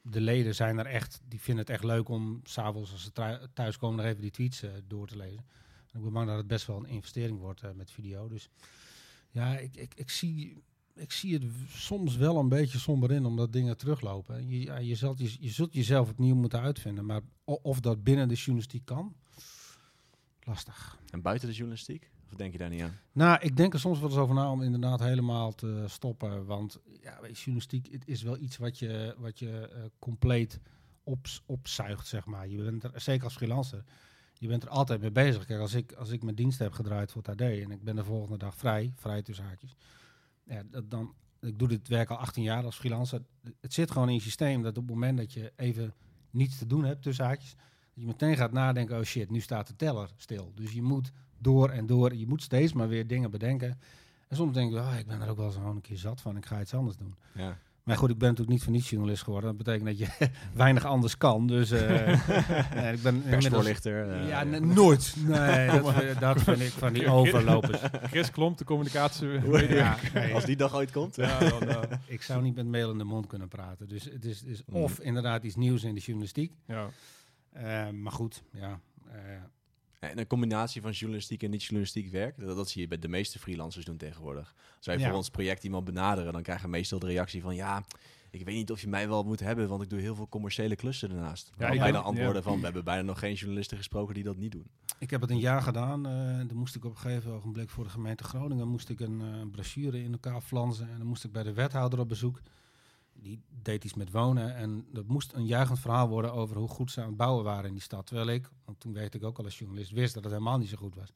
de 0.02 0.20
leden 0.20 0.54
zijn 0.54 0.78
er 0.78 0.86
echt, 0.86 1.20
die 1.28 1.40
vinden 1.40 1.64
het 1.64 1.74
echt 1.74 1.84
leuk 1.84 2.08
om 2.08 2.40
s'avonds 2.44 2.92
als 2.92 3.02
ze 3.02 3.12
trui- 3.12 3.46
thuiskomen 3.54 3.96
nog 3.96 4.06
even 4.06 4.22
die 4.22 4.30
tweets 4.30 4.62
eh, 4.62 4.70
door 4.86 5.06
te 5.06 5.16
lezen. 5.16 5.44
En 5.92 5.98
ik 5.98 6.02
ben 6.02 6.12
bang 6.12 6.26
dat 6.28 6.36
het 6.36 6.46
best 6.46 6.66
wel 6.66 6.76
een 6.76 6.86
investering 6.86 7.38
wordt 7.38 7.62
met 7.74 7.90
video. 7.90 8.28
Dus 8.28 8.48
ja, 9.30 9.58
ik, 9.58 9.76
ik, 9.76 9.94
ik, 9.94 10.10
zie, 10.10 10.62
ik 10.94 11.12
zie 11.12 11.34
het 11.34 11.44
soms 11.68 12.16
wel 12.16 12.36
een 12.38 12.48
beetje 12.48 12.78
somber 12.78 13.10
in, 13.12 13.24
omdat 13.24 13.52
dingen 13.52 13.76
teruglopen. 13.76 14.48
Je, 14.48 14.86
je, 14.86 14.94
zult, 14.94 15.18
je, 15.18 15.36
je 15.40 15.50
zult 15.50 15.72
jezelf 15.74 16.10
opnieuw 16.10 16.34
moeten 16.34 16.60
uitvinden, 16.60 17.06
maar 17.06 17.20
of 17.44 17.80
dat 17.80 18.02
binnen 18.04 18.28
de 18.28 18.34
journalistiek 18.34 18.84
kan, 18.84 19.14
lastig. 20.40 20.98
En 21.10 21.22
buiten 21.22 21.48
de 21.48 21.54
journalistiek? 21.54 22.10
Of 22.30 22.36
denk 22.36 22.52
je 22.52 22.58
daar 22.58 22.70
niet 22.70 22.82
aan? 22.82 22.98
Nou, 23.12 23.38
ik 23.40 23.56
denk 23.56 23.72
er 23.72 23.80
soms 23.80 24.00
wel 24.00 24.08
eens 24.08 24.18
over 24.18 24.34
na 24.34 24.50
om 24.50 24.62
inderdaad 24.62 25.00
helemaal 25.00 25.54
te 25.54 25.84
stoppen. 25.86 26.44
Want 26.44 26.80
ja, 27.02 27.18
journalistiek 27.32 27.92
het 27.92 28.06
is 28.06 28.22
wel 28.22 28.38
iets 28.38 28.56
wat 28.56 28.78
je, 28.78 29.14
wat 29.18 29.38
je 29.38 29.68
eh, 29.68 29.82
compleet 29.98 30.60
ops, 31.02 31.42
opzuigt, 31.46 32.06
zeg 32.06 32.26
maar. 32.26 32.48
Je 32.48 32.62
bent 32.62 32.84
er, 32.84 33.00
zeker 33.00 33.24
als 33.24 33.36
freelancer, 33.36 33.84
je 34.34 34.48
bent 34.48 34.62
er 34.62 34.68
altijd 34.68 35.00
mee 35.00 35.10
bezig. 35.10 35.44
Kijk, 35.44 35.60
als 35.60 35.74
ik, 35.74 35.92
als 35.92 36.10
ik 36.10 36.22
mijn 36.22 36.36
dienst 36.36 36.58
heb 36.58 36.72
gedraaid 36.72 37.12
voor 37.12 37.22
het 37.22 37.30
AD 37.30 37.40
en 37.40 37.70
ik 37.70 37.82
ben 37.82 37.96
de 37.96 38.04
volgende 38.04 38.38
dag 38.38 38.56
vrij, 38.56 38.92
vrij 38.96 39.22
tussen 39.22 39.44
haakjes. 39.44 39.76
Ja, 40.44 40.62
dan, 40.84 41.14
ik 41.40 41.58
doe 41.58 41.68
dit 41.68 41.88
werk 41.88 42.10
al 42.10 42.16
18 42.16 42.42
jaar 42.42 42.64
als 42.64 42.76
freelancer. 42.76 43.22
Het 43.60 43.74
zit 43.74 43.90
gewoon 43.90 44.08
in 44.08 44.14
je 44.14 44.20
systeem 44.20 44.62
dat 44.62 44.78
op 44.78 44.82
het 44.86 44.94
moment 44.94 45.18
dat 45.18 45.32
je 45.32 45.52
even 45.56 45.94
niets 46.30 46.58
te 46.58 46.66
doen 46.66 46.84
hebt, 46.84 47.02
tussen 47.02 47.24
haakjes, 47.24 47.54
je 47.98 48.06
meteen 48.06 48.36
gaat 48.36 48.52
nadenken, 48.52 48.98
oh 48.98 49.02
shit, 49.04 49.30
nu 49.30 49.40
staat 49.40 49.66
de 49.66 49.76
teller 49.76 50.08
stil. 50.16 50.52
Dus 50.54 50.72
je 50.72 50.82
moet 50.82 51.12
door 51.38 51.68
en 51.70 51.86
door. 51.86 52.14
Je 52.14 52.26
moet 52.26 52.42
steeds 52.42 52.72
maar 52.72 52.88
weer 52.88 53.06
dingen 53.06 53.30
bedenken. 53.30 53.78
En 54.28 54.36
soms 54.36 54.54
denk 54.54 54.72
ik, 54.72 54.78
ah, 54.78 54.98
ik 54.98 55.06
ben 55.06 55.20
er 55.20 55.28
ook 55.28 55.36
wel 55.36 55.46
eens 55.46 55.54
gewoon 55.54 55.74
een 55.76 55.80
keer 55.80 55.96
zat 55.98 56.20
van. 56.20 56.36
Ik 56.36 56.46
ga 56.46 56.60
iets 56.60 56.74
anders 56.74 56.96
doen. 56.96 57.14
Ja. 57.34 57.58
Maar 57.82 57.96
goed, 57.96 58.10
ik 58.10 58.18
ben 58.18 58.28
natuurlijk 58.28 58.54
niet 58.56 58.64
voor 58.64 58.72
niets 58.72 58.90
journalist 58.90 59.22
geworden. 59.22 59.48
Dat 59.56 59.64
betekent 59.64 59.86
dat 59.86 59.98
je 59.98 60.28
weinig 60.54 60.84
anders 60.84 61.16
kan. 61.18 61.46
Dus 61.46 61.70
eh, 61.70 62.06
nee, 62.74 62.92
ik 62.92 63.02
ben. 63.02 63.22
Persvoorlichter. 63.22 64.10
eh, 64.10 64.28
Ja, 64.28 64.44
nooit. 64.44 65.14
Nee, 65.26 65.66
dat, 65.80 65.94
vind- 65.94 66.20
dat 66.20 66.40
vind 66.42 66.60
ik 66.60 66.70
van 66.70 66.92
die 66.92 67.08
overlopers. 67.10 67.80
Chris 68.02 68.30
Klomp, 68.30 68.58
de 68.58 68.64
communicatie. 68.64 69.28
Ja, 69.74 69.96
nee, 70.14 70.34
Als 70.34 70.44
die 70.44 70.56
dag 70.56 70.74
ooit 70.74 70.90
komt. 70.90 71.16
Ja, 71.16 71.38
dan, 71.38 71.68
eh, 71.68 71.78
ik 72.06 72.22
zou 72.22 72.42
niet 72.42 72.54
met 72.54 72.66
mail 72.66 72.90
in 72.90 72.98
de 72.98 73.04
mond 73.04 73.26
kunnen 73.26 73.48
praten. 73.48 73.88
Dus 73.88 74.04
het 74.04 74.24
is, 74.24 74.42
is 74.42 74.62
Mm. 74.66 74.76
of 74.76 74.98
inderdaad 75.00 75.44
iets 75.44 75.56
nieuws 75.56 75.84
in 75.84 75.94
de 75.94 76.00
journalistiek. 76.00 76.52
ja. 76.66 76.88
Eh, 77.52 77.88
maar 77.90 78.12
goed, 78.12 78.42
ja. 78.52 78.80
eh, 79.10 80.10
En 80.10 80.18
een 80.18 80.26
combinatie 80.26 80.82
van 80.82 80.90
journalistiek 80.90 81.42
en 81.42 81.50
niet-journalistiek 81.50 82.10
werk, 82.10 82.38
dat, 82.40 82.56
dat 82.56 82.68
zie 82.68 82.80
je 82.82 82.88
bij 82.88 82.98
de 82.98 83.08
meeste 83.08 83.38
freelancers 83.38 83.84
doen 83.84 83.96
tegenwoordig. 83.96 84.54
Als 84.76 84.86
wij 84.86 84.98
Ja. 84.98 85.06
voor 85.08 85.16
ons 85.16 85.30
project 85.30 85.64
iemand 85.64 85.84
benaderen, 85.84 86.32
dan 86.32 86.42
krijgen 86.42 86.64
we 86.64 86.70
meestal 86.70 86.98
de 86.98 87.06
reactie 87.06 87.42
van... 87.42 87.54
ja, 87.54 87.84
ik 88.30 88.44
weet 88.44 88.54
niet 88.54 88.70
of 88.70 88.80
je 88.80 88.88
mij 88.88 89.08
wel 89.08 89.22
moet 89.24 89.40
hebben, 89.40 89.68
want 89.68 89.82
ik 89.82 89.90
doe 89.90 90.00
heel 90.00 90.14
veel 90.14 90.28
commerciële 90.28 90.76
klussen 90.76 91.10
ernaast. 91.10 91.52
Ja, 91.58 91.66
Ja, 91.66 91.72
ik 91.72 91.78
bijna 91.78 91.98
antwoorden 91.98 92.42
van, 92.42 92.58
we 92.58 92.64
hebben 92.64 92.84
bijna 92.84 93.02
nog 93.02 93.18
geen 93.18 93.34
journalisten 93.34 93.76
gesproken 93.76 94.14
die 94.14 94.24
dat 94.24 94.36
niet 94.36 94.52
doen. 94.52 94.66
Ik 94.98 95.10
heb 95.10 95.20
het 95.20 95.30
een 95.30 95.38
jaar 95.38 95.62
gedaan. 95.62 96.06
eh 96.06 96.40
toen 96.46 96.58
moest 96.58 96.74
ik 96.74 96.84
op 96.84 96.90
een 96.90 96.96
gegeven 96.98 97.32
ogenblik 97.32 97.70
voor 97.70 97.84
de 97.84 97.90
gemeente 97.90 98.24
Groningen 98.24 98.68
moest 98.68 98.88
ik 98.88 99.00
een 99.00 99.20
eh, 99.20 99.50
brochure 99.50 100.02
in 100.02 100.12
elkaar 100.12 100.40
flansen. 100.40 100.90
En 100.90 100.98
dan 100.98 101.06
moest 101.06 101.24
ik 101.24 101.32
bij 101.32 101.42
de 101.42 101.52
wethouder 101.52 101.98
op 101.98 102.08
bezoek. 102.08 102.40
Die 103.20 103.42
deed 103.62 103.84
iets 103.84 103.94
met 103.94 104.10
wonen. 104.10 104.54
En 104.56 104.86
dat 104.92 105.06
moest 105.06 105.32
een 105.32 105.46
juichend 105.46 105.78
verhaal 105.78 106.08
worden 106.08 106.32
over 106.32 106.56
hoe 106.56 106.68
goed 106.68 106.90
ze 106.90 107.00
aan 107.00 107.06
het 107.06 107.16
bouwen 107.16 107.44
waren 107.44 107.66
in 107.66 107.72
die 107.72 107.82
stad. 107.82 108.06
Terwijl 108.06 108.28
ik, 108.28 108.50
want 108.64 108.80
toen 108.80 108.92
weet 108.92 109.14
ik 109.14 109.24
ook 109.24 109.38
al 109.38 109.44
als 109.44 109.58
journalist, 109.58 109.90
wist 109.90 110.14
dat 110.14 110.22
het 110.24 110.32
helemaal 110.32 110.58
niet 110.58 110.68
zo 110.68 110.76
goed 110.76 110.94
was. 110.94 111.12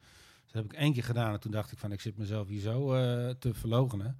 Dat 0.47 0.62
heb 0.62 0.65
ik 0.65 0.73
één 0.73 0.93
keer 0.93 1.05
gedaan 1.05 1.33
en 1.33 1.41
toen 1.41 1.53
dacht 1.53 1.73
ik 1.73 1.79
van 1.79 1.93
ik 1.93 2.01
zit 2.01 2.17
mezelf 2.17 2.49
hier 2.49 2.61
zo 2.61 2.93
eh, 2.95 3.31
te 3.31 3.55
verlogenen. 3.55 4.19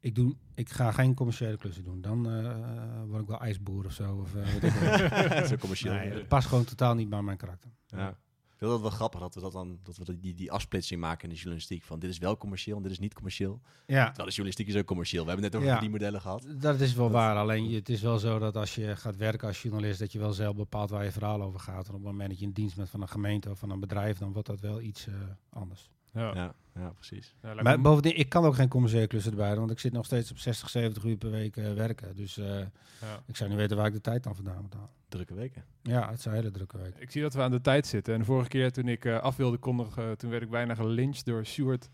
Ik, 0.00 0.14
doe, 0.14 0.36
ik 0.54 0.68
ga 0.68 0.92
geen 0.92 1.14
commerciële 1.14 1.56
klussen 1.56 1.84
doen. 1.84 2.00
Dan 2.00 2.30
eh, 2.30 3.02
word 3.06 3.22
ik 3.22 3.28
wel 3.28 3.40
ijsboer 3.40 3.84
of 3.84 3.92
zo. 3.92 4.14
Of, 4.16 4.32
weet 4.32 4.62
ik 4.62 4.72
wat. 5.28 5.48
Zo 5.48 5.56
commercieel. 5.56 5.92
nee, 5.92 6.10
het 6.10 6.28
past 6.28 6.48
gewoon 6.48 6.64
totaal 6.64 6.94
niet 6.94 7.08
bij 7.08 7.22
mijn 7.22 7.36
karakter. 7.36 7.70
Ja. 7.86 8.18
Ik 8.60 8.66
vind 8.66 8.78
dat 8.80 8.90
wel 8.90 8.98
grappig 8.98 9.20
dat 9.20 9.34
we 9.34 9.40
dat 9.40 9.52
dan 9.52 9.78
dat 9.82 9.96
we 9.96 10.20
die, 10.20 10.34
die 10.34 10.52
afsplitsing 10.52 11.00
maken 11.00 11.22
in 11.22 11.28
de 11.28 11.34
journalistiek. 11.34 11.82
Van 11.84 11.98
dit 11.98 12.10
is 12.10 12.18
wel 12.18 12.36
commercieel 12.36 12.76
en 12.76 12.82
dit 12.82 12.92
is 12.92 12.98
niet 12.98 13.14
commercieel. 13.14 13.60
Ja, 13.86 14.04
Terwijl 14.06 14.28
de 14.28 14.34
journalistiek 14.34 14.68
is 14.68 14.76
ook 14.76 14.84
commercieel. 14.86 15.22
We 15.24 15.28
hebben 15.30 15.44
het 15.44 15.54
net 15.54 15.62
over 15.62 15.74
Ja. 15.76 15.80
die 15.82 15.90
modellen 15.90 16.20
gehad. 16.20 16.46
dat 16.58 16.80
is 16.80 16.94
wel 16.94 17.10
waar. 17.10 17.36
Alleen 17.36 17.68
je- 17.68 17.76
het 17.76 17.88
is 17.88 18.00
wel 18.00 18.18
zo 18.18 18.38
dat 18.38 18.56
als 18.56 18.74
je 18.74 18.96
gaat 18.96 19.16
werken 19.16 19.48
als 19.48 19.62
journalist, 19.62 19.98
dat 19.98 20.12
je 20.12 20.18
wel 20.18 20.32
zelf 20.32 20.56
bepaalt 20.56 20.90
waar 20.90 21.04
je 21.04 21.12
verhaal 21.12 21.42
over 21.42 21.60
gaat. 21.60 21.84
En 21.88 21.94
op 21.94 21.96
het 22.02 22.10
moment 22.10 22.28
dat 22.28 22.38
je 22.38 22.44
in 22.44 22.52
dienst 22.52 22.76
bent 22.76 22.90
van 22.90 23.00
een 23.02 23.08
gemeente 23.08 23.50
of 23.50 23.58
van 23.58 23.70
een 23.70 23.80
bedrijf, 23.80 24.18
dan 24.18 24.32
wordt 24.32 24.48
dat 24.48 24.60
wel 24.60 24.80
iets 24.80 25.06
eh, 25.06 25.14
anders. 25.50 25.90
Ja. 26.12 26.34
Ja, 26.34 26.54
ja 26.74 26.92
precies. 26.96 27.34
Ja, 27.42 27.62
Maar 27.62 27.80
bovendien, 27.80 28.18
ik 28.18 28.28
kan 28.28 28.44
ook 28.44 28.54
geen 28.54 28.68
commerciële 28.68 29.06
klussen 29.06 29.30
erbij 29.30 29.56
want 29.56 29.70
ik 29.70 29.78
zit 29.78 29.92
nog 29.92 30.04
steeds 30.04 30.30
op 30.30 30.38
60, 30.38 30.70
70 30.70 31.04
uur 31.04 31.16
per 31.16 31.30
week 31.30 31.56
eh, 31.56 31.72
werken. 31.72 32.16
Dus 32.16 32.38
eh, 32.38 32.58
ja. 33.00 33.22
ik 33.26 33.36
zou 33.36 33.50
niet 33.50 33.58
weten 33.58 33.76
waar 33.76 33.86
ik 33.86 33.92
de 33.92 34.00
tijd 34.00 34.22
dan 34.22 34.34
vandaan 34.34 34.62
moet 34.62 34.74
halen. 34.74 34.90
Drukke 35.08 35.34
weken. 35.34 35.64
Ja, 35.82 36.10
het 36.10 36.20
zijn 36.20 36.34
hele 36.34 36.50
drukke 36.50 36.78
weken. 36.78 37.02
Ik 37.02 37.10
zie 37.10 37.22
dat 37.22 37.34
we 37.34 37.42
aan 37.42 37.50
de 37.50 37.60
tijd 37.60 37.86
zitten. 37.86 38.12
En 38.12 38.20
de 38.20 38.26
vorige 38.26 38.48
keer 38.48 38.72
toen 38.72 38.88
ik 38.88 39.04
eh, 39.04 39.18
af 39.18 39.36
wilde 39.36 39.56
kondigen, 39.56 40.18
toen 40.18 40.30
werd 40.30 40.42
ik 40.42 40.50
bijna 40.50 40.74
gelyncht 40.74 41.24
door 41.24 41.46
Stuart. 41.46 41.88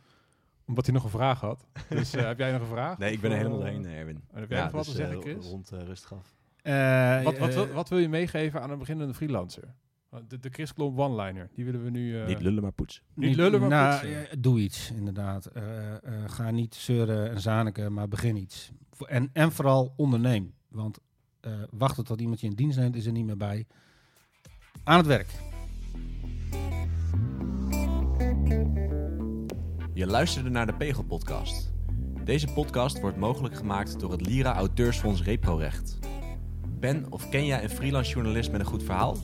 Omdat 0.67 0.87
hij 0.87 0.95
nog 0.95 1.05
een 1.05 1.11
vraag 1.11 1.41
had. 1.41 1.67
Dus 1.89 2.15
eh, 2.15 2.25
heb 2.27 2.39
jij 2.39 2.53
nog 2.53 2.61
een 2.61 2.67
vraag? 2.67 2.99
Nee, 2.99 3.13
ik 3.13 3.21
ben 3.21 3.31
er 3.31 3.37
helemaal 3.37 3.59
doorheen, 3.59 3.81
nee, 3.81 3.97
Erwin. 3.97 4.25
En 4.33 4.41
heb 4.41 4.51
jij 4.51 4.63
nog 4.63 4.73
wat 4.73 4.85
te 4.85 4.91
dus, 4.91 4.99
zeggen, 4.99 5.17
eh, 5.17 5.23
Chris? 5.23 5.47
Rond 5.47 5.73
eh, 5.73 5.83
rustig 5.83 6.13
af. 6.13 6.35
Eh, 6.63 7.23
Wat, 7.23 7.39
wat, 7.39 7.71
wat 7.71 7.89
wil 7.89 7.99
je 7.99 8.09
meegeven 8.09 8.63
aan 8.63 8.71
een 8.71 8.79
beginnende 8.79 9.15
freelancer? 9.15 9.75
De, 10.29 10.39
de 10.39 10.49
Chris 10.53 10.75
Klomp 10.75 10.99
one-liner, 10.99 11.49
die 11.55 11.65
willen 11.65 11.85
we 11.85 11.91
nu... 11.91 12.21
eh, 12.21 12.27
Niet 12.27 12.41
lullen, 12.41 12.63
maar 12.63 12.73
poetsen. 12.73 13.03
Niet 13.15 13.37
lullen, 13.37 13.61
maar 13.61 13.69
nou, 13.69 13.91
poetsen. 14.01 14.31
eh, 14.31 14.37
Doe 14.39 14.61
iets, 14.61 14.91
inderdaad. 14.91 15.47
Eh, 15.47 15.95
eh, 15.95 16.01
ga 16.27 16.51
niet 16.51 16.75
zeuren 16.75 17.31
en 17.31 17.41
zaniken, 17.41 17.93
maar 17.93 18.09
begin 18.09 18.37
iets. 18.37 18.71
En, 19.07 19.31
en 19.33 19.53
vooral 19.53 19.93
onderneem. 19.97 20.55
Want 20.69 20.99
eh, 21.41 21.53
wachten 21.71 22.05
tot 22.05 22.21
iemand 22.21 22.41
je 22.41 22.47
in 22.47 22.55
dienst 22.55 22.79
neemt, 22.79 22.97
is 22.97 23.07
er 23.07 23.13
niet 23.13 23.25
meer 23.27 23.37
bij. 23.37 23.67
Aan 24.85 24.97
het 24.99 25.07
werk. 25.07 25.29
Je 29.95 30.07
luisterde 30.07 30.51
naar 30.51 30.67
de 30.67 30.75
Pegel 30.75 31.03
Podcast. 31.05 31.73
Deze 32.25 32.53
podcast 32.53 33.01
wordt 33.01 33.17
mogelijk 33.17 33.57
gemaakt 33.57 34.01
door 34.01 34.11
het 34.13 34.27
Lira 34.27 34.55
Auteursfonds 34.55 35.23
Reprorecht. 35.23 35.99
Ben 36.79 37.13
of 37.13 37.29
ken 37.29 37.47
jij 37.47 37.63
een 37.63 37.71
freelance 37.71 38.13
journalist 38.13 38.51
met 38.51 38.61
een 38.61 38.67
goed 38.67 38.83
verhaal? 38.83 39.17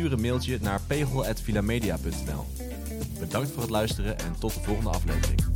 Stuur 0.00 0.12
een 0.12 0.20
mailtje 0.20 0.58
naar 0.60 0.80
pegel.vilamedia.nl 0.86 2.46
Bedankt 3.18 3.50
voor 3.50 3.62
het 3.62 3.70
luisteren 3.70 4.18
en 4.18 4.34
tot 4.38 4.54
de 4.54 4.60
volgende 4.60 4.90
aflevering. 4.90 5.49